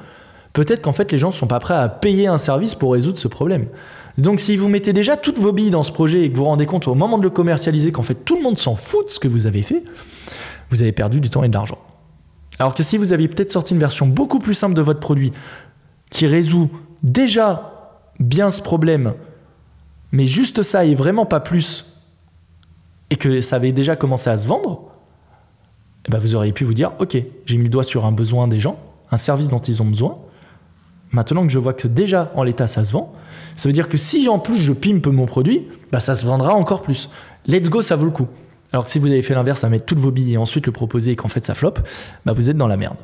peut-être 0.52 0.83
qu'en 0.83 0.92
fait, 0.92 1.12
les 1.12 1.18
gens 1.18 1.28
ne 1.28 1.35
sont 1.35 1.46
pas 1.46 1.61
prêts 1.61 1.74
à 1.74 1.88
payer 1.88 2.26
un 2.26 2.38
service 2.38 2.74
pour 2.74 2.92
résoudre 2.92 3.18
ce 3.18 3.28
problème. 3.28 3.66
Donc, 4.18 4.40
si 4.40 4.57
vous 4.57 4.68
mettez 4.68 4.92
déjà 4.92 5.16
toutes 5.16 5.38
vos 5.38 5.52
billes 5.52 5.70
dans 5.70 5.83
ce 5.83 5.92
projet 5.92 6.22
et 6.22 6.31
que 6.31 6.37
vous 6.37 6.42
vous 6.42 6.48
rendez 6.48 6.66
compte 6.66 6.87
au 6.87 6.94
moment 6.94 7.18
de 7.18 7.22
le 7.22 7.31
commercialiser 7.31 7.92
qu'en 7.92 8.02
fait, 8.02 8.24
tout 8.24 8.37
le 8.37 8.42
monde 8.42 8.59
s'en 8.59 8.74
fout 8.74 9.07
de 9.07 9.11
ce 9.11 9.18
que 9.18 9.28
vous 9.28 9.46
avez 9.46 9.62
fait, 9.62 9.85
vous 10.70 10.83
avez 10.83 10.92
perdu 10.92 11.20
du 11.20 11.31
temps 11.31 11.44
et 11.44 11.48
de 11.48 11.55
l'argent. 11.55 11.78
Alors 12.59 12.74
que 12.74 12.83
si 12.83 12.98
vous 12.98 13.12
aviez 13.12 13.28
peut-être 13.28 13.50
sorti 13.50 13.74
une 13.74 13.81
version 13.81 14.07
beaucoup 14.07 14.38
plus 14.38 14.55
simple 14.55 14.74
de 14.74 14.83
votre 14.83 15.00
produit 15.00 15.33
qui 16.11 16.26
résout 16.26 16.70
déjà 17.02 18.02
bien 18.20 18.50
ce 18.50 18.61
problème 18.61 19.14
mais 20.12 20.27
juste 20.27 20.62
ça 20.62 20.85
et 20.85 20.94
vraiment 20.94 21.27
pas 21.27 21.40
plus, 21.40 21.87
et 23.11 23.16
que 23.16 23.40
ça 23.40 23.57
avait 23.57 23.72
déjà 23.72 23.96
commencé 23.96 24.31
à 24.31 24.38
se 24.38 24.46
vendre, 24.46 24.90
eh 26.07 26.11
ben 26.11 26.18
vous 26.18 26.35
auriez 26.35 26.53
pu 26.53 26.64
vous 26.64 26.75
dire, 26.75 26.92
ok, 26.98 27.16
j'ai 27.46 27.57
mis 27.57 27.64
le 27.64 27.70
doigt 27.70 27.85
sur 27.85 28.05
un 28.05 28.12
besoin 28.12 28.48
des 28.48 28.61
gens, 28.61 28.79
un 29.11 29.16
service 29.16 29.48
dont 29.48 29.59
ils 29.59 29.83
ont 29.83 29.87
besoin. 29.87 30.18
Maintenant 31.11 31.42
que 31.42 31.53
je 31.53 31.59
vois 31.59 31.75
que 31.75 31.88
déjà 31.88 32.33
en 32.35 32.42
l'état 32.42 32.66
ça 32.66 32.85
se 32.85 32.92
vend, 32.92 33.12
ça 33.55 33.68
veut 33.68 33.72
dire 33.75 33.88
que 33.88 33.98
si 33.98 34.29
en 34.29 34.38
plus 34.38 34.57
je 34.57 34.72
pimpe 34.72 35.07
mon 35.07 35.27
produit, 35.27 35.68
bah 35.90 36.01
ça 36.01 36.14
se 36.14 36.25
vendra 36.25 36.55
encore 36.55 36.83
plus. 36.83 37.11
Let's 37.46 37.68
go, 37.68 37.83
ça 37.83 37.96
vaut 37.96 38.07
le 38.07 38.11
coup. 38.11 38.29
Alors 38.72 38.85
que 38.85 38.90
si 38.90 38.98
vous 38.98 39.09
avez 39.09 39.20
fait 39.20 39.35
l'inverse, 39.35 39.64
à 39.64 39.68
mettre 39.68 39.85
toutes 39.85 39.98
vos 39.98 40.11
billes 40.11 40.33
et 40.33 40.37
ensuite 40.38 40.66
le 40.66 40.72
proposer 40.72 41.12
et 41.12 41.16
qu'en 41.16 41.29
fait 41.29 41.44
ça 41.44 41.55
flop, 41.55 41.75
bah 42.25 42.33
vous 42.33 42.48
êtes 42.48 42.57
dans 42.57 42.66
la 42.66 42.79
merde. 42.79 42.96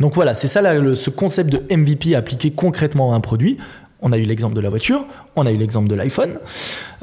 Donc 0.00 0.14
voilà, 0.14 0.34
c'est 0.34 0.48
ça 0.48 0.60
ce 0.94 1.10
concept 1.10 1.50
de 1.50 1.74
MVP 1.74 2.14
appliqué 2.14 2.50
concrètement 2.50 3.12
à 3.12 3.16
un 3.16 3.20
produit. 3.20 3.58
On 4.06 4.12
a 4.12 4.18
eu 4.18 4.22
l'exemple 4.22 4.54
de 4.54 4.60
la 4.60 4.68
voiture, 4.68 5.06
on 5.34 5.46
a 5.46 5.50
eu 5.50 5.56
l'exemple 5.56 5.88
de 5.88 5.94
l'iPhone. 5.94 6.38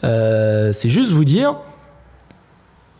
Euh, 0.04 0.72
c'est 0.72 0.88
juste 0.88 1.12
vous 1.12 1.26
dire 1.26 1.58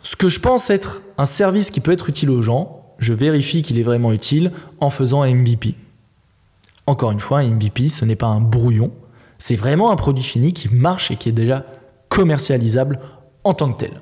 ce 0.02 0.16
que 0.16 0.28
je 0.28 0.40
pense 0.40 0.72
être 0.72 1.04
un 1.20 1.26
service 1.26 1.70
qui 1.70 1.82
peut 1.82 1.92
être 1.92 2.10
utile 2.10 2.32
aux 2.32 2.42
gens, 2.42 2.96
je 2.98 3.14
vérifie 3.14 3.62
qu'il 3.62 3.78
est 3.78 3.84
vraiment 3.84 4.12
utile 4.12 4.52
en 4.80 4.90
faisant 4.90 5.22
un 5.22 5.32
MVP. 5.34 5.76
Encore 6.88 7.12
une 7.12 7.20
fois, 7.20 7.40
un 7.40 7.48
MVP, 7.48 7.90
ce 7.90 8.04
n'est 8.04 8.16
pas 8.16 8.26
un 8.26 8.42
brouillon, 8.42 8.92
c'est 9.38 9.56
vraiment 9.56 9.92
un 9.92 9.96
produit 9.96 10.24
fini 10.24 10.52
qui 10.52 10.74
marche 10.74 11.12
et 11.12 11.16
qui 11.16 11.30
est 11.30 11.34
déjà 11.34 11.64
commercialisable 12.10 13.00
en 13.44 13.54
tant 13.54 13.72
que 13.72 13.86
tel. 13.86 14.02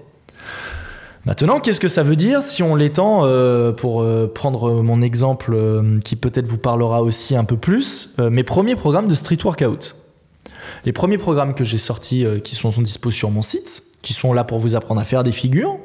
Maintenant, 1.26 1.60
qu'est-ce 1.60 1.80
que 1.80 1.88
ça 1.88 2.04
veut 2.04 2.16
dire 2.16 2.42
si 2.42 2.64
on 2.64 2.76
l'étend 2.76 3.26
euh, 3.26 3.72
pour 3.72 4.02
euh, 4.02 4.32
prendre 4.34 4.82
mon 4.82 5.02
exemple 5.02 5.54
euh, 5.54 6.00
qui 6.00 6.16
peut-être 6.16 6.48
vous 6.48 6.58
parlera 6.58 7.04
aussi 7.04 7.36
un 7.36 7.44
peu 7.44 7.58
plus, 7.58 8.14
mes 8.18 8.44
premiers 8.44 8.76
programmes 8.76 9.08
de 9.08 9.16
street 9.16 9.40
workout? 9.44 9.96
Les 10.86 10.94
premiers 10.94 11.18
programmes 11.18 11.54
que 11.56 11.64
j'ai 11.64 11.78
sortis 11.78 12.26
qui 12.44 12.56
sont, 12.56 12.72
sont 12.72 12.82
dispo 12.82 13.12
sur 13.12 13.32
mon 13.32 13.42
site, 13.42 13.84
qui 14.02 14.14
sont 14.14 14.34
là 14.34 14.44
pour 14.44 14.60
vous 14.60 14.76
apprendre 14.76 15.02
à 15.02 15.04
faire 15.04 15.24
des 15.24 15.32
figures, 15.32 15.78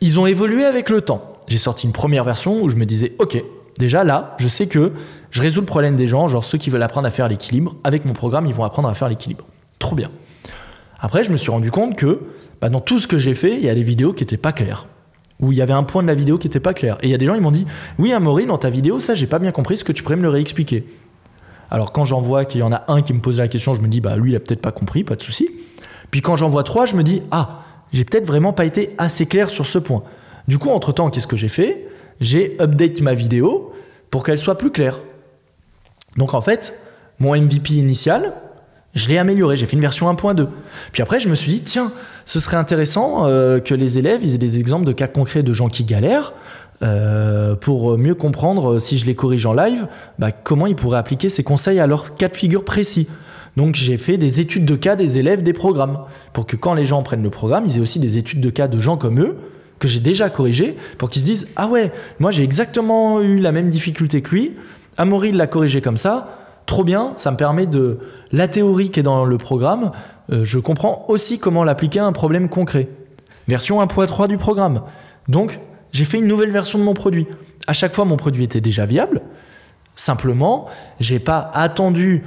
ils 0.00 0.18
ont 0.18 0.26
évolué 0.26 0.64
avec 0.64 0.90
le 0.90 1.00
temps. 1.00 1.36
J'ai 1.48 1.58
sorti 1.58 1.86
une 1.86 1.92
première 1.92 2.24
version 2.24 2.62
où 2.62 2.68
je 2.68 2.76
me 2.76 2.86
disais, 2.86 3.14
ok, 3.18 3.42
déjà 3.78 4.04
là, 4.04 4.34
je 4.38 4.48
sais 4.48 4.66
que 4.66 4.92
je 5.30 5.42
résous 5.42 5.60
le 5.60 5.66
problème 5.66 5.96
des 5.96 6.06
gens, 6.06 6.28
genre 6.28 6.44
ceux 6.44 6.58
qui 6.58 6.70
veulent 6.70 6.82
apprendre 6.82 7.06
à 7.06 7.10
faire 7.10 7.28
l'équilibre, 7.28 7.76
avec 7.84 8.04
mon 8.04 8.14
programme, 8.14 8.46
ils 8.46 8.54
vont 8.54 8.64
apprendre 8.64 8.88
à 8.88 8.94
faire 8.94 9.08
l'équilibre. 9.08 9.44
Trop 9.78 9.94
bien. 9.94 10.10
Après, 10.98 11.24
je 11.24 11.32
me 11.32 11.36
suis 11.36 11.50
rendu 11.50 11.70
compte 11.70 11.96
que 11.96 12.20
bah, 12.62 12.68
dans 12.68 12.78
tout 12.78 13.00
ce 13.00 13.08
que 13.08 13.18
j'ai 13.18 13.34
fait, 13.34 13.56
il 13.56 13.64
y 13.64 13.68
a 13.68 13.74
des 13.74 13.82
vidéos 13.82 14.12
qui 14.12 14.22
n'étaient 14.22 14.36
pas 14.36 14.52
claires. 14.52 14.86
Où 15.40 15.50
il 15.50 15.58
y 15.58 15.62
avait 15.62 15.72
un 15.72 15.82
point 15.82 16.00
de 16.00 16.06
la 16.06 16.14
vidéo 16.14 16.38
qui 16.38 16.46
n'était 16.46 16.60
pas 16.60 16.74
clair. 16.74 16.96
Et 17.02 17.08
il 17.08 17.10
y 17.10 17.14
a 17.14 17.18
des 17.18 17.26
gens, 17.26 17.34
ils 17.34 17.40
m'ont 17.40 17.50
dit 17.50 17.66
Oui, 17.98 18.12
Amaury, 18.12 18.46
dans 18.46 18.56
ta 18.56 18.70
vidéo, 18.70 19.00
ça, 19.00 19.16
j'ai 19.16 19.26
pas 19.26 19.40
bien 19.40 19.50
compris, 19.50 19.76
ce 19.76 19.82
que 19.82 19.90
tu 19.90 20.04
pourrais 20.04 20.14
me 20.14 20.22
le 20.22 20.28
réexpliquer 20.28 20.86
Alors, 21.72 21.90
quand 21.90 22.04
j'en 22.04 22.20
vois 22.20 22.44
qu'il 22.44 22.60
y 22.60 22.62
en 22.62 22.70
a 22.70 22.84
un 22.86 23.02
qui 23.02 23.14
me 23.14 23.20
pose 23.20 23.40
la 23.40 23.48
question, 23.48 23.74
je 23.74 23.80
me 23.80 23.88
dis 23.88 24.00
Bah, 24.00 24.16
lui, 24.16 24.30
il 24.30 24.36
a 24.36 24.38
peut-être 24.38 24.62
pas 24.62 24.70
compris, 24.70 25.02
pas 25.02 25.16
de 25.16 25.22
souci. 25.22 25.50
Puis 26.12 26.22
quand 26.22 26.36
j'en 26.36 26.48
vois 26.48 26.62
trois, 26.62 26.86
je 26.86 26.94
me 26.94 27.02
dis 27.02 27.22
Ah, 27.32 27.64
j'ai 27.92 28.04
peut-être 28.04 28.26
vraiment 28.26 28.52
pas 28.52 28.64
été 28.64 28.94
assez 28.96 29.26
clair 29.26 29.50
sur 29.50 29.66
ce 29.66 29.80
point. 29.80 30.04
Du 30.46 30.58
coup, 30.58 30.70
entre-temps, 30.70 31.10
qu'est-ce 31.10 31.26
que 31.26 31.36
j'ai 31.36 31.48
fait? 31.48 31.88
J'ai 32.20 32.56
update 32.60 33.00
ma 33.00 33.14
vidéo 33.14 33.72
pour 34.08 34.22
qu'elle 34.22 34.38
soit 34.38 34.56
plus 34.56 34.70
claire. 34.70 35.00
Donc, 36.16 36.32
en 36.34 36.40
fait, 36.40 36.78
mon 37.18 37.34
MVP 37.34 37.74
initial, 37.74 38.34
je 38.94 39.08
l'ai 39.08 39.18
amélioré, 39.18 39.56
j'ai 39.56 39.66
fait 39.66 39.76
une 39.76 39.80
version 39.80 40.12
1.2. 40.12 40.48
Puis 40.92 41.02
après, 41.02 41.18
je 41.18 41.28
me 41.28 41.34
suis 41.34 41.50
dit, 41.50 41.62
tiens, 41.62 41.92
ce 42.24 42.40
serait 42.40 42.58
intéressant 42.58 43.26
euh, 43.26 43.58
que 43.58 43.74
les 43.74 43.98
élèves 43.98 44.22
aient 44.24 44.38
des 44.38 44.58
exemples 44.58 44.84
de 44.84 44.92
cas 44.92 45.08
concrets 45.08 45.42
de 45.42 45.52
gens 45.52 45.68
qui 45.68 45.84
galèrent 45.84 46.34
euh, 46.82 47.54
pour 47.54 47.96
mieux 47.96 48.14
comprendre, 48.14 48.74
euh, 48.74 48.78
si 48.80 48.98
je 48.98 49.06
les 49.06 49.14
corrige 49.14 49.46
en 49.46 49.54
live, 49.54 49.86
bah, 50.18 50.32
comment 50.32 50.66
ils 50.66 50.74
pourraient 50.74 50.98
appliquer 50.98 51.28
ces 51.28 51.44
conseils 51.44 51.78
à 51.78 51.86
leur 51.86 52.16
cas 52.16 52.28
de 52.28 52.36
figure 52.36 52.64
précis. 52.64 53.08
Donc 53.56 53.76
j'ai 53.76 53.98
fait 53.98 54.16
des 54.16 54.40
études 54.40 54.64
de 54.64 54.74
cas 54.74 54.96
des 54.96 55.18
élèves 55.18 55.42
des 55.42 55.52
programmes, 55.52 56.00
pour 56.32 56.44
que 56.44 56.56
quand 56.56 56.74
les 56.74 56.84
gens 56.84 57.02
prennent 57.02 57.22
le 57.22 57.30
programme, 57.30 57.64
ils 57.66 57.76
aient 57.76 57.80
aussi 57.80 58.00
des 58.00 58.18
études 58.18 58.40
de 58.40 58.50
cas 58.50 58.66
de 58.66 58.80
gens 58.80 58.96
comme 58.96 59.20
eux, 59.20 59.36
que 59.78 59.88
j'ai 59.88 60.00
déjà 60.00 60.28
corrigé, 60.28 60.76
pour 60.98 61.08
qu'ils 61.08 61.22
se 61.22 61.26
disent, 61.26 61.48
ah 61.56 61.68
ouais, 61.68 61.92
moi 62.18 62.30
j'ai 62.30 62.42
exactement 62.42 63.20
eu 63.20 63.38
la 63.38 63.52
même 63.52 63.68
difficulté 63.68 64.20
que 64.22 64.30
lui, 64.34 64.54
Amaury 64.96 65.32
l'a 65.32 65.46
corrigé 65.46 65.80
comme 65.80 65.96
ça, 65.96 66.41
trop 66.66 66.84
bien, 66.84 67.12
ça 67.16 67.30
me 67.30 67.36
permet 67.36 67.66
de... 67.66 67.98
La 68.30 68.48
théorie 68.48 68.90
qui 68.90 69.00
est 69.00 69.02
dans 69.02 69.24
le 69.24 69.36
programme, 69.36 69.92
euh, 70.30 70.42
je 70.42 70.58
comprends 70.58 71.04
aussi 71.08 71.38
comment 71.38 71.64
l'appliquer 71.64 72.00
à 72.00 72.06
un 72.06 72.12
problème 72.12 72.48
concret. 72.48 72.88
Version 73.48 73.84
1.3 73.84 74.28
du 74.28 74.38
programme. 74.38 74.82
Donc, 75.28 75.60
j'ai 75.92 76.04
fait 76.04 76.18
une 76.18 76.26
nouvelle 76.26 76.50
version 76.50 76.78
de 76.78 76.84
mon 76.84 76.94
produit. 76.94 77.26
À 77.66 77.72
chaque 77.72 77.94
fois, 77.94 78.04
mon 78.04 78.16
produit 78.16 78.44
était 78.44 78.60
déjà 78.60 78.86
viable. 78.86 79.20
Simplement, 79.96 80.66
j'ai 81.00 81.18
pas 81.18 81.50
attendu 81.52 82.24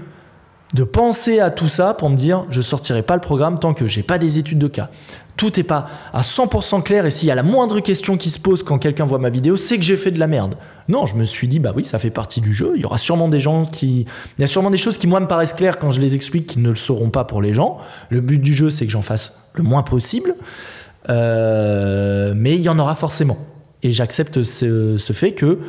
de 0.75 0.83
penser 0.83 1.39
à 1.39 1.51
tout 1.51 1.69
ça 1.69 1.93
pour 1.93 2.09
me 2.09 2.17
dire 2.17 2.45
je 2.49 2.61
sortirai 2.61 3.01
pas 3.01 3.15
le 3.15 3.21
programme 3.21 3.59
tant 3.59 3.73
que 3.73 3.87
j'ai 3.87 4.03
pas 4.03 4.17
des 4.17 4.37
études 4.37 4.59
de 4.59 4.67
cas. 4.67 4.89
Tout 5.37 5.51
n'est 5.55 5.63
pas 5.63 5.87
à 6.13 6.21
100% 6.21 6.83
clair 6.83 7.05
et 7.05 7.11
s'il 7.11 7.29
y 7.29 7.31
a 7.31 7.35
la 7.35 7.43
moindre 7.43 7.79
question 7.79 8.17
qui 8.17 8.29
se 8.29 8.39
pose 8.39 8.61
quand 8.61 8.77
quelqu'un 8.77 9.05
voit 9.05 9.17
ma 9.17 9.29
vidéo, 9.29 9.55
c'est 9.55 9.77
que 9.77 9.83
j'ai 9.83 9.95
fait 9.95 10.11
de 10.11 10.19
la 10.19 10.27
merde. 10.27 10.55
Non, 10.89 11.05
je 11.05 11.15
me 11.15 11.23
suis 11.23 11.47
dit 11.47 11.59
bah 11.59 11.71
oui, 11.73 11.85
ça 11.85 11.97
fait 11.97 12.09
partie 12.09 12.41
du 12.41 12.53
jeu. 12.53 12.73
Il 12.75 12.81
y 12.81 12.85
aura 12.85 12.97
sûrement 12.97 13.29
des 13.29 13.39
gens 13.39 13.63
qui 13.63 14.05
il 14.37 14.41
y 14.41 14.43
a 14.43 14.47
sûrement 14.47 14.69
des 14.69 14.77
choses 14.77 14.97
qui 14.97 15.07
moi 15.07 15.21
me 15.21 15.27
paraissent 15.27 15.53
claires 15.53 15.79
quand 15.79 15.91
je 15.91 16.01
les 16.01 16.13
explique 16.13 16.45
qui 16.45 16.59
ne 16.59 16.69
le 16.69 16.75
seront 16.75 17.09
pas 17.09 17.23
pour 17.23 17.41
les 17.41 17.53
gens. 17.53 17.77
Le 18.09 18.19
but 18.19 18.39
du 18.39 18.53
jeu, 18.53 18.69
c'est 18.69 18.85
que 18.85 18.91
j'en 18.91 19.01
fasse 19.01 19.39
le 19.53 19.63
moins 19.63 19.81
possible. 19.81 20.35
Euh, 21.07 22.33
mais 22.35 22.55
il 22.55 22.61
y 22.61 22.69
en 22.69 22.77
aura 22.79 22.95
forcément. 22.95 23.37
Et 23.81 23.93
j'accepte 23.93 24.43
ce, 24.43 24.97
ce 24.97 25.13
fait 25.13 25.31
que 25.31 25.59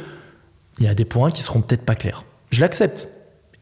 il 0.80 0.84
y 0.84 0.88
a 0.88 0.94
des 0.94 1.04
points 1.04 1.30
qui 1.30 1.42
seront 1.42 1.60
peut-être 1.60 1.84
pas 1.84 1.94
clairs. 1.94 2.24
Je 2.50 2.60
l'accepte 2.60 3.08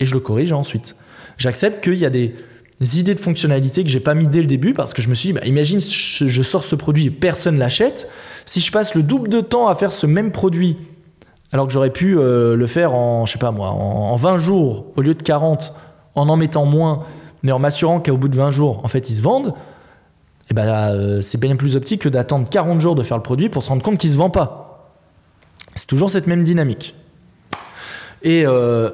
et 0.00 0.07
je 0.07 0.14
le 0.14 0.20
corrige 0.20 0.52
ensuite. 0.52 0.96
J'accepte 1.37 1.83
qu'il 1.83 1.99
y 1.99 2.07
a 2.07 2.11
des 2.11 2.35
idées 2.81 3.14
de 3.14 3.20
fonctionnalités 3.20 3.85
que 3.85 3.90
j'ai 3.90 4.01
pas 4.01 4.14
mis 4.14 4.27
dès 4.27 4.40
le 4.40 4.47
début 4.47 4.75
parce 4.75 4.92
que 4.92 5.03
je 5.03 5.09
me 5.09 5.14
suis 5.14 5.29
dit, 5.29 5.33
bah, 5.33 5.47
imagine, 5.47 5.81
je, 5.81 6.42
sors 6.42 6.64
ce 6.64 6.75
produit 6.75 7.07
et 7.07 7.11
personne 7.11 7.59
l'achète. 7.59 8.09
Si 8.47 8.61
je 8.61 8.70
passe 8.70 8.94
le 8.94 9.03
double 9.03 9.29
de 9.29 9.40
temps 9.40 9.68
à 9.68 9.75
faire 9.75 9.92
ce 9.92 10.07
même 10.07 10.33
produit, 10.33 10.77
alors 11.53 11.66
que 11.66 11.73
j'aurais 11.73 11.90
pu 11.90 12.18
euh, 12.18 12.57
le 12.57 12.66
faire 12.66 12.94
en, 12.94 13.27
je 13.27 13.33
sais 13.33 13.38
pas 13.38 13.51
moi, 13.51 13.68
en, 13.68 14.16
20 14.16 14.38
jours 14.38 14.87
au 14.97 15.03
lieu 15.03 15.14
de 15.14 15.23
40, 15.23 15.75
en 16.14 16.29
en 16.29 16.37
mettant 16.37 16.66
moins, 16.66 17.05
mais 17.42 17.53
en 17.53 17.59
m'assurant 17.59 18.01
qu'au 18.01 18.16
bout 18.16 18.29
de 18.29 18.37
20 18.37 18.51
jours, 18.51 18.81
en 18.85 18.88
fait, 18.88 19.09
ils 19.11 19.14
se 19.14 19.23
vendent, 19.23 19.55
et 20.44 20.49
eh 20.51 20.55
ben, 20.55 20.66
euh, 20.66 21.20
c'est 21.23 21.40
bien 21.40 21.57
plus 21.57 21.75
optique 21.75 22.03
que 22.03 22.09
d'attendre 22.11 22.47
40 22.51 22.79
jours 22.79 22.94
de 22.94 23.03
faire 23.03 23.16
le 23.16 23.23
produit 23.23 23.49
pour 23.49 23.62
se 23.62 23.70
rendre 23.70 23.83
compte 23.83 23.97
qu'il 23.97 24.11
se 24.11 24.16
vend 24.16 24.29
pas. 24.29 24.92
C'est 25.75 25.87
toujours 25.87 26.11
cette 26.11 26.27
même 26.27 26.42
dynamique. 26.42 26.94
Et 28.23 28.44
euh, 28.47 28.90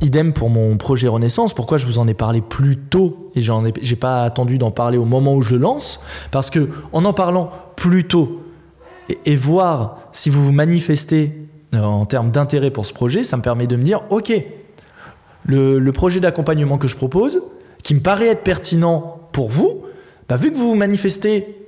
Idem 0.00 0.32
pour 0.32 0.50
mon 0.50 0.76
projet 0.76 1.08
Renaissance. 1.08 1.54
Pourquoi 1.54 1.78
je 1.78 1.86
vous 1.86 1.98
en 1.98 2.08
ai 2.08 2.14
parlé 2.14 2.40
plus 2.40 2.76
tôt 2.76 3.30
et 3.34 3.40
j'en 3.40 3.64
ai, 3.64 3.72
j'ai 3.82 3.96
pas 3.96 4.24
attendu 4.24 4.58
d'en 4.58 4.70
parler 4.70 4.98
au 4.98 5.04
moment 5.04 5.34
où 5.34 5.42
je 5.42 5.56
lance? 5.56 6.00
Parce 6.30 6.50
que 6.50 6.70
en 6.92 7.04
en 7.04 7.12
parlant 7.12 7.50
plus 7.76 8.04
tôt 8.04 8.42
et, 9.24 9.36
voir 9.36 9.98
si 10.12 10.30
vous 10.30 10.44
vous 10.44 10.52
manifestez 10.52 11.46
euh, 11.74 11.82
en 11.82 12.06
termes 12.06 12.30
d'intérêt 12.30 12.70
pour 12.70 12.86
ce 12.86 12.92
projet, 12.92 13.24
ça 13.24 13.36
me 13.36 13.42
permet 13.42 13.66
de 13.66 13.76
me 13.76 13.82
dire 13.82 14.02
ok, 14.10 14.32
le, 15.46 15.90
projet 15.90 16.20
d'accompagnement 16.20 16.78
que 16.78 16.88
je 16.88 16.96
propose, 16.96 17.42
qui 17.82 17.94
me 17.94 18.00
paraît 18.00 18.28
être 18.28 18.42
pertinent 18.42 19.20
pour 19.32 19.48
vous, 19.50 19.82
bah, 20.28 20.36
vu 20.36 20.52
que 20.52 20.56
vous 20.56 20.70
vous 20.70 20.74
manifestez 20.74 21.58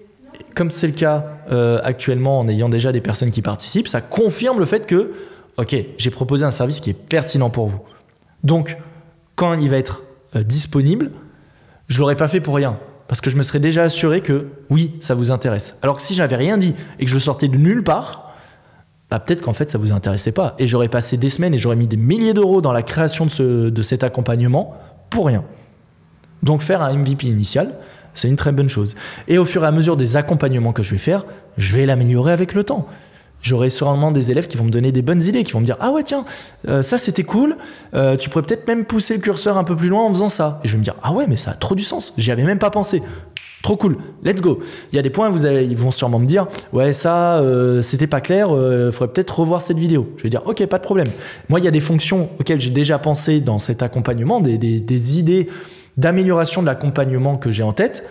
comme 0.55 0.71
c'est 0.71 0.87
le 0.87 0.95
cas 0.95 1.27
euh, 1.53 1.81
actuellement 1.83 2.41
en 2.41 2.49
ayant 2.49 2.69
déjà 2.69 2.91
des 2.91 3.01
personnes 3.01 3.31
qui 3.31 3.43
participent, 3.43 3.89
ça 3.89 4.01
confirme 4.01 4.59
le 4.59 4.65
fait 4.65 4.87
que, 4.87 5.12
ok, 5.59 5.77
j'ai 5.99 6.11
proposé 6.11 6.45
un 6.45 6.51
service 6.51 6.81
qui 6.81 6.91
est 6.91 6.99
pertinent 6.99 7.51
pour 7.51 7.67
vous. 7.67 7.81
Donc, 8.46 8.78
quand 9.35 9.54
il 9.54 9.68
va 9.68 9.76
être 9.76 10.04
euh, 10.37 10.44
disponible, 10.44 11.11
je 11.88 11.98
l'aurais 11.98 12.14
pas 12.14 12.28
fait 12.28 12.40
pour 12.40 12.54
rien. 12.54 12.78
Parce 13.09 13.20
que 13.20 13.28
je 13.28 13.37
me 13.37 13.42
serais 13.42 13.59
déjà 13.59 13.82
assuré 13.82 14.20
que 14.20 14.46
oui, 14.70 14.94
ça 15.00 15.14
vous 15.14 15.32
intéresse. 15.32 15.76
Alors 15.82 15.96
que 15.96 16.02
si 16.02 16.14
j'avais 16.14 16.37
rien 16.37 16.56
dit 16.56 16.74
et 17.00 17.04
que 17.04 17.11
je 17.11 17.18
sortais 17.18 17.48
de 17.48 17.56
nulle 17.56 17.82
part, 17.82 18.35
bah 19.11 19.18
peut-être 19.18 19.42
qu'en 19.42 19.52
fait 19.52 19.68
ça 19.68 19.78
vous 19.78 19.92
intéressait 19.92 20.32
pas. 20.32 20.54
Et 20.59 20.66
j'aurais 20.66 20.88
passé 20.88 21.16
des 21.16 21.28
semaines 21.28 21.54
et 21.54 21.59
j'aurais 21.59 21.76
mis 21.76 21.87
des 21.87 21.96
milliers 21.96 22.35
d'euros 22.35 22.61
dans 22.61 22.72
la 22.72 22.82
création 22.82 23.26
de, 23.26 23.70
de 23.70 23.82
cet 23.82 24.04
accompagnement 24.04 24.74
pour 25.11 25.26
rien. 25.26 25.44
Donc 26.42 26.62
faire 26.62 26.82
un 26.82 26.96
MVP 26.96 27.26
initial, 27.26 27.78
c'est 28.14 28.28
une 28.28 28.37
très 28.37 28.52
bonne 28.52 28.68
chose. 28.68 28.94
Et 29.28 29.38
au 29.38 29.44
fur 29.44 29.64
et 29.64 29.66
à 29.66 29.72
mesure 29.72 29.96
des 29.96 30.16
accompagnements 30.16 30.72
que 30.72 30.82
je 30.82 30.92
vais 30.92 30.98
faire, 30.98 31.26
je 31.56 31.74
vais 31.74 31.87
l'améliorer 31.87 32.32
avec 32.32 32.54
le 32.54 32.64
temps 32.64 32.88
j'aurai 33.42 33.70
sûrement 33.70 34.11
des 34.11 34.31
élèves 34.31 34.46
qui 34.46 34.57
vont 34.57 34.64
me 34.64 34.70
donner 34.70 34.92
des 34.92 35.03
bonnes 35.03 35.22
idées, 35.22 35.44
qui 35.44 35.53
vont 35.53 35.61
me 35.61 35.64
dire 35.64 35.77
Ah 35.81 35.92
ouais, 35.92 36.03
tiens, 36.03 36.25
euh, 36.68 36.83
ça 36.83 36.99
c'était 36.99 37.22
cool, 37.22 37.57
euh, 37.95 38.16
tu 38.16 38.30
pourrais 38.30 38.43
peut-être 38.43 38.66
même 38.66 38.84
pousser 38.84 39.14
le 39.14 39.20
curseur 39.20 39.57
un 39.57 39.64
peu 39.64 39.76
plus 39.76 39.89
loin 39.89 40.05
en 40.05 40.09
faisant 40.11 40.28
ça. 40.28 40.61
Et 40.64 40.68
je 40.68 40.72
vais 40.72 40.78
me 40.78 40.84
dire 40.84 40.97
Ah 41.03 41.12
ouais, 41.12 41.26
mais 41.28 41.37
ça 41.37 41.53
a 41.53 41.55
trop 41.55 41.74
du 41.74 41.82
sens, 41.82 42.14
j'y 42.16 42.30
avais 42.30 42.45
même 42.45 42.59
pas 42.59 42.70
pensé. 42.70 43.03
Trop 43.62 43.76
cool, 43.76 43.97
let's 44.22 44.41
go. 44.41 44.61
Il 44.93 44.97
y 44.97 44.99
a 44.99 45.03
des 45.03 45.11
points, 45.11 45.28
vous 45.28 45.45
ils 45.45 45.76
vont 45.76 45.91
sûrement 45.91 46.20
me 46.20 46.26
dire 46.26 46.47
Ouais, 46.72 46.93
ça, 46.93 47.39
euh, 47.39 47.82
c'était 47.82 48.07
pas 48.07 48.20
clair, 48.20 48.49
il 48.51 48.93
faudrait 48.93 49.12
peut-être 49.12 49.41
revoir 49.41 49.61
cette 49.61 49.78
vidéo. 49.78 50.12
Je 50.16 50.22
vais 50.22 50.28
dire 50.28 50.43
Ok, 50.47 50.64
pas 50.66 50.78
de 50.78 50.84
problème. 50.84 51.09
Moi, 51.49 51.59
il 51.59 51.64
y 51.64 51.68
a 51.68 51.72
des 51.72 51.80
fonctions 51.80 52.30
auxquelles 52.39 52.61
j'ai 52.61 52.70
déjà 52.70 52.99
pensé 52.99 53.41
dans 53.41 53.59
cet 53.59 53.82
accompagnement, 53.82 54.41
des, 54.41 54.59
des 54.59 55.18
idées 55.18 55.49
d'amélioration 55.97 56.61
de 56.61 56.66
l'accompagnement 56.66 57.39
que 57.39 57.51
j'ai 57.51 57.62
en 57.62 57.72
tête 57.72 58.05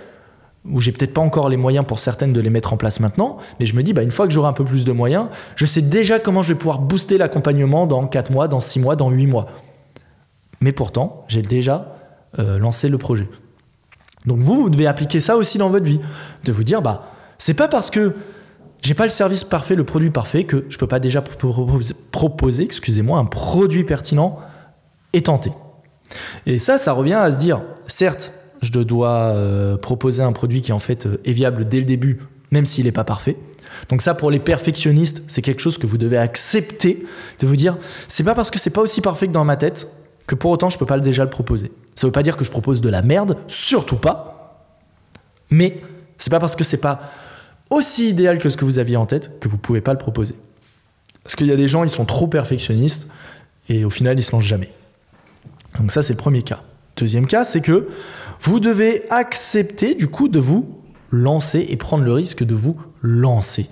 où 0.69 0.79
j'ai 0.79 0.91
peut-être 0.91 1.13
pas 1.13 1.21
encore 1.21 1.49
les 1.49 1.57
moyens 1.57 1.85
pour 1.85 1.99
certaines 1.99 2.33
de 2.33 2.41
les 2.41 2.49
mettre 2.49 2.73
en 2.73 2.77
place 2.77 2.99
maintenant, 2.99 3.37
mais 3.59 3.65
je 3.65 3.75
me 3.75 3.83
dis, 3.83 3.93
bah, 3.93 4.01
une 4.01 4.11
fois 4.11 4.27
que 4.27 4.33
j'aurai 4.33 4.47
un 4.47 4.53
peu 4.53 4.65
plus 4.65 4.85
de 4.85 4.91
moyens, 4.91 5.27
je 5.55 5.65
sais 5.65 5.81
déjà 5.81 6.19
comment 6.19 6.41
je 6.41 6.53
vais 6.53 6.57
pouvoir 6.57 6.79
booster 6.79 7.17
l'accompagnement 7.17 7.87
dans 7.87 8.07
4 8.07 8.31
mois, 8.31 8.47
dans 8.47 8.59
6 8.59 8.79
mois, 8.79 8.95
dans 8.95 9.09
8 9.09 9.27
mois. 9.27 9.47
Mais 10.61 10.71
pourtant, 10.71 11.25
j'ai 11.27 11.41
déjà 11.41 11.95
euh, 12.39 12.57
lancé 12.57 12.89
le 12.89 12.97
projet. 12.97 13.27
Donc 14.25 14.39
vous, 14.39 14.55
vous 14.55 14.69
devez 14.69 14.87
appliquer 14.87 15.19
ça 15.19 15.37
aussi 15.37 15.57
dans 15.57 15.69
votre 15.69 15.85
vie. 15.85 15.99
De 16.43 16.51
vous 16.51 16.63
dire, 16.63 16.81
bah, 16.81 17.11
c'est 17.37 17.53
pas 17.53 17.67
parce 17.67 17.91
que 17.91 18.15
j'ai 18.81 18.93
pas 18.93 19.05
le 19.05 19.11
service 19.11 19.43
parfait, 19.43 19.75
le 19.75 19.83
produit 19.83 20.09
parfait, 20.09 20.43
que 20.43 20.65
je 20.69 20.77
peux 20.77 20.87
pas 20.87 20.99
déjà 20.99 21.23
proposer, 22.11 22.63
excusez-moi, 22.63 23.19
un 23.19 23.25
produit 23.25 23.83
pertinent 23.83 24.39
et 25.13 25.21
tenter. 25.21 25.51
Et 26.45 26.59
ça, 26.59 26.77
ça 26.77 26.93
revient 26.93 27.13
à 27.13 27.31
se 27.31 27.39
dire, 27.39 27.61
certes, 27.87 28.31
je 28.65 28.79
dois 28.79 29.31
euh, 29.33 29.77
proposer 29.77 30.23
un 30.23 30.31
produit 30.31 30.61
qui 30.61 30.71
en 30.71 30.79
fait 30.79 31.05
euh, 31.05 31.21
est 31.25 31.31
viable 31.31 31.67
dès 31.67 31.79
le 31.79 31.85
début, 31.85 32.19
même 32.51 32.65
s'il 32.65 32.85
n'est 32.85 32.91
pas 32.91 33.03
parfait. 33.03 33.37
Donc 33.89 34.01
ça, 34.01 34.13
pour 34.13 34.31
les 34.31 34.39
perfectionnistes, 34.39 35.23
c'est 35.27 35.41
quelque 35.41 35.61
chose 35.61 35.77
que 35.77 35.87
vous 35.87 35.97
devez 35.97 36.17
accepter, 36.17 37.05
de 37.39 37.47
vous 37.47 37.55
dire, 37.55 37.77
c'est 38.07 38.23
pas 38.23 38.35
parce 38.35 38.51
que 38.51 38.59
c'est 38.59 38.69
pas 38.69 38.81
aussi 38.81 39.01
parfait 39.01 39.27
que 39.27 39.33
dans 39.33 39.43
ma 39.43 39.57
tête 39.57 39.87
que 40.27 40.35
pour 40.35 40.51
autant 40.51 40.69
je 40.69 40.77
peux 40.77 40.85
pas 40.85 40.99
déjà 40.99 41.23
le 41.23 41.29
proposer. 41.29 41.71
Ça 41.95 42.07
veut 42.07 42.11
pas 42.11 42.23
dire 42.23 42.37
que 42.37 42.43
je 42.43 42.51
propose 42.51 42.81
de 42.81 42.89
la 42.89 43.01
merde, 43.01 43.37
surtout 43.47 43.97
pas. 43.97 44.65
Mais 45.49 45.81
c'est 46.17 46.31
pas 46.31 46.39
parce 46.39 46.55
que 46.55 46.63
c'est 46.63 46.77
pas 46.77 47.11
aussi 47.69 48.09
idéal 48.09 48.39
que 48.39 48.49
ce 48.49 48.57
que 48.57 48.65
vous 48.65 48.79
aviez 48.79 48.97
en 48.97 49.05
tête 49.05 49.39
que 49.39 49.47
vous 49.47 49.57
pouvez 49.57 49.81
pas 49.81 49.93
le 49.93 49.99
proposer. 49.99 50.35
Parce 51.23 51.35
qu'il 51.35 51.47
y 51.47 51.51
a 51.51 51.55
des 51.55 51.67
gens, 51.67 51.83
ils 51.83 51.89
sont 51.89 52.05
trop 52.05 52.27
perfectionnistes 52.27 53.07
et 53.69 53.85
au 53.85 53.89
final, 53.89 54.17
ils 54.17 54.23
se 54.23 54.31
lancent 54.31 54.45
jamais. 54.45 54.71
Donc 55.79 55.91
ça, 55.91 56.01
c'est 56.01 56.13
le 56.13 56.17
premier 56.17 56.43
cas. 56.43 56.61
Deuxième 56.97 57.27
cas, 57.27 57.43
c'est 57.43 57.61
que 57.61 57.89
vous 58.45 58.59
devez 58.59 59.03
accepter 59.09 59.95
du 59.95 60.07
coup 60.07 60.27
de 60.27 60.39
vous 60.39 60.79
lancer 61.09 61.65
et 61.67 61.77
prendre 61.77 62.03
le 62.03 62.13
risque 62.13 62.43
de 62.43 62.53
vous 62.53 62.77
lancer. 63.01 63.67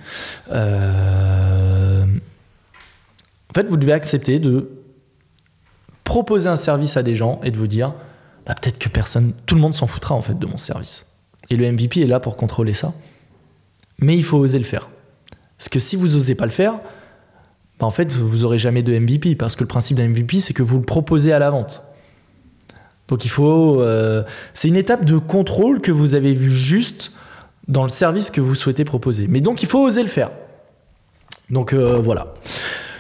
Euh, 0.52 2.06
en 2.06 3.54
fait, 3.54 3.68
vous 3.68 3.78
devez 3.78 3.94
accepter 3.94 4.40
de 4.40 4.72
proposer 6.04 6.50
un 6.50 6.56
service 6.56 6.98
à 6.98 7.04
des 7.04 7.16
gens 7.16 7.40
et 7.44 7.52
de 7.52 7.58
vous 7.58 7.68
dire 7.68 7.94
bah, 8.48 8.56
peut-être 8.60 8.80
que 8.80 8.90
personne, 8.90 9.34
tout 9.46 9.54
le 9.54 9.62
monde 9.62 9.76
s'en 9.76 9.86
foutra 9.86 10.16
en 10.16 10.24
fait 10.24 10.40
de 10.40 10.46
mon 10.48 10.58
service. 10.58 11.06
Et 11.52 11.56
le 11.56 11.72
MVP 11.72 12.02
est 12.02 12.08
là 12.08 12.20
pour 12.20 12.36
contrôler 12.36 12.74
ça. 12.74 12.94
Mais 14.00 14.16
il 14.18 14.24
faut 14.24 14.38
oser 14.38 14.58
le 14.58 14.66
faire. 14.66 14.90
Parce 15.58 15.70
que 15.70 15.80
si 15.80 15.96
vous 15.96 16.08
n'osez 16.08 16.34
pas 16.34 16.46
le 16.46 16.52
faire, 16.52 16.80
bah, 17.80 17.86
en 17.86 17.92
fait, 17.92 18.12
vous 18.14 18.44
aurez 18.44 18.58
jamais 18.58 18.82
de 18.82 18.98
MVP. 18.98 19.36
Parce 19.36 19.56
que 19.56 19.64
le 19.64 19.68
principe 19.68 19.98
d'un 19.98 20.08
MVP, 20.08 20.40
c'est 20.40 20.54
que 20.54 20.64
vous 20.64 20.80
le 20.80 20.86
proposez 20.86 21.32
à 21.32 21.38
la 21.38 21.52
vente. 21.52 21.84
Donc 23.08 23.26
il 23.26 23.30
faut. 23.30 23.82
Euh, 23.82 24.24
c'est 24.54 24.68
une 24.68 24.76
étape 24.76 25.06
de 25.06 25.18
contrôle 25.18 25.82
que 25.82 25.92
vous 25.92 26.16
avez 26.16 26.34
vu 26.34 26.52
juste 26.52 27.12
dans 27.68 27.84
le 27.84 27.90
service 27.90 28.32
que 28.32 28.42
vous 28.42 28.56
souhaitez 28.56 28.86
proposer. 28.86 29.28
Mais 29.28 29.42
donc 29.42 29.62
il 29.62 29.68
faut 29.68 29.84
oser 29.84 30.02
le 30.02 30.10
faire. 30.10 30.32
Donc 31.50 31.74
euh, 31.74 32.00
voilà. 32.00 32.34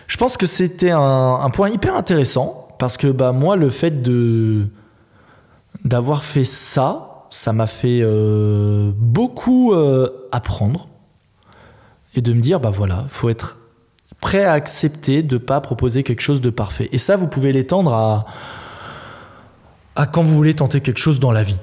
Je 0.07 0.17
pense 0.17 0.37
que 0.37 0.45
c'était 0.45 0.91
un, 0.91 1.49
point 1.51 1.69
hyper 1.69 1.95
intéressant 1.95 2.67
parce 2.77 2.97
que 2.97 3.07
bah, 3.07 3.31
moi, 3.31 3.55
le 3.55 3.69
fait 3.69 4.01
de 4.01 4.67
d'avoir 5.83 6.23
fait 6.23 6.43
ça, 6.43 7.25
ça 7.29 7.51
m'a 7.51 7.67
fait 7.67 8.01
euh, 8.03 8.91
beaucoup 8.95 9.73
apprendre 10.31 10.87
et 12.15 12.21
de 12.21 12.31
me 12.33 12.41
dire 12.41 12.59
bah 12.59 12.69
voilà, 12.69 13.05
faut 13.09 13.29
être 13.29 13.57
prêt 14.21 14.43
à 14.43 14.53
accepter 14.53 15.23
de 15.23 15.37
pas 15.37 15.59
proposer 15.61 16.03
quelque 16.03 16.21
chose 16.21 16.41
de 16.41 16.49
parfait. 16.49 16.89
Et 16.91 16.97
ça, 16.97 17.15
vous 17.15 17.27
pouvez 17.27 17.51
l'étendre 17.51 17.93
à 17.93 18.25
à 19.95 20.05
quand 20.05 20.23
vous 20.23 20.35
voulez 20.35 20.53
tenter 20.53 20.81
quelque 20.81 20.99
chose 20.99 21.19
dans 21.19 21.31
la 21.31 21.43
vie. 21.43 21.57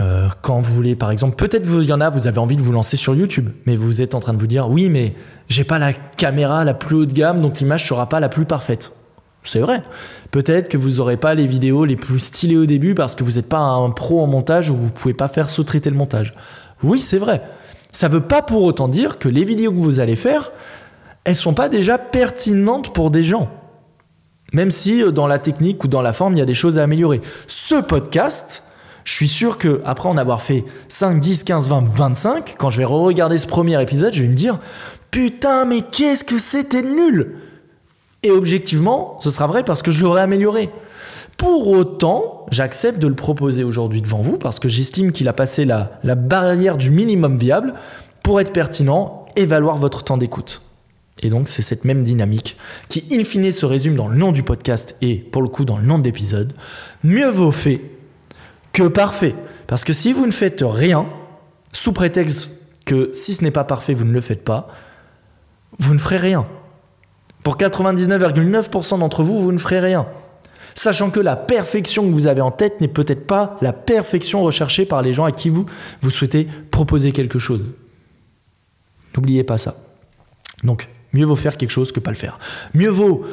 Euh, 0.00 0.28
quand 0.40 0.60
vous 0.60 0.74
voulez, 0.74 0.96
par 0.96 1.10
exemple, 1.10 1.36
peut-être 1.36 1.68
il 1.68 1.88
y 1.88 1.92
en 1.92 2.00
a, 2.00 2.10
vous 2.10 2.26
avez 2.26 2.38
envie 2.38 2.56
de 2.56 2.62
vous 2.62 2.72
lancer 2.72 2.96
sur 2.96 3.14
YouTube, 3.14 3.50
mais 3.66 3.76
vous 3.76 4.00
êtes 4.00 4.14
en 4.14 4.20
train 4.20 4.32
de 4.32 4.38
vous 4.38 4.46
dire, 4.46 4.68
oui, 4.70 4.88
mais 4.88 5.14
j'ai 5.48 5.64
pas 5.64 5.78
la 5.78 5.92
caméra 5.92 6.64
la 6.64 6.74
plus 6.74 6.96
haut 6.96 7.06
de 7.06 7.12
gamme, 7.12 7.40
donc 7.40 7.60
l'image 7.60 7.86
sera 7.86 8.08
pas 8.08 8.20
la 8.20 8.28
plus 8.28 8.46
parfaite. 8.46 8.92
C'est 9.44 9.60
vrai. 9.60 9.82
Peut-être 10.30 10.68
que 10.68 10.78
vous 10.78 10.96
n'aurez 10.96 11.16
pas 11.16 11.34
les 11.34 11.46
vidéos 11.46 11.84
les 11.84 11.96
plus 11.96 12.20
stylées 12.20 12.56
au 12.56 12.66
début 12.66 12.94
parce 12.94 13.14
que 13.14 13.24
vous 13.24 13.32
n'êtes 13.32 13.48
pas 13.48 13.58
un 13.58 13.90
pro 13.90 14.22
en 14.22 14.26
montage 14.26 14.70
ou 14.70 14.76
vous 14.76 14.90
pouvez 14.90 15.14
pas 15.14 15.28
faire 15.28 15.48
sous-traiter 15.48 15.90
le 15.90 15.96
montage. 15.96 16.34
Oui, 16.82 17.00
c'est 17.00 17.18
vrai. 17.18 17.42
Ça 17.90 18.08
veut 18.08 18.20
pas 18.20 18.40
pour 18.40 18.62
autant 18.62 18.88
dire 18.88 19.18
que 19.18 19.28
les 19.28 19.44
vidéos 19.44 19.72
que 19.72 19.78
vous 19.78 20.00
allez 20.00 20.16
faire, 20.16 20.52
elles 21.24 21.36
sont 21.36 21.54
pas 21.54 21.68
déjà 21.68 21.98
pertinentes 21.98 22.92
pour 22.92 23.10
des 23.10 23.24
gens. 23.24 23.50
Même 24.52 24.70
si 24.70 25.02
euh, 25.02 25.10
dans 25.10 25.26
la 25.26 25.38
technique 25.38 25.82
ou 25.84 25.88
dans 25.88 26.02
la 26.02 26.12
forme, 26.12 26.34
il 26.34 26.38
y 26.38 26.42
a 26.42 26.46
des 26.46 26.54
choses 26.54 26.78
à 26.78 26.82
améliorer. 26.82 27.20
Ce 27.46 27.74
podcast, 27.76 28.64
je 29.04 29.12
suis 29.12 29.28
sûr 29.28 29.58
que 29.58 29.80
après 29.84 30.08
en 30.08 30.16
avoir 30.16 30.42
fait 30.42 30.64
5, 30.88 31.20
10, 31.20 31.44
15, 31.44 31.68
20, 31.68 31.88
25, 31.88 32.54
quand 32.58 32.70
je 32.70 32.78
vais 32.78 32.84
re-regarder 32.84 33.38
ce 33.38 33.46
premier 33.46 33.80
épisode, 33.82 34.12
je 34.12 34.22
vais 34.22 34.28
me 34.28 34.34
dire 34.34 34.58
Putain, 35.10 35.64
mais 35.64 35.82
qu'est-ce 35.82 36.24
que 36.24 36.38
c'était 36.38 36.82
nul 36.82 37.36
Et 38.22 38.30
objectivement, 38.30 39.16
ce 39.20 39.30
sera 39.30 39.46
vrai 39.46 39.62
parce 39.62 39.82
que 39.82 39.90
je 39.90 40.02
l'aurais 40.02 40.22
amélioré. 40.22 40.70
Pour 41.36 41.68
autant, 41.68 42.46
j'accepte 42.50 42.98
de 42.98 43.08
le 43.08 43.14
proposer 43.14 43.64
aujourd'hui 43.64 44.02
devant 44.02 44.20
vous 44.20 44.38
parce 44.38 44.60
que 44.60 44.68
j'estime 44.68 45.12
qu'il 45.12 45.28
a 45.28 45.32
passé 45.32 45.64
la, 45.64 45.98
la 46.04 46.14
barrière 46.14 46.76
du 46.76 46.90
minimum 46.90 47.36
viable 47.36 47.74
pour 48.22 48.40
être 48.40 48.52
pertinent 48.52 49.26
et 49.34 49.46
valoir 49.46 49.76
votre 49.76 50.04
temps 50.04 50.18
d'écoute. 50.18 50.62
Et 51.20 51.28
donc, 51.28 51.48
c'est 51.48 51.62
cette 51.62 51.84
même 51.84 52.04
dynamique 52.04 52.56
qui, 52.88 53.06
in 53.12 53.22
fine, 53.24 53.52
se 53.52 53.66
résume 53.66 53.96
dans 53.96 54.08
le 54.08 54.16
nom 54.16 54.32
du 54.32 54.42
podcast 54.42 54.96
et, 55.02 55.16
pour 55.16 55.42
le 55.42 55.48
coup, 55.48 55.64
dans 55.64 55.76
le 55.76 55.84
nom 55.84 55.98
de 55.98 56.04
l'épisode. 56.04 56.52
Mieux 57.04 57.28
vaut 57.28 57.52
fait 57.52 57.80
que 58.72 58.84
parfait. 58.84 59.34
Parce 59.66 59.84
que 59.84 59.92
si 59.92 60.12
vous 60.12 60.26
ne 60.26 60.32
faites 60.32 60.64
rien, 60.66 61.08
sous 61.72 61.92
prétexte 61.92 62.54
que 62.84 63.10
si 63.12 63.34
ce 63.34 63.44
n'est 63.44 63.50
pas 63.50 63.64
parfait, 63.64 63.92
vous 63.92 64.04
ne 64.04 64.12
le 64.12 64.20
faites 64.20 64.44
pas, 64.44 64.68
vous 65.78 65.94
ne 65.94 65.98
ferez 65.98 66.16
rien. 66.16 66.46
Pour 67.42 67.56
99,9% 67.56 68.98
d'entre 68.98 69.22
vous, 69.22 69.40
vous 69.40 69.52
ne 69.52 69.58
ferez 69.58 69.80
rien. 69.80 70.06
Sachant 70.74 71.10
que 71.10 71.20
la 71.20 71.36
perfection 71.36 72.06
que 72.06 72.12
vous 72.12 72.26
avez 72.26 72.40
en 72.40 72.50
tête 72.50 72.80
n'est 72.80 72.88
peut-être 72.88 73.26
pas 73.26 73.58
la 73.60 73.72
perfection 73.72 74.42
recherchée 74.42 74.86
par 74.86 75.02
les 75.02 75.12
gens 75.12 75.24
à 75.24 75.32
qui 75.32 75.50
vous, 75.50 75.66
vous 76.00 76.10
souhaitez 76.10 76.48
proposer 76.70 77.12
quelque 77.12 77.38
chose. 77.38 77.62
N'oubliez 79.14 79.44
pas 79.44 79.58
ça. 79.58 79.76
Donc, 80.64 80.88
Mieux 81.12 81.26
vaut 81.26 81.36
faire 81.36 81.56
quelque 81.56 81.70
chose 81.70 81.92
que 81.92 82.00
pas 82.00 82.10
le 82.10 82.16
faire. 82.16 82.38
Mieux 82.74 82.90
vaut 82.90 83.24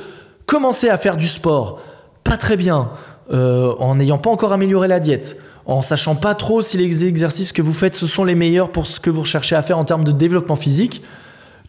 commencer 0.46 0.90
à 0.90 0.98
faire 0.98 1.16
du 1.16 1.28
sport, 1.28 1.82
pas 2.24 2.38
très 2.38 2.58
bien, 2.58 2.90
euh, 3.32 3.74
en 3.80 3.96
n'ayant 3.96 4.18
pas 4.18 4.30
encore 4.30 4.52
amélioré 4.52 4.88
la 4.88 5.00
diète, 5.00 5.42
en 5.66 5.82
sachant 5.82 6.16
pas 6.16 6.34
trop 6.34 6.62
si 6.62 6.78
les 6.78 7.06
exercices 7.06 7.52
que 7.52 7.62
vous 7.62 7.74
faites 7.74 7.96
ce 7.96 8.08
sont 8.08 8.24
les 8.24 8.36
meilleurs 8.36 8.72
pour 8.72 8.88
ce 8.88 9.00
que 9.00 9.12
vous 9.12 9.22
recherchez 9.22 9.56
à 9.56 9.62
faire 9.62 9.78
en 9.78 9.86
termes 9.86 10.04
de 10.04 10.12
développement 10.12 10.56
physique, 10.56 11.04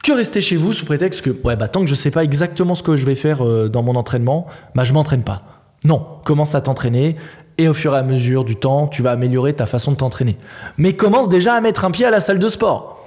que 0.02 0.12
rester 0.12 0.40
chez 0.40 0.56
vous 0.56 0.72
sous 0.72 0.86
prétexte 0.86 1.20
que 1.20 1.30
ouais 1.44 1.56
bah 1.56 1.68
tant 1.68 1.80
que 1.80 1.86
je 1.86 1.94
sais 1.94 2.10
pas 2.10 2.24
exactement 2.24 2.74
ce 2.74 2.82
que 2.82 2.96
je 2.96 3.04
vais 3.04 3.14
faire 3.14 3.44
euh, 3.44 3.68
dans 3.68 3.82
mon 3.82 3.96
entraînement, 3.96 4.46
bah 4.74 4.84
je 4.84 4.94
m'entraîne 4.94 5.22
pas. 5.22 5.42
Non, 5.84 6.06
commence 6.24 6.54
à 6.54 6.62
t'entraîner 6.62 7.16
et 7.58 7.68
au 7.68 7.74
fur 7.74 7.94
et 7.94 7.98
à 7.98 8.02
mesure 8.02 8.44
du 8.44 8.56
temps, 8.56 8.86
tu 8.86 9.02
vas 9.02 9.10
améliorer 9.10 9.52
ta 9.52 9.66
façon 9.66 9.92
de 9.92 9.96
t'entraîner. 9.98 10.38
Mais 10.78 10.94
commence 10.94 11.28
déjà 11.28 11.52
à 11.52 11.60
mettre 11.60 11.84
un 11.84 11.90
pied 11.90 12.06
à 12.06 12.10
la 12.10 12.20
salle 12.20 12.38
de 12.38 12.48
sport. 12.48 12.98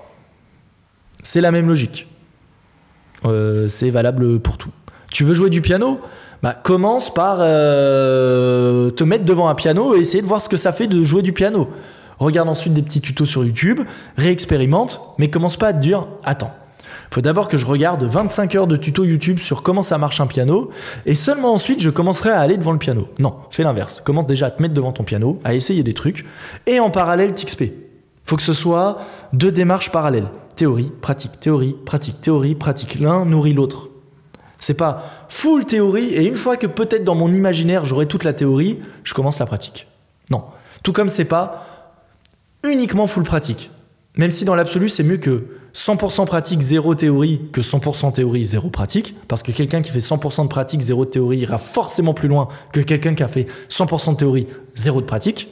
C'est 1.24 1.42
la 1.42 1.52
même 1.52 1.68
logique. 1.68 2.08
Euh, 3.26 3.68
c'est 3.68 3.90
valable 3.90 4.40
pour 4.40 4.58
tout. 4.58 4.70
Tu 5.12 5.24
veux 5.24 5.34
jouer 5.34 5.50
du 5.50 5.62
piano? 5.62 6.00
Bah, 6.42 6.54
commence 6.54 7.14
par 7.14 7.38
euh, 7.40 8.90
te 8.90 9.04
mettre 9.04 9.24
devant 9.24 9.48
un 9.48 9.56
piano 9.56 9.96
et 9.96 10.00
essayer 10.00 10.22
de 10.22 10.28
voir 10.28 10.42
ce 10.42 10.50
que 10.50 10.58
ça 10.58 10.74
fait 10.74 10.88
de 10.88 11.04
jouer 11.04 11.22
du 11.22 11.32
piano. 11.32 11.70
Regarde 12.20 12.50
ensuite 12.50 12.74
des 12.74 12.82
petits 12.82 13.00
tutos 13.00 13.26
sur 13.26 13.46
YouTube, 13.46 13.82
réexpérimente, 14.18 15.02
mais 15.18 15.30
commence 15.30 15.56
pas 15.56 15.68
à 15.68 15.74
te 15.74 15.80
dire 15.80 16.08
attends, 16.24 16.52
faut 17.12 17.22
d'abord 17.22 17.48
que 17.48 17.58
je 17.58 17.66
regarde 17.66 18.04
25 18.04 18.56
heures 18.56 18.68
de 18.68 18.76
tutos 18.76 19.06
YouTube 19.06 19.40
sur 19.40 19.64
comment 19.64 19.82
ça 19.82 19.98
marche 19.98 20.20
un 20.20 20.28
piano, 20.28 20.70
et 21.06 21.16
seulement 21.16 21.54
ensuite 21.54 21.80
je 21.80 21.90
commencerai 21.90 22.32
à 22.32 22.40
aller 22.40 22.58
devant 22.58 22.72
le 22.72 22.78
piano. 22.78 23.08
Non, 23.20 23.36
fais 23.50 23.64
l'inverse. 23.64 24.02
Commence 24.02 24.28
déjà 24.28 24.48
à 24.48 24.52
te 24.52 24.62
mettre 24.62 24.74
devant 24.74 24.92
ton 24.92 25.04
piano, 25.04 25.40
à 25.44 25.54
essayer 25.54 25.84
des 25.84 25.94
trucs, 25.94 26.26
et 26.66 26.80
en 26.80 26.90
parallèle 26.90 27.34
t'XP. 27.34 27.66
Faut 28.26 28.36
que 28.36 28.42
ce 28.42 28.54
soit 28.54 29.00
deux 29.32 29.52
démarches 29.52 29.92
parallèles 29.92 30.28
théorie, 30.56 30.92
pratique, 31.02 31.40
théorie, 31.40 31.76
pratique, 31.86 32.22
théorie, 32.22 32.56
pratique. 32.56 33.00
L'un 33.00 33.26
nourrit 33.26 33.54
l'autre. 33.54 33.90
C'est 34.60 34.76
pas 34.76 35.26
full 35.28 35.66
théorie 35.66 36.14
et 36.14 36.26
une 36.26 36.38
fois 36.38 36.56
que 36.56 36.68
peut-être 36.68 37.04
dans 37.04 37.16
mon 37.16 37.34
imaginaire 37.34 37.86
j'aurai 37.86 38.06
toute 38.06 38.24
la 38.24 38.32
théorie, 38.32 38.80
je 39.04 39.14
commence 39.14 39.40
la 39.40 39.46
pratique. 39.46 39.88
Non. 40.32 40.46
Tout 40.84 40.94
comme 40.94 41.10
c'est 41.10 41.26
pas 41.26 41.92
uniquement 42.64 43.08
full 43.08 43.24
pratique. 43.24 43.72
Même 44.16 44.32
si 44.32 44.46
dans 44.46 44.56
l'absolu 44.56 44.88
c'est 44.88 45.04
mieux 45.04 45.18
que 45.18 45.48
100% 45.74 46.26
pratique, 46.26 46.62
zéro 46.62 46.96
théorie 46.96 47.42
que 47.52 47.62
100% 47.62 48.14
théorie, 48.14 48.46
zéro 48.46 48.70
pratique. 48.70 49.16
Parce 49.28 49.44
que 49.44 49.52
quelqu'un 49.52 49.82
qui 49.82 49.92
fait 49.92 50.00
100% 50.00 50.44
de 50.44 50.48
pratique, 50.48 50.82
zéro 50.82 51.06
théorie 51.06 51.40
ira 51.40 51.58
forcément 51.58 52.14
plus 52.14 52.28
loin 52.28 52.48
que 52.72 52.80
quelqu'un 52.80 53.16
qui 53.16 53.24
a 53.24 53.28
fait 53.28 53.48
100% 53.70 54.12
de 54.12 54.18
théorie, 54.18 54.48
zéro 54.76 55.02
de 55.02 55.06
pratique. 55.06 55.50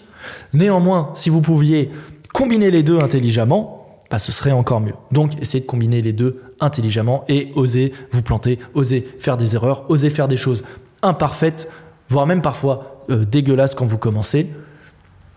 Néanmoins, 0.53 1.09
si 1.15 1.29
vous 1.29 1.41
pouviez 1.41 1.91
combiner 2.33 2.71
les 2.71 2.83
deux 2.83 2.99
intelligemment, 2.99 3.80
bah, 4.11 4.19
ce 4.19 4.33
serait 4.33 4.51
encore 4.51 4.81
mieux. 4.81 4.93
Donc, 5.11 5.41
essayez 5.41 5.61
de 5.61 5.65
combiner 5.65 6.01
les 6.01 6.11
deux 6.11 6.41
intelligemment 6.59 7.23
et 7.29 7.51
osez 7.55 7.93
vous 8.11 8.21
planter, 8.21 8.59
osez 8.73 9.07
faire 9.17 9.37
des 9.37 9.55
erreurs, 9.55 9.89
osez 9.89 10.09
faire 10.09 10.27
des 10.27 10.35
choses 10.37 10.65
imparfaites, 11.01 11.69
voire 12.09 12.27
même 12.27 12.41
parfois 12.41 13.05
euh, 13.09 13.23
dégueulasses 13.23 13.73
quand 13.73 13.85
vous 13.85 13.97
commencez, 13.97 14.49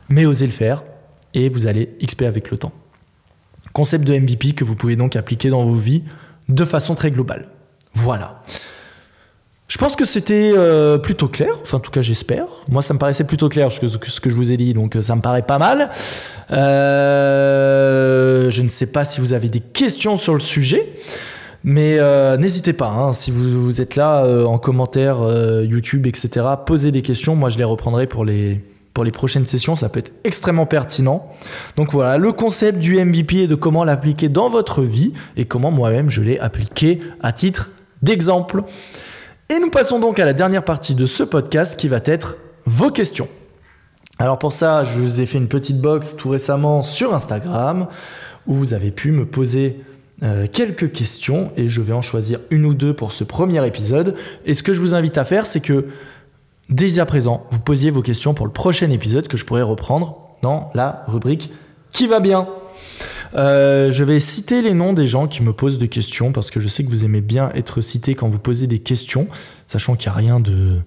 mais 0.09 0.27
osez 0.27 0.47
le 0.47 0.53
faire 0.53 0.83
et 1.35 1.49
vous 1.49 1.69
allez 1.69 1.97
XP 2.05 2.23
avec 2.23 2.51
le 2.51 2.59
temps. 2.59 2.73
Concept 3.73 4.05
de 4.05 4.19
MVP 4.19 4.53
que 4.53 4.65
vous 4.65 4.75
pouvez 4.75 4.97
donc 4.97 5.15
appliquer 5.15 5.51
dans 5.51 5.65
vos 5.65 5.77
vies 5.77 6.03
de 6.49 6.65
façon 6.65 6.97
très 6.97 7.13
globale. 7.13 7.49
Voilà. 7.95 8.43
Je 9.67 9.79
pense 9.79 9.97
que 9.97 10.05
c'était 10.05 10.53
euh, 10.55 10.99
plutôt 10.99 11.27
clair, 11.27 11.49
enfin 11.63 11.79
en 11.79 11.81
tout 11.81 11.91
cas 11.91 12.03
j'espère. 12.03 12.45
Moi 12.69 12.83
ça 12.83 12.93
me 12.93 12.99
paraissait 12.99 13.25
plutôt 13.25 13.49
clair 13.49 13.73
ce 13.73 13.81
que, 13.81 14.31
je 14.31 14.35
vous 14.35 14.53
ai 14.53 14.59
dit, 14.59 14.75
donc 14.75 14.97
ça 15.01 15.17
me 15.17 15.23
paraît 15.23 15.43
pas 15.43 15.59
mal. 15.59 15.91
Euh, 16.51 18.51
je 18.51 18.63
ne 18.63 18.69
sais 18.69 18.87
pas 18.87 19.07
si 19.07 19.21
vous 19.21 19.33
avez 19.33 19.49
des 19.49 19.61
questions 19.61 20.19
sur 20.19 20.35
le 20.35 20.41
sujet, 20.41 20.93
mais 21.65 21.97
euh, 21.99 22.37
n'hésitez 22.37 22.75
pas, 22.75 22.89
hein, 22.89 23.15
si 23.15 23.31
vous, 23.31 23.63
vous, 23.63 23.81
êtes 23.81 23.97
là 23.97 24.27
en 24.47 24.59
commentaire 24.59 25.21
YouTube, 25.63 26.07
etc., 26.07 26.47
posez 26.67 26.93
des 26.93 27.01
questions, 27.01 27.35
moi 27.35 27.49
je 27.49 27.57
les 27.57 27.65
reprendrai 27.65 28.07
pour 28.07 28.27
les, 28.27 28.63
pour 28.93 29.03
les 29.03 29.13
prochaines 29.13 29.47
sessions, 29.47 29.77
ça 29.77 29.89
peut 29.89 30.01
être 30.01 30.13
extrêmement 30.25 30.67
pertinent. 30.67 31.27
Donc 31.77 31.91
voilà, 31.91 32.19
le 32.19 32.33
concept 32.33 32.81
du 32.81 33.03
MVP 33.03 33.39
et 33.39 33.49
de 33.49 33.55
comment 33.55 33.85
l'appliquer 33.85 34.29
dans 34.29 34.51
votre 34.51 34.83
vie 34.83 35.15
et 35.39 35.47
comment 35.47 35.71
moi-même 35.71 36.11
je 36.11 36.21
l'ai 36.21 36.39
appliqué 36.39 37.01
à 37.23 37.33
titre 37.33 37.71
d'exemple. 38.03 38.63
Et 39.51 39.59
nous 39.59 39.71
passons 39.71 40.01
donc 40.01 40.19
à 40.19 40.25
la 40.25 40.33
dernière 40.33 40.65
partie 40.65 40.95
de 40.95 41.05
ce 41.05 41.23
podcast 41.23 41.79
qui 41.79 41.89
va 41.89 42.01
être 42.05 42.39
vos 42.65 42.91
questions. 42.91 43.29
Alors 44.19 44.39
pour 44.39 44.53
ça, 44.53 44.85
je 44.85 44.99
vous 44.99 45.21
ai 45.21 45.27
fait 45.27 45.39
une 45.39 45.49
petite 45.49 45.81
box 45.81 46.17
tout 46.17 46.31
récemment 46.31 46.81
sur 46.81 47.15
Instagram 47.15 47.89
où 48.47 48.55
vous 48.55 48.73
avez 48.73 48.91
pu 48.91 49.13
me 49.13 49.27
poser 49.27 49.81
euh, 50.23 50.47
quelques 50.51 50.93
questions 50.93 51.53
et 51.57 51.69
je 51.69 51.83
vais 51.83 51.93
en 51.93 52.01
choisir 52.01 52.39
une 52.51 52.65
ou 52.65 52.73
deux 52.73 52.95
pour 52.95 53.13
ce 53.13 53.23
premier 53.23 53.67
épisode. 53.67 54.15
Et 54.47 54.55
ce 54.55 54.63
que 54.63 54.73
je 54.73 54.81
vous 54.81 54.95
invite 54.95 55.19
à 55.19 55.25
faire, 55.25 55.47
c'est 55.47 55.61
que 55.61 55.89
dès 56.71 56.99
à 56.99 57.05
présent, 57.05 57.47
vous 57.51 57.61
posiez 57.61 57.91
vos 57.91 58.03
questions 58.03 58.33
pour 58.33 58.47
le 58.47 58.53
prochain 58.53 58.91
épisode 58.91 59.29
que 59.29 59.37
je 59.37 59.45
pourrais 59.45 59.63
reprendre 59.63 60.31
dans 60.41 60.71
la 60.75 61.05
rubrique 61.07 61.53
Qui 61.93 62.07
va 62.07 62.21
bien? 62.21 62.49
Euh, 63.35 63.91
je 63.91 64.05
vais 64.05 64.21
citer 64.21 64.63
les 64.63 64.75
noms 64.75 64.93
des 64.93 65.07
gens 65.07 65.27
qui 65.27 65.43
me 65.43 65.53
posent 65.53 65.79
des 65.79 65.89
questions 65.89 66.33
parce 66.33 66.51
que 66.51 66.61
je 66.61 66.69
sais 66.69 66.85
que 66.85 66.89
vous 66.89 67.05
aimez 67.05 67.21
bien 67.21 67.51
être 67.55 67.81
cité 67.81 68.15
quand 68.15 68.29
vous 68.29 68.39
posez 68.39 68.67
des 68.67 68.79
questions, 68.79 69.27
sachant 69.67 69.97
qu'il 69.97 70.11
n'y 70.11 70.15
a 70.15 70.19
rien 70.19 70.41
de, 70.41 70.79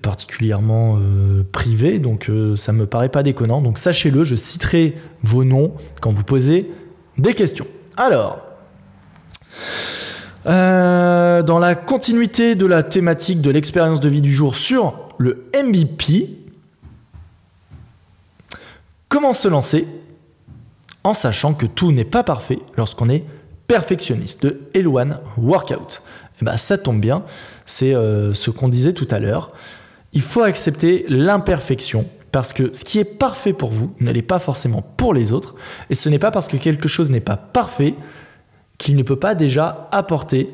particulièrement 0.00 0.98
euh, 0.98 1.42
privé, 1.50 1.98
donc 1.98 2.28
euh, 2.28 2.56
ça 2.56 2.72
me 2.72 2.86
paraît 2.86 3.08
pas 3.08 3.22
déconnant. 3.22 3.60
Donc 3.60 3.78
sachez-le, 3.78 4.22
je 4.24 4.36
citerai 4.36 4.94
vos 5.22 5.44
noms 5.44 5.74
quand 6.00 6.12
vous 6.12 6.24
posez 6.24 6.70
des 7.18 7.34
questions. 7.34 7.66
Alors, 7.96 8.40
dans 10.44 11.58
la 11.60 11.74
continuité 11.74 12.54
de 12.54 12.66
la 12.66 12.82
thématique 12.82 13.40
de 13.40 13.50
l'expérience 13.50 14.00
de 14.00 14.08
vie 14.08 14.22
du 14.22 14.32
jour 14.32 14.56
sur 14.56 15.08
le 15.18 15.44
MVP, 15.54 16.30
comment 19.08 19.32
se 19.32 19.46
lancer? 19.46 19.86
En 21.04 21.14
sachant 21.14 21.54
que 21.54 21.66
tout 21.66 21.92
n'est 21.92 22.04
pas 22.04 22.22
parfait 22.22 22.58
lorsqu'on 22.76 23.08
est 23.08 23.24
perfectionniste 23.66 24.44
de 24.44 24.60
Eloane 24.74 25.20
Workout. 25.36 26.02
Et 26.04 26.34
eh 26.42 26.44
ben, 26.44 26.56
ça 26.56 26.78
tombe 26.78 27.00
bien, 27.00 27.24
c'est 27.66 27.94
euh, 27.94 28.34
ce 28.34 28.50
qu'on 28.50 28.68
disait 28.68 28.92
tout 28.92 29.08
à 29.10 29.18
l'heure. 29.18 29.52
Il 30.12 30.22
faut 30.22 30.42
accepter 30.42 31.04
l'imperfection 31.08 32.06
parce 32.32 32.52
que 32.52 32.70
ce 32.72 32.84
qui 32.84 32.98
est 32.98 33.04
parfait 33.04 33.52
pour 33.52 33.70
vous 33.70 33.94
ne 34.00 34.10
l'est 34.10 34.22
pas 34.22 34.38
forcément 34.38 34.82
pour 34.96 35.14
les 35.14 35.32
autres 35.32 35.54
et 35.90 35.94
ce 35.94 36.08
n'est 36.08 36.18
pas 36.18 36.30
parce 36.30 36.48
que 36.48 36.56
quelque 36.56 36.88
chose 36.88 37.10
n'est 37.10 37.20
pas 37.20 37.36
parfait 37.36 37.94
qu'il 38.78 38.96
ne 38.96 39.02
peut 39.02 39.18
pas 39.18 39.34
déjà 39.34 39.88
apporter 39.92 40.50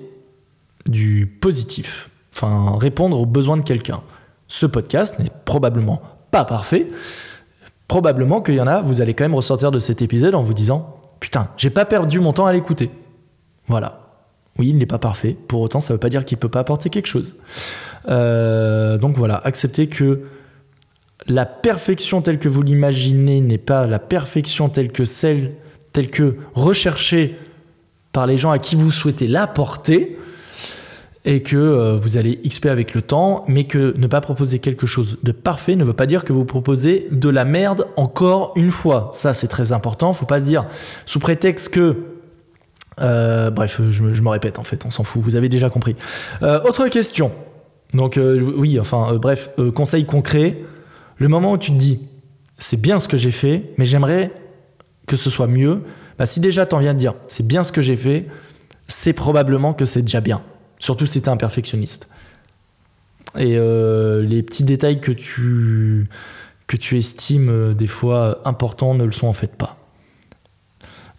du 0.86 1.26
positif, 1.26 2.10
enfin 2.34 2.76
répondre 2.78 3.20
aux 3.20 3.26
besoins 3.26 3.56
de 3.56 3.64
quelqu'un. 3.64 4.02
Ce 4.48 4.66
podcast 4.66 5.18
n'est 5.18 5.30
probablement 5.44 6.02
pas 6.30 6.44
parfait, 6.44 6.88
probablement 7.88 8.40
qu'il 8.42 8.54
y 8.54 8.60
en 8.60 8.66
a, 8.66 8.82
vous 8.82 9.00
allez 9.00 9.14
quand 9.14 9.24
même 9.24 9.34
ressortir 9.34 9.70
de 9.70 9.78
cet 9.78 10.02
épisode 10.02 10.34
en 10.34 10.42
vous 10.42 10.54
disant 10.54 10.94
Putain, 11.20 11.48
j'ai 11.56 11.70
pas 11.70 11.84
perdu 11.84 12.20
mon 12.20 12.32
temps 12.32 12.46
à 12.46 12.52
l'écouter. 12.52 12.90
Voilà. 13.66 14.00
Oui, 14.58 14.68
il 14.68 14.76
n'est 14.76 14.86
pas 14.86 14.98
parfait. 14.98 15.36
Pour 15.48 15.60
autant, 15.60 15.80
ça 15.80 15.92
ne 15.92 15.96
veut 15.96 16.00
pas 16.00 16.08
dire 16.08 16.24
qu'il 16.24 16.36
ne 16.36 16.40
peut 16.40 16.48
pas 16.48 16.60
apporter 16.60 16.90
quelque 16.90 17.06
chose. 17.06 17.36
Euh, 18.08 18.98
donc 18.98 19.16
voilà, 19.16 19.40
acceptez 19.44 19.88
que 19.88 20.22
la 21.26 21.46
perfection 21.46 22.22
telle 22.22 22.38
que 22.38 22.48
vous 22.48 22.62
l'imaginez 22.62 23.40
n'est 23.40 23.58
pas 23.58 23.86
la 23.86 23.98
perfection 23.98 24.68
telle 24.68 24.92
que 24.92 25.04
celle 25.04 25.54
telle 25.92 26.10
que 26.10 26.36
recherchée 26.54 27.36
par 28.12 28.26
les 28.26 28.38
gens 28.38 28.50
à 28.50 28.58
qui 28.58 28.76
vous 28.76 28.90
souhaitez 28.90 29.26
l'apporter 29.26 30.18
et 31.24 31.42
que 31.42 31.56
euh, 31.56 31.96
vous 31.96 32.16
allez 32.16 32.36
XP 32.46 32.66
avec 32.66 32.94
le 32.94 33.02
temps, 33.02 33.44
mais 33.48 33.64
que 33.64 33.94
ne 33.96 34.06
pas 34.06 34.20
proposer 34.20 34.58
quelque 34.58 34.86
chose 34.86 35.18
de 35.22 35.32
parfait 35.32 35.76
ne 35.76 35.84
veut 35.84 35.92
pas 35.92 36.06
dire 36.06 36.24
que 36.24 36.32
vous 36.32 36.44
proposez 36.44 37.08
de 37.10 37.28
la 37.28 37.44
merde 37.44 37.86
encore 37.96 38.52
une 38.56 38.70
fois. 38.70 39.10
Ça, 39.12 39.34
c'est 39.34 39.48
très 39.48 39.72
important. 39.72 40.12
Faut 40.12 40.26
pas 40.26 40.40
dire 40.40 40.66
sous 41.06 41.18
prétexte 41.18 41.70
que 41.70 41.96
euh, 43.00 43.50
bref, 43.50 43.80
je, 43.88 44.02
me 44.04 44.28
répète 44.28 44.58
en 44.58 44.64
fait, 44.64 44.84
on 44.84 44.90
s'en 44.90 45.04
fout, 45.04 45.22
vous 45.22 45.36
avez 45.36 45.48
déjà 45.48 45.70
compris. 45.70 45.96
Euh, 46.42 46.60
autre 46.62 46.88
question. 46.88 47.30
Donc 47.94 48.18
oui, 48.18 48.78
enfin 48.78 49.14
bref, 49.14 49.50
conseil 49.74 50.04
concret. 50.04 50.58
Le 51.16 51.28
moment 51.28 51.52
où 51.52 51.58
tu 51.58 51.70
te 51.72 51.76
dis, 51.76 52.00
c'est 52.58 52.80
bien 52.80 52.98
ce 52.98 53.08
que 53.08 53.16
j'ai 53.16 53.30
fait, 53.30 53.72
mais 53.78 53.86
j'aimerais 53.86 54.30
que 55.06 55.16
ce 55.16 55.30
soit 55.30 55.46
mieux, 55.46 55.82
bah, 56.18 56.26
si 56.26 56.40
déjà 56.40 56.66
tu 56.66 56.74
en 56.74 56.78
viens 56.78 56.94
de 56.94 56.98
dire, 56.98 57.14
c'est 57.28 57.46
bien 57.46 57.64
ce 57.64 57.72
que 57.72 57.80
j'ai 57.80 57.96
fait, 57.96 58.26
c'est 58.88 59.12
probablement 59.12 59.72
que 59.72 59.84
c'est 59.84 60.02
déjà 60.02 60.20
bien. 60.20 60.42
Surtout 60.78 61.06
si 61.06 61.20
tu 61.20 61.26
es 61.26 61.30
un 61.30 61.36
perfectionniste. 61.36 62.08
Et 63.36 63.56
euh, 63.56 64.22
les 64.22 64.42
petits 64.42 64.64
détails 64.64 65.00
que 65.00 65.12
tu, 65.12 66.08
que 66.66 66.76
tu 66.76 66.96
estimes 66.96 67.50
euh, 67.50 67.74
des 67.74 67.86
fois 67.86 68.40
importants 68.44 68.94
ne 68.94 69.04
le 69.04 69.12
sont 69.12 69.26
en 69.26 69.32
fait 69.32 69.54
pas. 69.54 69.76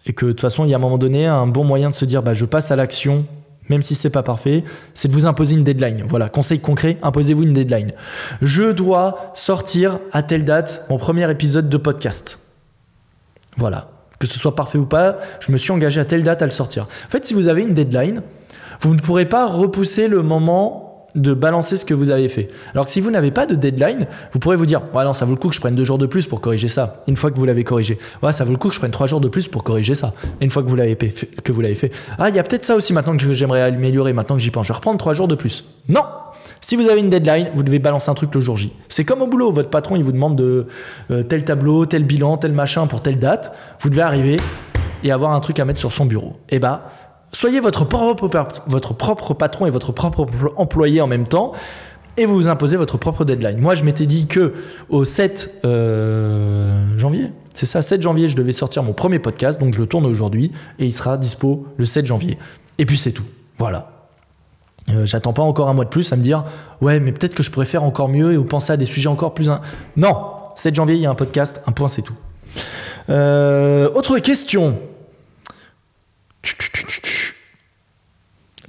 Et 0.06 0.14
que 0.14 0.26
de 0.26 0.32
toute 0.32 0.42
façon, 0.42 0.66
il 0.66 0.70
y 0.70 0.74
a 0.74 0.78
un 0.78 0.82
moment 0.82 0.98
donné, 0.98 1.26
un 1.28 1.48
bon 1.48 1.64
moyen 1.64 1.90
de 1.90 1.96
se 1.96 2.06
dire 2.06 2.24
bah, 2.24 2.34
je 2.34 2.46
passe 2.46 2.72
à 2.72 2.76
l'action, 2.76 3.26
même 3.70 3.82
si 3.84 3.94
c'est 3.94 4.10
pas 4.10 4.24
parfait, 4.24 4.64
c'est 4.94 5.08
de 5.08 5.14
vous 5.14 5.28
imposer 5.28 5.56
une 5.56 5.64
deadline. 5.64 6.04
Voilà, 6.08 6.30
conseil 6.30 6.60
concret, 6.60 6.98
imposez-vous 7.04 7.44
une 7.44 7.54
deadline. 7.54 7.94
Je 8.42 8.72
dois 8.72 9.32
sortir 9.36 10.00
à 10.12 10.24
telle 10.24 10.46
date 10.46 10.86
mon 10.90 10.98
premier 10.98 11.30
épisode 11.30 11.70
de 11.70 11.78
podcast. 11.78 12.40
Voilà. 13.58 13.92
Que 14.18 14.28
ce 14.28 14.38
soit 14.38 14.56
parfait 14.56 14.78
ou 14.78 14.86
pas, 14.86 15.18
je 15.40 15.52
me 15.52 15.58
suis 15.58 15.72
engagé 15.72 16.02
à 16.02 16.06
telle 16.06 16.24
date 16.24 16.42
à 16.42 16.46
le 16.46 16.52
sortir. 16.52 16.84
En 16.84 17.10
fait, 17.10 17.24
si 17.24 17.34
vous 17.34 17.48
avez 17.48 17.62
une 17.62 17.74
deadline, 17.74 18.22
vous 18.80 18.94
ne 18.94 19.00
pourrez 19.00 19.26
pas 19.26 19.48
repousser 19.48 20.08
le 20.08 20.24
moment 20.24 20.90
de 21.16 21.34
balancer 21.34 21.78
ce 21.78 21.86
que 21.86 21.94
vous 21.94 22.12
avez 22.12 22.30
fait. 22.30 22.50
Alors 22.74 22.86
que 22.86 22.92
si 22.92 23.02
vous 23.02 23.12
n'avez 23.12 23.32
pas 23.32 23.46
de 23.46 23.56
deadline, 23.56 24.08
vous 24.32 24.40
pourrez 24.40 24.56
vous 24.56 24.66
dire 24.66 24.82
ouais 24.94 25.04
non 25.04 25.14
ça 25.14 25.26
vaut 25.26 25.34
le 25.34 25.40
coup 25.40 25.50
que 25.50 25.56
je 25.56 25.60
prenne 25.60 25.76
deux 25.76 25.84
jours 25.84 25.98
de 25.98 26.06
plus 26.06 26.28
pour 26.28 26.42
corriger 26.42 26.68
ça. 26.68 27.04
Une 27.08 27.16
fois 27.16 27.32
que 27.32 27.38
vous 27.38 27.46
l'avez 27.46 27.64
corrigé, 27.64 27.98
ouais 28.22 28.32
ça 28.32 28.44
vaut 28.44 28.52
le 28.52 28.58
coup 28.58 28.70
que 28.70 28.74
je 28.74 28.80
prenne 28.80 28.92
trois 28.92 29.08
jours 29.08 29.22
de 29.22 29.28
plus 29.28 29.48
pour 29.48 29.64
corriger 29.64 29.96
ça. 29.96 30.14
une 30.42 30.50
fois 30.50 30.64
que 30.64 30.70
vous 30.70 30.76
l'avez 30.76 30.96
fait, 31.76 31.92
ah 32.18 32.30
il 32.30 32.36
y 32.36 32.40
a 32.40 32.44
peut-être 32.44 32.64
ça 32.64 32.76
aussi 32.76 32.94
maintenant 32.94 33.18
que 33.18 33.34
j'aimerais 33.34 33.62
améliorer. 33.62 34.14
Maintenant 34.14 34.36
que 34.36 34.42
j'y 34.42 34.52
pense, 34.52 34.68
je 34.68 34.72
vais 34.72 34.78
reprendre 34.78 34.98
trois 34.98 35.14
jours 35.14 35.28
de 35.28 35.36
plus. 35.36 35.66
Non. 35.88 36.04
Si 36.62 36.76
vous 36.76 36.88
avez 36.90 37.00
une 37.00 37.10
deadline, 37.10 37.50
vous 37.56 37.64
devez 37.64 37.80
balancer 37.80 38.10
un 38.10 38.14
truc 38.14 38.36
le 38.36 38.42
jour 38.42 38.58
J. 38.58 38.74
C'est 38.90 39.06
comme 39.06 39.22
au 39.22 39.28
boulot, 39.28 39.52
votre 39.52 39.70
patron 39.70 39.96
il 39.96 40.04
vous 40.04 40.12
demande 40.12 40.36
de 40.36 40.68
euh, 41.10 41.24
tel 41.24 41.46
tableau, 41.46 41.86
tel 41.86 42.04
bilan, 42.04 42.38
tel 42.38 42.52
machin 42.52 42.86
pour 42.86 43.02
telle 43.02 43.18
date. 43.18 43.56
Vous 43.80 43.90
devez 43.90 44.02
arriver 44.02 44.38
et 45.04 45.12
avoir 45.12 45.32
un 45.32 45.40
truc 45.40 45.60
à 45.60 45.66
mettre 45.66 45.80
sur 45.80 45.92
son 45.92 46.06
bureau. 46.06 46.36
Et 46.50 46.58
eh 46.58 46.60
bah 46.60 46.90
Soyez 47.32 47.60
votre 47.60 47.86
propre, 47.86 48.28
patron 49.34 49.66
et 49.66 49.70
votre 49.70 49.92
propre 49.92 50.26
employé 50.56 51.02
en 51.02 51.08
même 51.08 51.28
temps 51.28 51.54
et 52.18 52.26
vous 52.26 52.36
vous 52.36 52.48
imposez 52.48 52.76
votre 52.76 52.98
propre 52.98 53.24
deadline. 53.24 53.58
Moi, 53.60 53.76
je 53.76 53.84
m'étais 53.84 54.06
dit 54.06 54.28
que 54.28 54.54
au 54.90 55.06
7 55.06 55.62
euh, 55.66 56.98
janvier, 56.98 57.32
c'est 57.54 57.66
ça, 57.66 57.82
7 57.82 58.02
janvier, 58.02 58.28
je 58.28 58.36
devais 58.36 58.52
sortir 58.52 58.84
mon 58.84 58.94
premier 58.94 59.20
podcast, 59.20 59.60
donc 59.60 59.74
je 59.74 59.80
le 59.80 59.86
tourne 59.86 60.06
aujourd'hui 60.06 60.52
et 60.80 60.86
il 60.86 60.94
sera 60.94 61.18
dispo 61.18 61.68
le 61.78 61.86
7 61.86 62.06
janvier. 62.06 62.38
Et 62.78 62.86
puis 62.86 62.98
c'est 62.98 63.12
tout. 63.12 63.26
Voilà. 63.58 63.92
Euh, 64.90 65.06
j'attends 65.06 65.34
pas 65.34 65.44
encore 65.44 65.70
un 65.70 65.74
mois 65.74 65.86
de 65.86 65.90
plus 65.90 66.12
à 66.12 66.16
me 66.16 66.24
dire 66.24 66.44
ouais, 66.82 67.00
mais 67.00 67.12
peut-être 67.12 67.36
que 67.36 67.44
je 67.44 67.52
pourrais 67.52 67.66
faire 67.66 67.84
encore 67.84 68.10
mieux 68.10 68.34
et 68.34 68.38
ou 68.38 68.44
penser 68.44 68.74
à 68.74 68.78
des 68.78 68.86
sujets 68.86 69.10
encore 69.10 69.34
plus. 69.34 69.50
Non, 69.96 70.16
7 70.56 70.76
janvier, 70.76 70.96
il 70.96 71.02
y 71.02 71.06
a 71.06 71.10
un 71.10 71.16
podcast, 71.16 71.62
un 71.68 71.72
point, 71.72 71.88
c'est 71.88 72.02
tout. 72.02 72.16
Euh, 73.10 73.90
autre 73.94 74.20
question. 74.20 74.78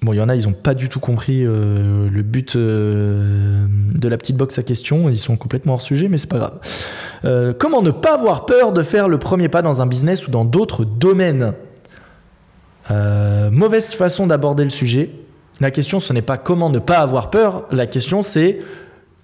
Bon, 0.03 0.15
il 0.15 0.17
y 0.17 0.21
en 0.23 0.31
a, 0.31 0.35
ils 0.35 0.47
n'ont 0.47 0.55
pas 0.55 0.73
du 0.73 0.89
tout 0.89 1.01
compris 1.01 1.45
euh, 1.45 2.09
le 2.09 2.23
but 2.23 2.57
euh, 2.57 3.67
de 3.69 4.09
la 4.09 4.17
petite 4.17 4.37
box 4.37 4.59
à 4.59 4.63
questions. 4.63 5.11
Ils 5.11 5.19
sont 5.19 5.37
complètement 5.37 5.75
hors 5.75 5.83
sujet, 5.83 6.09
mais 6.09 6.17
c'est 6.17 6.31
pas 6.31 6.39
grave. 6.39 6.61
Euh, 7.27 7.53
comment 7.59 7.83
ne 7.83 7.91
pas 7.91 8.15
avoir 8.15 8.47
peur 8.47 8.73
de 8.73 8.83
faire 8.83 9.09
le 9.09 9.19
premier 9.19 9.51
pas 9.51 9.61
dans 9.61 9.83
un 9.83 9.87
business 9.87 10.27
ou 10.27 10.31
dans 10.31 10.45
d'autres 10.45 10.85
domaines? 10.85 11.55
Mauvaise 13.53 13.95
façon 13.95 14.27
d'aborder 14.27 14.65
le 14.65 14.71
sujet. 14.71 15.13
La 15.61 15.71
question, 15.71 16.01
ce 16.01 16.13
n'est 16.13 16.23
pas 16.23 16.39
comment 16.39 16.71
ne 16.71 16.81
pas 16.81 16.99
avoir 16.99 17.31
peur. 17.31 17.67
La 17.71 17.87
question, 17.87 18.23
c'est 18.23 18.59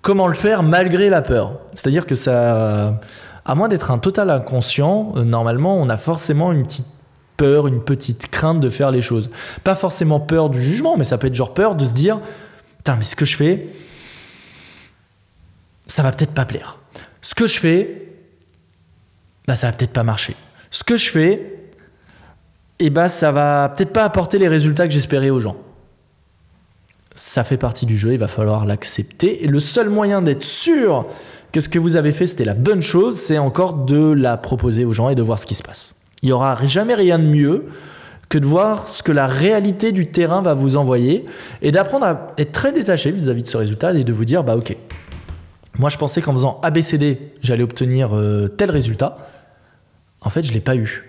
comment 0.03 0.29
le 0.29 0.35
faire 0.35 0.62
malgré 0.62 1.11
la 1.11 1.20
peur. 1.20 1.59
C'est-à-dire 1.74 2.07
que 2.07 2.14
ça, 2.14 3.01
à 3.45 3.55
moins 3.57 3.66
d'être 3.66 3.91
un 3.91 3.99
total 3.99 4.31
inconscient, 4.31 5.14
normalement, 5.16 5.77
on 5.81 5.89
a 5.89 5.97
forcément 5.97 6.53
une 6.53 6.62
petite 6.62 6.87
peur, 7.37 7.66
une 7.66 7.82
petite 7.82 8.28
crainte 8.30 8.61
de 8.61 8.70
faire 8.70 8.91
les 8.91 9.01
choses. 9.01 9.30
Pas 9.64 9.74
forcément 9.74 10.20
peur 10.20 10.51
du 10.51 10.62
jugement, 10.62 10.97
mais 10.97 11.05
ça 11.05 11.18
peut 11.18 11.26
être 11.26 11.34
genre 11.34 11.55
peur 11.55 11.74
de 11.74 11.84
se 11.84 11.95
dire 11.95 12.20
Putain, 12.78 12.97
mais 12.97 13.05
ce 13.05 13.16
que 13.16 13.24
je 13.24 13.37
fais, 13.37 13.68
ça 15.87 16.03
va 16.03 16.12
peut-être 16.12 16.32
pas 16.32 16.45
plaire. 16.45 16.78
Ce 17.20 17.34
que 17.34 17.47
je 17.47 17.59
fais, 17.59 18.07
bah, 19.47 19.57
ça 19.57 19.68
va 19.68 19.72
peut-être 19.72 19.93
pas 19.93 20.03
marcher. 20.03 20.37
Ce 20.70 20.84
que 20.84 20.97
je 20.97 21.11
fais, 21.11 21.32
et 22.78 22.87
eh 22.87 22.91
bah, 22.91 23.09
ça 23.09 23.32
va 23.32 23.70
peut-être 23.70 23.93
pas 23.93 24.05
apporter 24.05 24.39
les 24.39 24.49
résultats 24.49 24.87
que 24.87 24.93
j'espérais 24.93 25.30
aux 25.30 25.41
gens. 25.41 25.57
Ça 27.14 27.43
fait 27.43 27.57
partie 27.57 27.87
du 27.87 27.97
jeu, 27.97 28.12
il 28.12 28.18
va 28.18 28.28
falloir 28.28 28.66
l'accepter. 28.66 29.45
Et 29.45 29.47
le 29.47 29.61
seul 29.61 29.89
moyen 29.89 30.20
d'être 30.20 30.43
sûr 30.43 31.07
que 31.53 31.61
ce 31.61 31.70
que 31.70 31.78
vous 31.78 31.97
avez 31.97 32.12
fait, 32.12 32.26
c'était 32.26 32.45
la 32.45 32.53
bonne 32.53 32.82
chose, 32.82 33.16
c'est 33.16 33.39
encore 33.39 33.74
de 33.74 34.12
la 34.12 34.37
proposer 34.37 34.84
aux 34.84 34.93
gens 34.93 35.09
et 35.09 35.14
de 35.14 35.22
voir 35.22 35.39
ce 35.39 35.47
qui 35.47 35.55
se 35.55 35.62
passe. 35.62 35.95
Il 36.23 36.27
n'y 36.27 36.33
aura 36.33 36.67
jamais 36.67 36.95
rien 36.95 37.19
de 37.19 37.25
mieux 37.25 37.67
que 38.29 38.39
de 38.39 38.47
voir 38.47 38.89
ce 38.89 39.03
que 39.03 39.12
la 39.12 39.27
réalité 39.27 39.93
du 39.93 40.11
terrain 40.11 40.43
va 40.43 40.55
vous 40.55 40.77
envoyer 40.77 41.27
et 41.62 41.71
d'apprendre 41.71 42.07
à 42.07 42.35
être 42.39 42.53
très 42.53 42.73
détaché 42.73 43.12
vis-à-vis 43.12 43.43
de 43.43 43.49
ce 43.49 43.57
résultat 43.57 43.93
et 43.95 44.03
de 44.03 44.12
vous 44.12 44.25
dire, 44.25 44.43
bah 44.43 44.57
ok, 44.57 44.77
moi 45.79 45.91
je 45.91 45.99
pensais 45.99 46.21
qu'en 46.23 46.33
faisant 46.33 46.61
ABCD, 46.62 47.33
j'allais 47.41 47.62
obtenir 47.62 48.17
euh, 48.17 48.49
tel 48.49 48.71
résultat. 48.71 49.19
En 50.21 50.31
fait, 50.31 50.43
je 50.43 50.51
ne 50.51 50.55
l'ai 50.55 50.61
pas 50.61 50.75
eu. 50.75 51.05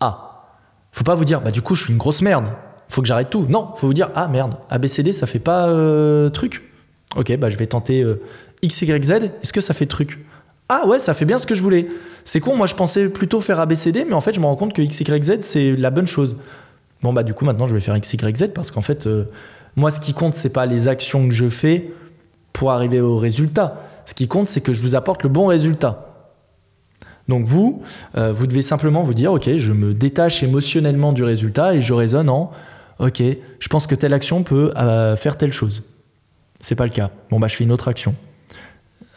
Ah, 0.00 0.46
faut 0.92 1.04
pas 1.04 1.14
vous 1.14 1.26
dire, 1.26 1.42
bah 1.42 1.50
du 1.50 1.60
coup, 1.60 1.74
je 1.74 1.84
suis 1.84 1.92
une 1.92 1.98
grosse 1.98 2.22
merde 2.22 2.46
faut 2.90 3.02
que 3.02 3.08
j'arrête 3.08 3.30
tout. 3.30 3.46
Non, 3.48 3.70
faut 3.76 3.86
vous 3.86 3.94
dire 3.94 4.10
ah 4.14 4.28
merde, 4.28 4.56
ABCD 4.68 5.12
ça 5.12 5.26
fait 5.26 5.38
pas 5.38 5.68
euh, 5.68 6.28
truc. 6.28 6.62
Ok, 7.16 7.34
bah 7.36 7.48
je 7.48 7.56
vais 7.56 7.66
tenter 7.66 8.02
euh, 8.02 8.20
X, 8.62 8.82
Y, 8.82 9.04
Z. 9.04 9.10
Est-ce 9.42 9.52
que 9.52 9.60
ça 9.60 9.72
fait 9.74 9.86
truc? 9.86 10.18
Ah 10.72 10.86
ouais, 10.86 11.00
ça 11.00 11.14
fait 11.14 11.24
bien 11.24 11.36
ce 11.36 11.46
que 11.46 11.56
je 11.56 11.62
voulais. 11.62 11.88
C'est 12.24 12.38
con, 12.38 12.54
moi 12.54 12.68
je 12.68 12.76
pensais 12.76 13.08
plutôt 13.08 13.40
faire 13.40 13.58
ABCD, 13.58 14.04
mais 14.06 14.14
en 14.14 14.20
fait 14.20 14.32
je 14.32 14.40
me 14.40 14.46
rends 14.46 14.54
compte 14.54 14.72
que 14.72 14.80
X, 14.80 15.00
Y, 15.00 15.24
Z 15.24 15.40
c'est 15.40 15.72
la 15.72 15.90
bonne 15.90 16.06
chose. 16.06 16.36
Bon 17.02 17.12
bah 17.12 17.24
du 17.24 17.34
coup 17.34 17.44
maintenant 17.44 17.66
je 17.66 17.74
vais 17.74 17.80
faire 17.80 17.96
X, 17.96 18.14
Y, 18.14 18.36
Z 18.36 18.52
parce 18.54 18.70
qu'en 18.70 18.80
fait 18.80 19.08
euh, 19.08 19.24
moi 19.74 19.90
ce 19.90 19.98
qui 19.98 20.14
compte 20.14 20.34
c'est 20.34 20.52
pas 20.52 20.66
les 20.66 20.86
actions 20.86 21.28
que 21.28 21.34
je 21.34 21.48
fais 21.48 21.90
pour 22.52 22.70
arriver 22.70 23.00
au 23.00 23.16
résultat. 23.16 23.82
Ce 24.06 24.14
qui 24.14 24.28
compte 24.28 24.46
c'est 24.46 24.60
que 24.60 24.72
je 24.72 24.80
vous 24.80 24.94
apporte 24.94 25.24
le 25.24 25.28
bon 25.28 25.46
résultat. 25.46 26.06
Donc 27.28 27.46
vous, 27.46 27.82
vous 28.16 28.46
devez 28.48 28.62
simplement 28.62 29.04
vous 29.04 29.14
dire, 29.14 29.32
ok, 29.32 29.54
je 29.54 29.72
me 29.72 29.94
détache 29.94 30.42
émotionnellement 30.42 31.12
du 31.12 31.22
résultat 31.22 31.74
et 31.76 31.80
je 31.80 31.94
raisonne 31.94 32.28
en, 32.28 32.50
ok, 32.98 33.22
je 33.58 33.68
pense 33.68 33.86
que 33.86 33.94
telle 33.94 34.12
action 34.12 34.42
peut 34.42 34.72
euh, 34.76 35.16
faire 35.16 35.36
telle 35.36 35.52
chose. 35.52 35.84
C'est 36.60 36.74
pas 36.74 36.84
le 36.84 36.90
cas. 36.90 37.10
Bon, 37.30 37.38
bah, 37.38 37.46
je 37.46 37.56
fais 37.56 37.64
une 37.64 37.72
autre 37.72 37.88
action. 37.88 38.14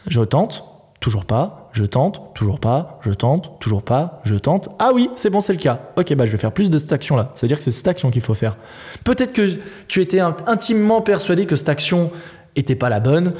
Je 0.06 0.20
tente, 0.20 0.64
toujours 1.04 1.26
pas, 1.26 1.68
je 1.72 1.84
tente, 1.84 2.32
toujours 2.34 2.58
pas, 2.58 2.98
je 3.02 3.10
tente, 3.10 3.60
toujours 3.60 3.82
pas, 3.82 4.22
je 4.24 4.36
tente. 4.36 4.70
Ah 4.78 4.92
oui, 4.94 5.10
c'est 5.16 5.28
bon, 5.28 5.42
c'est 5.42 5.52
le 5.52 5.58
cas. 5.58 5.90
Ok, 5.96 6.14
bah, 6.14 6.24
je 6.24 6.32
vais 6.32 6.38
faire 6.38 6.52
plus 6.52 6.70
de 6.70 6.78
cette 6.78 6.94
action-là. 6.94 7.30
Ça 7.34 7.42
veut 7.42 7.48
dire 7.48 7.58
que 7.58 7.62
c'est 7.62 7.72
cette 7.72 7.86
action 7.86 8.10
qu'il 8.10 8.22
faut 8.22 8.32
faire. 8.32 8.56
Peut-être 9.04 9.34
que 9.34 9.46
tu 9.86 10.00
étais 10.00 10.20
intimement 10.20 11.02
persuadé 11.02 11.44
que 11.44 11.56
cette 11.56 11.68
action 11.68 12.10
était 12.56 12.74
pas 12.74 12.88
la 12.88 13.00
bonne, 13.00 13.34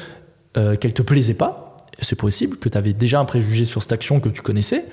euh, 0.59 0.77
qu'elle 0.77 0.93
te 0.93 1.01
plaisait 1.01 1.33
pas. 1.33 1.79
C'est 2.03 2.19
possible 2.19 2.59
que 2.59 2.69
tu 2.69 2.77
avais 2.77 2.93
déjà 2.93 3.19
un 3.19 3.25
préjugé 3.25 3.65
sur 3.65 3.83
cette 3.83 3.93
action 3.93 4.21
que 4.21 4.29
tu 4.29 4.43
connaissais. 4.43 4.85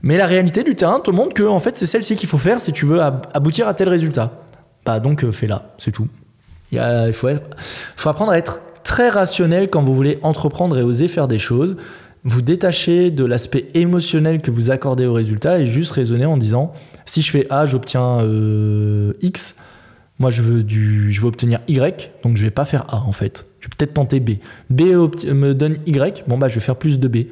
Mais 0.00 0.16
la 0.16 0.26
réalité 0.26 0.62
du 0.62 0.76
terrain 0.76 1.00
te 1.00 1.10
montre 1.10 1.34
que 1.34 1.42
en 1.42 1.58
fait, 1.58 1.76
c'est 1.76 1.86
celle-ci 1.86 2.14
qu'il 2.14 2.28
faut 2.28 2.38
faire 2.38 2.60
si 2.60 2.72
tu 2.72 2.86
veux 2.86 3.00
aboutir 3.00 3.66
à 3.66 3.74
tel 3.74 3.88
résultat. 3.88 4.44
Bah 4.84 5.00
donc 5.00 5.24
euh, 5.24 5.32
fais-la, 5.32 5.74
c'est 5.78 5.90
tout. 5.90 6.06
Il, 6.70 6.78
faut, 7.12 7.28
faut 7.96 8.08
apprendre 8.08 8.30
à 8.30 8.38
être 8.38 8.60
très 8.86 9.08
rationnel 9.08 9.68
quand 9.68 9.82
vous 9.82 9.94
voulez 9.94 10.18
entreprendre 10.22 10.78
et 10.78 10.82
oser 10.82 11.08
faire 11.08 11.28
des 11.28 11.40
choses. 11.40 11.76
Vous 12.24 12.40
détacher 12.40 13.10
de 13.10 13.24
l'aspect 13.24 13.66
émotionnel 13.74 14.40
que 14.40 14.50
vous 14.50 14.70
accordez 14.70 15.06
au 15.06 15.12
résultat 15.12 15.60
et 15.60 15.66
juste 15.66 15.92
raisonner 15.92 16.24
en 16.24 16.36
disant 16.36 16.72
si 17.04 17.20
je 17.20 17.30
fais 17.30 17.46
A, 17.50 17.66
j'obtiens 17.66 18.20
euh, 18.20 19.12
X. 19.20 19.56
Moi, 20.18 20.30
je 20.30 20.40
veux, 20.40 20.62
du, 20.62 21.12
je 21.12 21.20
veux 21.20 21.26
obtenir 21.26 21.60
Y, 21.68 22.10
donc 22.22 22.36
je 22.36 22.42
vais 22.42 22.50
pas 22.50 22.64
faire 22.64 22.86
A 22.88 23.02
en 23.06 23.12
fait. 23.12 23.46
Je 23.60 23.66
vais 23.66 23.72
peut-être 23.76 23.94
tenter 23.94 24.20
B. 24.20 24.30
B 24.70 24.82
me 24.82 25.52
donne 25.52 25.76
Y, 25.86 26.24
bon 26.26 26.38
bah 26.38 26.48
je 26.48 26.54
vais 26.54 26.60
faire 26.60 26.76
plus 26.76 26.98
de 26.98 27.08
B. 27.08 27.26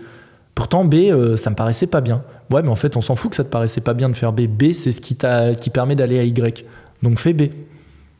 Pourtant, 0.55 0.84
B, 0.84 0.94
euh, 0.94 1.36
ça 1.36 1.50
me 1.50 1.57
paraissait 1.57 1.86
pas 1.86 2.00
bien. 2.00 2.22
Ouais, 2.52 2.62
mais 2.62 2.68
en 2.68 2.76
fait, 2.76 2.96
on 2.96 3.00
s'en 3.00 3.14
fout 3.14 3.30
que 3.30 3.36
ça 3.36 3.44
te 3.44 3.48
paraissait 3.48 3.80
pas 3.80 3.94
bien 3.94 4.09
de 4.09 4.16
faire 4.16 4.32
B. 4.32 4.42
B, 4.42 4.72
c'est 4.72 4.92
ce 4.92 5.00
qui, 5.00 5.16
qui 5.61 5.70
permet 5.70 5.96
d'aller 5.96 6.18
à 6.18 6.24
Y. 6.24 6.64
Donc 7.02 7.18
fais 7.18 7.32
B. 7.32 7.44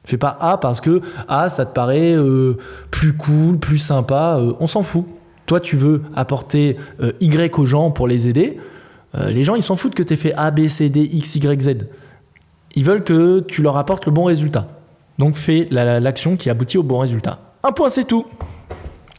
Fais 0.05 0.19
pas 0.19 0.37
A 0.39 0.59
parce 0.59 0.81
que 0.81 1.01
A, 1.29 1.49
ça 1.49 1.65
te 1.65 1.73
paraît 1.73 2.15
euh, 2.15 2.59
plus 2.91 3.15
cool, 3.15 3.59
plus 3.59 3.79
sympa. 3.79 4.37
Euh, 4.39 4.53
on 4.61 4.67
s'en 4.67 4.83
fout. 4.83 5.07
Toi, 5.47 5.61
tu 5.61 5.77
veux 5.77 6.03
apporter 6.15 6.77
euh, 7.01 7.13
Y 7.21 7.59
aux 7.59 7.67
gens 7.67 7.91
pour 7.91 8.07
les 8.07 8.29
aider. 8.29 8.59
les 9.15 9.45
gens, 9.45 9.55
ils 9.55 9.63
s'en 9.63 9.77
foutent 9.77 9.95
que 9.95 10.03
tu 10.03 10.13
aies 10.13 10.17
fait 10.17 10.35
A, 10.35 10.51
B, 10.51 10.69
C, 10.69 10.89
D, 10.89 11.01
X, 11.01 11.37
Y, 11.37 11.63
Z. 11.63 11.89
Ils 12.75 12.85
veulent 12.85 13.05
que 13.05 13.41
tu 13.41 13.63
leur 13.63 13.77
apportes 13.77 14.07
le 14.07 14.13
bon 14.13 14.25
résultat. 14.25 14.69
Donc 15.19 15.37
fais 15.37 15.67
l'action 15.71 16.37
qui 16.37 16.51
aboutit 16.51 16.77
au 16.77 16.83
bon 16.83 16.99
résultat. 16.99 17.39
Un 17.63 17.73
point, 17.73 17.89
c'est 17.89 18.05
tout. 18.05 18.27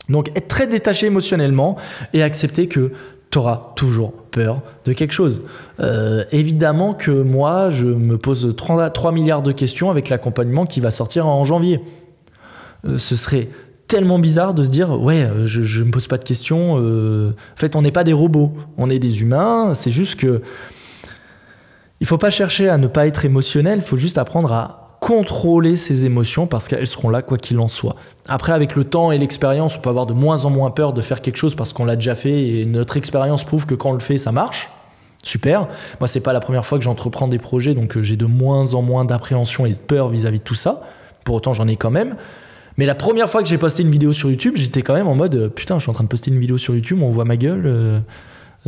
Donc 0.09 0.29
être 0.35 0.47
très 0.47 0.67
détaché 0.67 1.07
émotionnellement 1.07 1.77
et 2.13 2.21
accepter 2.21 2.67
que 2.67 2.91
tu 3.31 3.39
auras 3.39 3.71
toujours 3.75 4.13
peur 4.35 4.61
de 4.83 4.91
quelque 4.91 5.13
chose. 5.13 5.41
Euh, 5.79 6.25
évidemment 6.31 6.93
que 6.93 7.11
moi, 7.11 7.69
je 7.69 7.87
me 7.87 8.17
pose 8.17 8.53
3, 8.55 8.89
3 8.89 9.11
milliards 9.13 9.41
de 9.41 9.53
questions 9.53 9.89
avec 9.89 10.09
l'accompagnement 10.09 10.65
qui 10.65 10.81
va 10.81 10.91
sortir 10.91 11.25
en 11.25 11.43
janvier. 11.45 11.79
Euh, 12.85 12.97
ce 12.97 13.15
serait 13.15 13.47
tellement 13.87 14.19
bizarre 14.19 14.53
de 14.53 14.63
se 14.63 14.69
dire 14.69 14.99
ouais 14.99 15.23
euh, 15.23 15.45
je 15.45 15.79
ne 15.79 15.85
me 15.85 15.91
pose 15.91 16.07
pas 16.07 16.17
de 16.17 16.23
questions 16.23 16.73
en 16.73 17.33
fait 17.55 17.75
on 17.75 17.83
n'est 17.83 17.91
pas 17.91 18.03
des 18.03 18.13
robots 18.13 18.51
on 18.77 18.89
est 18.89 18.97
des 18.97 19.21
humains 19.21 19.75
c'est 19.75 19.91
juste 19.91 20.19
que 20.19 20.41
il 22.01 22.07
faut 22.07 22.17
pas 22.17 22.31
chercher 22.31 22.67
à 22.67 22.79
ne 22.79 22.87
pas 22.87 23.05
être 23.05 23.25
émotionnel 23.25 23.77
il 23.83 23.85
faut 23.85 23.95
juste 23.95 24.17
apprendre 24.17 24.51
à 24.51 24.84
contrôler 25.05 25.75
ses 25.75 26.05
émotions 26.05 26.47
parce 26.47 26.67
qu'elles 26.67 26.87
seront 26.87 27.09
là 27.09 27.21
quoi 27.21 27.37
qu'il 27.37 27.59
en 27.59 27.67
soit. 27.67 27.95
Après, 28.27 28.53
avec 28.53 28.75
le 28.75 28.85
temps 28.85 29.11
et 29.11 29.19
l'expérience, 29.19 29.77
on 29.77 29.79
peut 29.79 29.91
avoir 29.91 30.07
de 30.07 30.13
moins 30.13 30.45
en 30.45 30.49
moins 30.49 30.71
peur 30.71 30.93
de 30.93 31.01
faire 31.01 31.21
quelque 31.21 31.35
chose 31.35 31.53
parce 31.53 31.73
qu'on 31.73 31.85
l'a 31.85 31.95
déjà 31.95 32.15
fait 32.15 32.47
et 32.47 32.65
notre 32.65 32.97
expérience 32.97 33.43
prouve 33.43 33.67
que 33.67 33.75
quand 33.75 33.91
on 33.91 33.93
le 33.93 33.99
fait, 33.99 34.17
ça 34.17 34.31
marche. 34.31 34.71
Super. 35.23 35.67
Moi, 35.99 36.07
c'est 36.07 36.21
pas 36.21 36.33
la 36.33 36.39
première 36.39 36.65
fois 36.65 36.79
que 36.79 36.83
j'entreprends 36.83 37.27
des 37.27 37.37
projets, 37.37 37.75
donc 37.75 37.95
euh, 37.95 38.01
j'ai 38.01 38.17
de 38.17 38.25
moins 38.25 38.73
en 38.73 38.81
moins 38.81 39.05
d'appréhension 39.05 39.67
et 39.67 39.73
de 39.73 39.77
peur 39.77 40.09
vis-à-vis 40.09 40.39
de 40.39 40.43
tout 40.43 40.55
ça. 40.55 40.81
Pour 41.23 41.35
autant, 41.35 41.53
j'en 41.53 41.67
ai 41.67 41.75
quand 41.75 41.91
même. 41.91 42.15
Mais 42.77 42.87
la 42.87 42.95
première 42.95 43.29
fois 43.29 43.43
que 43.43 43.47
j'ai 43.47 43.59
posté 43.59 43.83
une 43.83 43.91
vidéo 43.91 44.11
sur 44.11 44.31
YouTube, 44.31 44.53
j'étais 44.55 44.81
quand 44.81 44.95
même 44.95 45.07
en 45.07 45.15
mode 45.15 45.35
euh, 45.35 45.49
putain, 45.49 45.77
je 45.77 45.83
suis 45.83 45.91
en 45.91 45.93
train 45.93 46.03
de 46.03 46.09
poster 46.09 46.31
une 46.31 46.39
vidéo 46.39 46.57
sur 46.57 46.73
YouTube, 46.73 46.97
on 47.03 47.11
voit 47.11 47.25
ma 47.25 47.37
gueule. 47.37 47.67
Euh, 47.67 47.99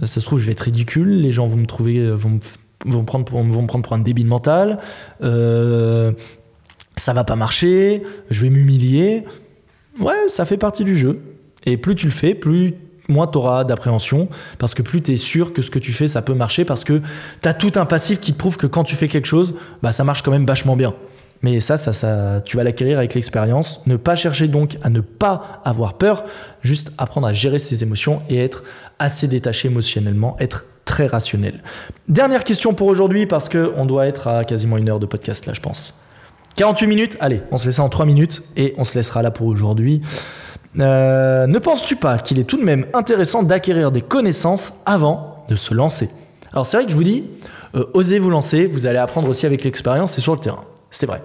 ça 0.04 0.22
se 0.22 0.26
trouve, 0.26 0.38
je 0.38 0.46
vais 0.46 0.52
être 0.52 0.62
ridicule, 0.62 1.20
les 1.20 1.32
gens 1.32 1.48
vont 1.48 1.58
me 1.58 1.66
trouver, 1.66 2.12
vont 2.12 2.30
me 2.30 2.40
vont 2.86 3.02
me 3.02 3.06
prendre 3.06 3.26
pour, 3.26 3.42
vont 3.44 3.62
me 3.62 3.68
prendre 3.68 3.84
pour 3.84 3.94
un 3.94 4.00
débile 4.00 4.28
mental, 4.28 4.78
euh, 5.24 6.12
ça 6.96 7.14
va 7.14 7.24
pas 7.24 7.36
marcher, 7.36 8.04
je 8.30 8.42
vais 8.42 8.50
m'humilier. 8.50 9.24
Ouais, 10.00 10.28
ça 10.28 10.46
fait 10.46 10.58
partie 10.58 10.84
du 10.84 10.96
jeu. 10.96 11.20
Et 11.66 11.78
plus 11.78 11.96
tu 11.96 12.06
le 12.06 12.12
fais, 12.12 12.36
plus 12.36 12.76
moins 13.10 13.28
tu 13.28 13.38
auras 13.38 13.64
d'appréhension, 13.64 14.28
parce 14.58 14.74
que 14.74 14.82
plus 14.82 15.02
tu 15.02 15.14
es 15.14 15.18
sûr 15.18 15.54
que 15.54 15.62
ce 15.62 15.72
que 15.72 15.80
tu 15.80 15.94
fais, 15.94 16.08
ça 16.08 16.22
peut 16.22 16.34
marcher, 16.34 16.66
parce 16.66 16.84
que 16.84 17.02
tu 17.42 17.48
as 17.48 17.54
tout 17.54 17.72
un 17.76 17.86
passif 17.86 18.20
qui 18.20 18.34
te 18.34 18.38
prouve 18.38 18.58
que 18.58 18.68
quand 18.68 18.84
tu 18.84 18.96
fais 18.96 19.08
quelque 19.08 19.26
chose, 19.28 19.56
bah, 19.82 19.92
ça 19.92 20.04
marche 20.04 20.22
quand 20.24 20.32
même 20.32 20.46
vachement 20.46 20.76
bien. 20.76 20.94
Mais 21.44 21.60
ça, 21.60 21.78
ça, 21.78 21.94
ça 21.94 22.42
tu 22.44 22.58
vas 22.58 22.64
l'acquérir 22.64 22.98
avec 22.98 23.14
l'expérience. 23.14 23.82
Ne 23.86 23.96
pas 23.96 24.16
chercher 24.16 24.48
donc 24.48 24.78
à 24.82 24.90
ne 24.90 25.02
pas 25.02 25.62
avoir 25.64 25.94
peur, 25.94 26.24
juste 26.62 26.92
apprendre 26.98 27.28
à 27.28 27.34
gérer 27.34 27.60
ses 27.60 27.84
émotions 27.84 28.22
et 28.30 28.38
être 28.38 28.64
assez 28.98 29.28
détaché 29.28 29.68
émotionnellement, 29.68 30.36
être 30.40 30.66
très 30.88 31.06
rationnel. 31.06 31.62
Dernière 32.08 32.44
question 32.44 32.74
pour 32.74 32.88
aujourd'hui, 32.88 33.28
parce 33.28 33.50
qu'on 33.50 33.86
doit 33.86 34.08
être 34.08 34.28
à 34.28 34.44
quasiment 34.44 34.78
une 34.78 34.90
heure 34.90 35.00
de 35.00 35.06
podcast 35.06 35.46
là, 35.46 35.54
je 35.54 35.62
pense. 35.62 36.02
48 36.56 36.88
minutes, 36.88 37.18
allez, 37.20 37.44
on 37.52 37.60
se 37.60 37.68
laisse 37.68 37.78
en 37.78 37.90
3 37.90 38.08
minutes 38.08 38.42
et 38.56 38.74
on 38.80 38.84
se 38.84 38.96
laissera 38.96 39.22
là 39.22 39.30
pour 39.30 39.46
aujourd'hui. 39.46 40.02
Euh, 40.80 41.46
ne 41.46 41.60
penses-tu 41.60 41.96
pas 41.96 42.18
qu'il 42.18 42.40
est 42.40 42.46
tout 42.46 42.58
de 42.58 42.64
même 42.64 42.88
intéressant 42.94 43.44
d'acquérir 43.44 43.92
des 43.92 44.02
connaissances 44.02 44.74
avant 44.86 45.46
de 45.50 45.56
se 45.56 45.74
lancer? 45.74 46.10
Alors 46.54 46.66
c'est 46.66 46.78
vrai 46.78 46.86
que 46.86 46.92
je 46.92 46.96
vous 46.96 47.04
dis, 47.04 47.26
euh, 47.76 47.86
osez 47.94 48.18
vous 48.18 48.32
lancer, 48.32 48.66
vous 48.66 48.88
allez 48.88 48.98
apprendre 48.98 49.30
aussi 49.30 49.46
avec 49.46 49.64
l'expérience 49.64 50.18
et 50.18 50.22
sur 50.22 50.34
le 50.34 50.40
terrain. 50.40 50.64
C'est 50.90 51.06
vrai. 51.06 51.22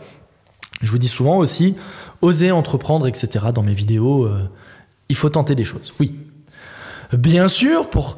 Je 0.82 0.90
vous 0.90 0.98
dis 0.98 1.08
souvent 1.08 1.38
aussi, 1.38 1.76
osez 2.20 2.50
entreprendre, 2.50 3.06
etc. 3.06 3.46
Dans 3.54 3.62
mes 3.62 3.74
vidéos, 3.74 4.24
euh, 4.24 4.50
il 5.08 5.16
faut 5.16 5.30
tenter 5.30 5.54
des 5.54 5.64
choses. 5.64 5.94
Oui. 6.00 6.14
Bien 7.12 7.48
sûr, 7.48 7.88
pour 7.88 8.16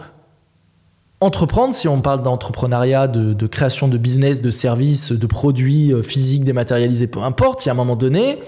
entreprendre, 1.25 1.75
si 1.75 1.89
on 1.89 2.01
parle 2.01 2.22
d'entrepreneuriat, 2.22 3.09
de, 3.09 3.47
création 3.47 3.89
de 3.89 3.99
business, 3.99 4.43
de 4.43 4.51
services, 4.51 5.12
de 5.12 5.27
produits 5.27 5.93
euh, 5.93 6.03
physiques 6.03 6.45
dématérialisés, 6.45 7.07
peu 7.07 7.20
importe, 7.20 7.64
il 7.64 7.68
y 7.68 7.70
a 7.70 7.72
un 7.72 7.77
moment 7.77 7.97
donné, 7.97 8.41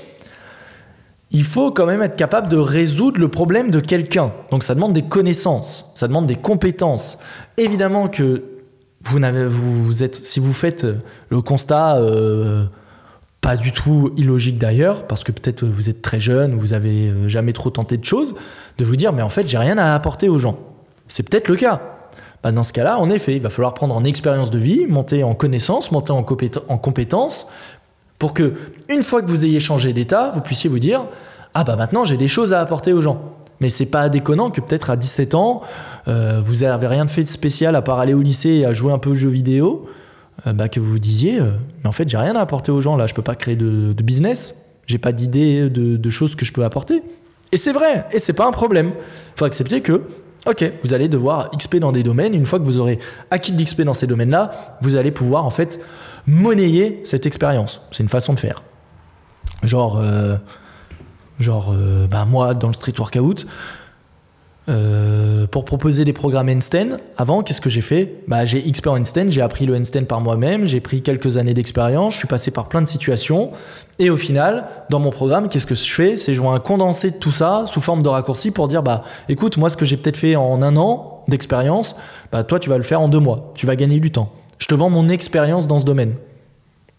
il 1.31 1.43
faut 1.43 1.70
quand 1.70 1.87
même 1.87 2.03
être 2.03 2.16
capable 2.16 2.49
de 2.49 2.57
résoudre 2.57 3.18
le 3.18 3.29
problème 3.29 3.70
de 3.70 3.81
quelqu'un. 3.81 4.33
Donc 4.51 4.62
ça 4.62 4.74
demande 4.74 4.93
des 4.93 5.03
connaissances, 5.03 5.91
ça 5.95 6.07
demande 6.07 6.27
des 6.27 6.37
compétences. 6.37 7.18
Évidemment 7.57 8.09
que 8.09 8.45
vous, 9.03 9.18
n'avez, 9.18 9.47
vous 9.47 10.03
êtes, 10.03 10.14
si 10.14 10.39
vous 10.39 10.53
faites 10.53 10.85
euh, 10.85 10.97
le 11.31 11.41
constat 11.41 11.97
euh, 11.97 12.64
pas 13.41 13.57
du 13.57 13.72
tout 13.72 14.12
illogique 14.16 14.59
d'ailleurs, 14.59 15.07
parce 15.07 15.24
que 15.24 15.33
peut-être 15.33 15.64
vous 15.64 15.89
êtes 15.89 16.03
très 16.03 16.20
jeune, 16.20 16.57
vous 16.57 16.72
avez 16.72 17.29
jamais 17.29 17.53
trop 17.53 17.70
tenté 17.70 17.97
de 17.97 18.05
choses, 18.05 18.35
de 18.79 18.85
vous 18.85 18.97
dire 18.97 19.12
mais 19.12 19.22
en 19.22 19.29
fait 19.31 19.47
j'ai 19.47 19.59
rien 19.59 19.79
à 19.79 19.95
apporter 19.95 20.29
aux 20.29 20.39
gens. 20.39 20.59
C'est 21.07 21.22
peut-être 21.22 21.49
le 21.49 21.57
cas. 21.57 21.95
Bah, 22.43 22.53
dans 22.53 22.62
ce 22.62 22.72
cas-là, 22.72 22.99
en 22.99 23.11
effet, 23.11 23.37
il 23.37 23.43
va 23.43 23.49
falloir 23.49 23.74
prendre 23.74 23.95
en 23.95 24.05
expérience 24.05 24.51
de 24.51 24.59
vie, 24.59 24.87
monter 24.87 25.24
en 25.24 25.34
connaissance, 25.34 25.91
monter 25.91 26.12
en, 26.12 26.24
en 26.68 26.78
compétences, 26.78 27.49
pour 28.18 28.32
que, 28.32 28.55
une 28.89 29.03
fois 29.03 29.22
que 29.22 29.28
vous 29.28 29.45
ayez 29.45 29.61
changé 29.61 29.93
d'état, 29.93 30.30
vous 30.34 30.41
puissiez 30.41 30.70
vous 30.70 30.78
dire 30.78 31.07
Ah 31.55 31.64
bah 31.64 31.76
maintenant 31.76 32.05
j'ai 32.05 32.16
des 32.16 32.28
choses 32.28 32.53
à 32.53 32.61
apporter 32.61 32.93
aux 32.93 33.03
gens. 33.03 33.20
Mais 33.61 33.70
c'est 33.70 33.87
pas 33.87 34.09
déconnant 34.09 34.51
que 34.51 34.61
peut-être 34.61 34.91
à 34.91 34.97
17 34.97 35.34
ans, 35.34 35.62
euh, 36.09 36.43
vous 36.45 36.57
n'avez 36.57 36.87
rien 36.87 37.07
fait 37.07 37.22
de 37.22 37.28
spécial 37.28 37.74
à 37.74 37.82
part 37.82 37.99
aller 37.99 38.14
au 38.14 38.20
lycée 38.20 38.51
et 38.51 38.66
à 38.66 38.72
jouer 38.72 38.93
un 38.93 38.99
peu 38.99 39.11
aux 39.11 39.14
jeux 39.14 39.30
vidéo, 39.30 39.89
euh, 40.47 40.53
bah, 40.53 40.68
que 40.68 40.78
vous 40.78 40.91
vous 40.91 40.99
disiez 40.99 41.41
euh, 41.41 41.53
Mais 41.82 41.89
en 41.89 41.93
fait, 41.93 42.09
j'ai 42.09 42.18
rien 42.18 42.37
à 42.37 42.41
apporter 42.41 42.70
aux 42.70 42.80
gens 42.80 42.97
là, 42.97 43.07
je 43.07 43.14
peux 43.14 43.22
pas 43.22 43.34
créer 43.34 43.57
de, 43.57 43.95
business. 44.03 44.66
J'ai 44.87 44.99
pas 44.99 45.12
d'idée 45.12 45.68
de, 45.68 45.97
de 45.97 46.11
choses 46.11 46.34
que 46.37 46.45
je 46.45 46.53
peux 46.53 46.64
apporter. 46.64 47.03
Et 47.53 47.57
c'est 47.57 47.72
vrai, 47.72 48.07
et 48.12 48.18
c'est 48.18 48.34
pas 48.34 48.47
un 48.47 48.53
problème. 48.53 48.93
Il 48.97 49.39
faut 49.39 49.45
accepter 49.45 49.80
que, 49.80 50.03
ok, 50.47 50.72
vous 50.82 50.94
allez 50.94 51.09
devoir 51.09 51.51
XP 51.51 51.76
dans 51.76 51.92
des 51.92 52.03
domaines. 52.03 52.34
Une 52.34 52.47
fois 52.47 52.59
que 52.59 52.64
vous 52.64 52.78
aurez 52.78 52.99
acquis 53.30 53.53
de 53.53 53.61
l'XP 53.61 53.82
dans 53.82 53.94
ces 53.94 54.07
domaines-là, 54.07 54.78
vous 54.80 54.97
allez 54.97 55.11
pouvoir 55.11 55.44
en 55.44 55.51
fait 55.51 55.80
monnayer 56.26 57.01
cette 57.05 57.26
expérience. 57.26 57.82
C'est 57.92 58.03
une 58.03 58.09
façon 58.09 58.32
de 58.32 58.38
faire. 58.38 58.62
Genre, 59.62 59.99
euh, 59.99 60.36
genre 61.38 61.72
euh, 61.72 62.07
bah, 62.07 62.24
moi, 62.24 62.55
dans 62.55 62.68
le 62.68 62.74
street 62.74 62.94
workout, 62.99 63.47
euh, 64.68 65.46
pour 65.46 65.64
proposer 65.64 66.04
des 66.04 66.12
programmes 66.12 66.48
handstand, 66.48 66.96
avant, 67.16 67.42
qu'est-ce 67.42 67.60
que 67.60 67.70
j'ai 67.70 67.80
fait 67.80 68.14
bah, 68.26 68.44
J'ai 68.44 68.60
XP 68.60 68.88
en 68.88 68.98
handstand, 68.98 69.26
j'ai 69.28 69.40
appris 69.40 69.64
le 69.64 69.76
handstand 69.76 70.04
par 70.04 70.20
moi-même, 70.20 70.66
j'ai 70.66 70.80
pris 70.80 71.02
quelques 71.02 71.36
années 71.36 71.54
d'expérience, 71.54 72.14
je 72.14 72.18
suis 72.18 72.28
passé 72.28 72.50
par 72.50 72.68
plein 72.68 72.82
de 72.82 72.88
situations. 72.88 73.52
Et 73.98 74.10
au 74.10 74.16
final, 74.16 74.66
dans 74.90 74.98
mon 74.98 75.10
programme, 75.10 75.48
qu'est-ce 75.48 75.66
que 75.66 75.76
je 75.76 75.92
fais 75.92 76.16
C'est 76.16 76.34
je 76.34 76.40
vois 76.40 76.52
un 76.52 76.58
condensé 76.58 77.12
de 77.12 77.16
tout 77.16 77.30
ça 77.30 77.64
sous 77.66 77.80
forme 77.80 78.02
de 78.02 78.08
raccourci 78.08 78.50
pour 78.50 78.66
dire 78.66 78.82
bah 78.82 79.04
écoute, 79.28 79.56
moi, 79.56 79.70
ce 79.70 79.76
que 79.76 79.84
j'ai 79.84 79.96
peut-être 79.96 80.16
fait 80.16 80.34
en 80.34 80.60
un 80.62 80.76
an 80.76 81.24
d'expérience, 81.28 81.96
bah, 82.32 82.42
toi, 82.42 82.58
tu 82.58 82.68
vas 82.68 82.76
le 82.76 82.82
faire 82.82 83.00
en 83.00 83.08
deux 83.08 83.20
mois. 83.20 83.52
Tu 83.54 83.66
vas 83.66 83.76
gagner 83.76 84.00
du 84.00 84.10
temps. 84.10 84.32
Je 84.58 84.66
te 84.66 84.74
vends 84.74 84.90
mon 84.90 85.08
expérience 85.08 85.68
dans 85.68 85.78
ce 85.78 85.84
domaine. 85.84 86.14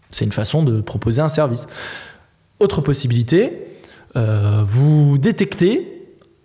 C'est 0.08 0.24
une 0.24 0.32
façon 0.32 0.62
de 0.62 0.80
proposer 0.80 1.20
un 1.20 1.28
service. 1.28 1.66
Autre 2.60 2.80
possibilité, 2.80 3.66
euh, 4.16 4.64
vous 4.66 5.18
détectez 5.18 5.97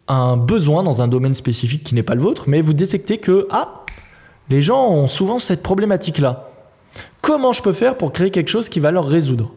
un 0.08 0.38
besoin 0.38 0.84
dans 0.84 1.02
un 1.02 1.08
domaine 1.08 1.34
spécifique 1.34 1.84
qui 1.84 1.96
n'est 1.96 2.04
pas 2.04 2.16
le 2.16 2.22
vôtre, 2.22 2.46
mais 2.48 2.62
vous 2.62 2.74
détectez 2.74 3.18
que 3.20 3.48
ah, 3.50 3.86
les 4.50 4.62
gens 4.62 4.90
ont 4.90 5.08
souvent 5.08 5.40
cette 5.40 5.64
problématique-là. 5.64 6.50
Comment 7.22 7.54
je 7.54 7.64
peux 7.64 7.74
faire 7.74 7.98
pour 7.98 8.12
créer 8.12 8.30
quelque 8.30 8.50
chose 8.50 8.70
qui 8.70 8.80
va 8.80 8.92
leur 8.92 9.06
résoudre? 9.06 9.52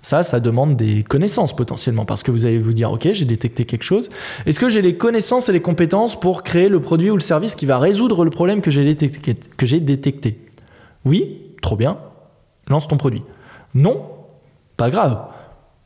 Ça, 0.00 0.22
ça 0.22 0.38
demande 0.38 0.76
des 0.76 1.02
connaissances 1.02 1.54
potentiellement, 1.56 2.04
parce 2.04 2.22
que 2.22 2.30
vous 2.30 2.46
allez 2.46 2.58
vous 2.58 2.72
dire, 2.72 2.92
ok, 2.92 3.08
j'ai 3.12 3.24
détecté 3.24 3.64
quelque 3.64 3.82
chose. 3.82 4.08
Est-ce 4.46 4.60
que 4.60 4.68
j'ai 4.68 4.80
les 4.80 4.96
connaissances 4.96 5.48
et 5.48 5.52
les 5.52 5.60
compétences 5.60 6.18
pour 6.18 6.44
créer 6.44 6.68
le 6.68 6.80
produit 6.80 7.10
ou 7.10 7.16
le 7.16 7.20
service 7.20 7.56
qui 7.56 7.66
va 7.66 7.80
résoudre 7.80 8.24
le 8.24 8.30
problème 8.30 8.60
que 8.60 8.70
j'ai 8.70 8.84
détecté, 8.84 9.34
détecté? 9.80 10.46
Oui, 11.04 11.40
trop 11.60 11.74
bien, 11.74 11.98
lance 12.68 12.86
ton 12.86 12.96
produit. 12.96 13.24
Non, 13.74 14.06
pas 14.76 14.90
grave. 14.90 15.26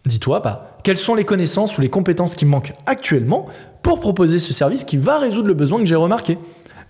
Dis-toi, 0.05 0.41
bah, 0.41 0.70
quelles 0.83 0.99
sont 0.99 1.15
les 1.15 1.25
connaissances 1.25 1.77
ou 1.79 1.81
les 1.81 1.89
compétences 1.89 2.35
qui 2.35 2.45
manquent 2.45 2.73
actuellement 2.87 3.47
pour 3.83 4.01
proposer 4.01 4.39
ce 4.39 4.53
service 4.53 4.85
qui 4.85 4.97
va 4.97 5.19
résoudre 5.19 5.49
le 5.49 5.55
besoin 5.55 5.79
que 5.79 5.85
j'ai 5.85 5.97
remarqué. 5.97 6.39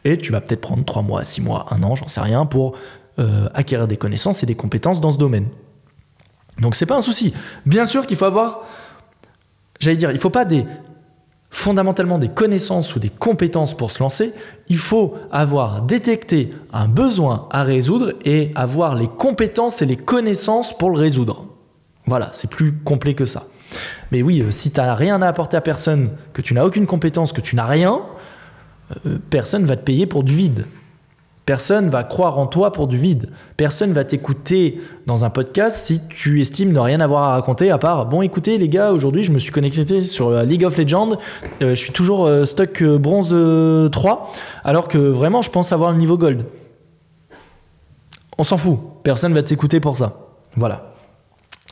Et 0.05 0.17
tu 0.19 0.33
vas 0.33 0.41
peut-être 0.41 0.61
prendre 0.61 0.85
3 0.85 1.03
mois, 1.03 1.25
6 1.25 1.41
mois, 1.43 1.67
1 1.71 1.83
an, 1.83 1.95
j'en 1.95 2.09
sais 2.09 2.21
rien, 2.21 2.47
pour 2.47 2.77
euh, 3.19 3.49
acquérir 3.55 3.87
des 3.87 3.97
connaissances 3.97 4.43
et 4.43 4.47
des 4.47 4.55
compétences 4.55 5.01
dans 5.01 5.11
ce 5.11 5.19
domaine. 5.19 5.49
Donc 6.59 6.75
c'est 6.75 6.87
pas 6.87 6.97
un 6.97 7.01
souci. 7.01 7.33
Bien 7.67 7.87
sûr 7.87 8.07
qu'il 8.07 8.17
faut 8.17 8.25
avoir, 8.25 8.65
j'allais 9.79 9.97
dire, 9.97 10.11
il 10.11 10.19
faut 10.19 10.31
pas 10.31 10.45
des 10.45 10.65
fondamentalement 11.51 12.19
des 12.19 12.29
connaissances 12.29 12.95
ou 12.95 13.01
des 13.01 13.11
compétences 13.11 13.77
pour 13.77 13.91
se 13.91 14.01
lancer, 14.01 14.33
il 14.69 14.79
faut 14.79 15.15
avoir 15.33 15.83
détecté 15.83 16.55
un 16.73 16.87
besoin 16.87 17.49
à 17.51 17.65
résoudre 17.65 18.13
et 18.25 18.53
avoir 18.55 18.95
les 18.95 19.09
compétences 19.09 19.83
et 19.83 19.87
les 19.87 19.97
connaissances 19.97 20.77
pour 20.77 20.91
le 20.91 20.97
résoudre. 20.97 21.47
Voilà, 22.07 22.31
c'est 22.33 22.49
plus 22.49 22.73
complet 22.73 23.15
que 23.15 23.25
ça. 23.25 23.47
Mais 24.13 24.23
oui, 24.23 24.43
euh, 24.43 24.51
si 24.51 24.71
tu 24.71 24.81
n'as 24.81 24.95
rien 24.95 25.23
à 25.23 25.29
apporter 25.29 25.57
à 25.57 25.61
personne, 25.61 26.11
que 26.33 26.43
tu 26.43 26.55
n'as 26.55 26.65
aucune 26.65 26.87
compétence, 26.87 27.33
que 27.33 27.41
tu 27.41 27.57
n'as 27.57 27.67
rien, 27.67 28.03
euh, 29.07 29.19
personne 29.31 29.65
va 29.65 29.77
te 29.77 29.83
payer 29.83 30.07
pour 30.07 30.25
du 30.25 30.35
vide. 30.35 30.67
Personne 31.47 31.89
va 31.89 32.05
croire 32.05 32.39
en 32.39 32.47
toi 32.47 32.73
pour 32.73 32.87
du 32.87 32.97
vide. 32.97 33.31
Personne 33.57 33.93
va 33.93 34.05
t'écouter 34.05 34.81
dans 35.07 35.25
un 35.25 35.31
podcast 35.31 35.79
si 35.79 36.01
tu 36.09 36.41
estimes 36.41 36.73
ne 36.73 36.79
rien 36.79 37.01
avoir 37.01 37.25
à 37.25 37.33
raconter 37.33 37.71
à 37.71 37.79
part 37.79 38.07
bon 38.07 38.23
écoutez 38.23 38.57
les 38.57 38.69
gars 38.69 38.93
aujourd'hui 38.93 39.25
je 39.25 39.33
me 39.33 39.41
suis 39.41 39.51
connecté 39.51 40.03
sur 40.03 40.29
euh, 40.29 40.45
League 40.45 40.65
of 40.65 40.77
Legends, 40.77 41.17
je 41.61 41.75
suis 41.75 41.93
toujours 41.93 42.31
stock 42.45 42.85
bronze 42.85 43.35
3 43.91 44.33
alors 44.63 44.87
que 44.87 44.99
vraiment 44.99 45.43
je 45.43 45.51
pense 45.51 45.73
avoir 45.73 45.91
le 45.91 45.99
niveau 45.99 46.17
gold. 46.17 46.45
On 48.39 48.45
s'en 48.45 48.57
fout, 48.57 48.79
personne 49.03 49.35
va 49.35 49.43
t'écouter 49.43 49.81
pour 49.81 49.97
ça. 49.97 50.21
Voilà. 50.57 50.90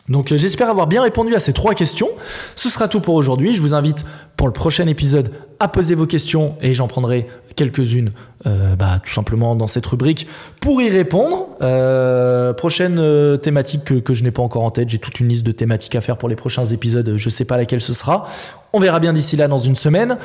Donc 0.09 0.33
euh, 0.33 0.37
j'espère 0.37 0.69
avoir 0.69 0.87
bien 0.87 1.03
répondu 1.03 1.35
à 1.35 1.41
ces 1.41 1.53
trois 1.53 1.75
questions. 1.75 2.09
Ce 2.57 2.69
sera 2.69 2.89
tout 2.89 3.01
pour 3.01 3.15
aujourd'hui. 3.15 3.55
Je 3.55 3.61
vous 3.61 3.75
invite 3.75 4.05
pour 4.37 4.47
le 4.47 4.53
prochain 4.53 4.87
épisode 4.87 5.31
à 5.61 5.69
poser 5.69 5.95
vos 5.95 6.07
questions 6.07 6.55
et 6.61 6.75
j'en 6.75 6.89
prendrai 6.89 7.27
quelques-unes 7.57 8.13
euh, 8.47 8.77
bah, 8.77 9.01
tout 9.05 9.11
simplement 9.11 9.57
dans 9.57 9.67
cette 9.67 9.87
rubrique 9.87 10.27
pour 10.61 10.81
y 10.81 10.89
répondre. 10.89 11.49
Euh, 11.61 12.53
prochaine 12.53 13.39
thématique 13.39 13.85
que, 13.85 13.95
que 13.95 14.15
je 14.15 14.23
n'ai 14.23 14.31
pas 14.31 14.43
encore 14.43 14.65
en 14.65 14.71
tête. 14.71 14.89
J'ai 14.89 14.99
toute 14.99 15.21
une 15.21 15.29
liste 15.29 15.45
de 15.45 15.53
thématiques 15.53 15.97
à 15.97 16.01
faire 16.01 16.17
pour 16.17 16.29
les 16.29 16.37
prochains 16.37 16.67
épisodes. 16.67 17.15
Je 17.17 17.27
ne 17.27 17.31
sais 17.31 17.45
pas 17.45 17.57
laquelle 17.57 17.81
ce 17.81 17.93
sera. 17.93 18.27
On 18.73 18.81
verra 18.81 19.01
bien 19.01 19.13
d'ici 19.13 19.37
là 19.37 19.49
dans 19.49 19.59
une 19.59 19.77
semaine. 19.77 20.19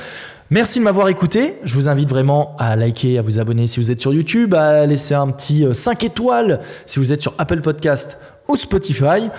Merci 0.50 0.80
de 0.80 0.84
m'avoir 0.84 1.10
écouté. 1.10 1.56
Je 1.64 1.74
vous 1.76 1.88
invite 1.88 2.10
vraiment 2.10 2.56
à 2.60 2.76
liker, 2.76 3.18
à 3.18 3.22
vous 3.22 3.40
abonner 3.40 3.66
si 3.66 3.80
vous 3.80 3.90
êtes 3.90 4.02
sur 4.02 4.14
YouTube, 4.14 4.54
à 4.54 4.86
laisser 4.86 5.16
un 5.16 5.30
petit 5.30 5.66
5 5.72 6.04
étoiles 6.04 6.60
si 6.86 7.00
vous 7.00 7.12
êtes 7.12 7.22
sur 7.22 7.34
Apple 7.40 7.62
Podcast 7.62 8.20
ou 8.48 8.56
Spotify. 8.56 9.30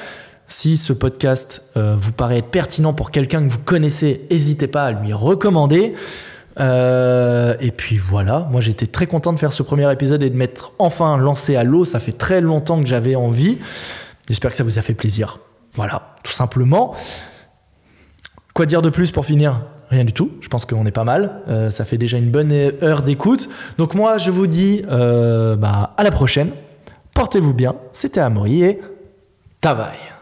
Si 0.56 0.76
ce 0.76 0.92
podcast 0.92 1.64
euh, 1.76 1.96
vous 1.98 2.12
paraît 2.12 2.40
pertinent 2.40 2.92
pour 2.92 3.10
quelqu'un 3.10 3.42
que 3.42 3.48
vous 3.48 3.58
connaissez, 3.58 4.24
n'hésitez 4.30 4.68
pas 4.68 4.84
à 4.84 4.92
lui 4.92 5.12
recommander. 5.12 5.94
Euh, 6.60 7.56
et 7.58 7.72
puis 7.72 7.96
voilà, 7.96 8.46
moi 8.52 8.60
j'étais 8.60 8.86
très 8.86 9.08
content 9.08 9.32
de 9.32 9.38
faire 9.40 9.50
ce 9.50 9.64
premier 9.64 9.90
épisode 9.90 10.22
et 10.22 10.30
de 10.30 10.36
m'être 10.36 10.70
enfin 10.78 11.16
lancé 11.16 11.56
à 11.56 11.64
l'eau. 11.64 11.84
Ça 11.84 11.98
fait 11.98 12.12
très 12.12 12.40
longtemps 12.40 12.80
que 12.80 12.86
j'avais 12.86 13.16
envie. 13.16 13.58
J'espère 14.28 14.52
que 14.52 14.56
ça 14.56 14.62
vous 14.62 14.78
a 14.78 14.82
fait 14.82 14.94
plaisir. 14.94 15.40
Voilà, 15.74 16.14
tout 16.22 16.30
simplement. 16.32 16.94
Quoi 18.54 18.66
dire 18.66 18.80
de 18.80 18.90
plus 18.90 19.10
pour 19.10 19.26
finir? 19.26 19.60
Rien 19.90 20.04
du 20.04 20.12
tout, 20.12 20.30
je 20.40 20.46
pense 20.46 20.66
qu'on 20.66 20.86
est 20.86 20.92
pas 20.92 21.02
mal. 21.02 21.42
Euh, 21.48 21.70
ça 21.70 21.84
fait 21.84 21.98
déjà 21.98 22.16
une 22.16 22.30
bonne 22.30 22.52
heure 22.52 23.02
d'écoute. 23.02 23.48
Donc 23.76 23.96
moi 23.96 24.18
je 24.18 24.30
vous 24.30 24.46
dis 24.46 24.84
bah, 24.88 25.94
à 25.96 26.02
la 26.04 26.12
prochaine. 26.12 26.52
Portez-vous 27.12 27.54
bien, 27.54 27.74
c'était 27.90 28.20
Amaury 28.20 28.62
et 28.62 28.80
Tavaille. 29.60 30.13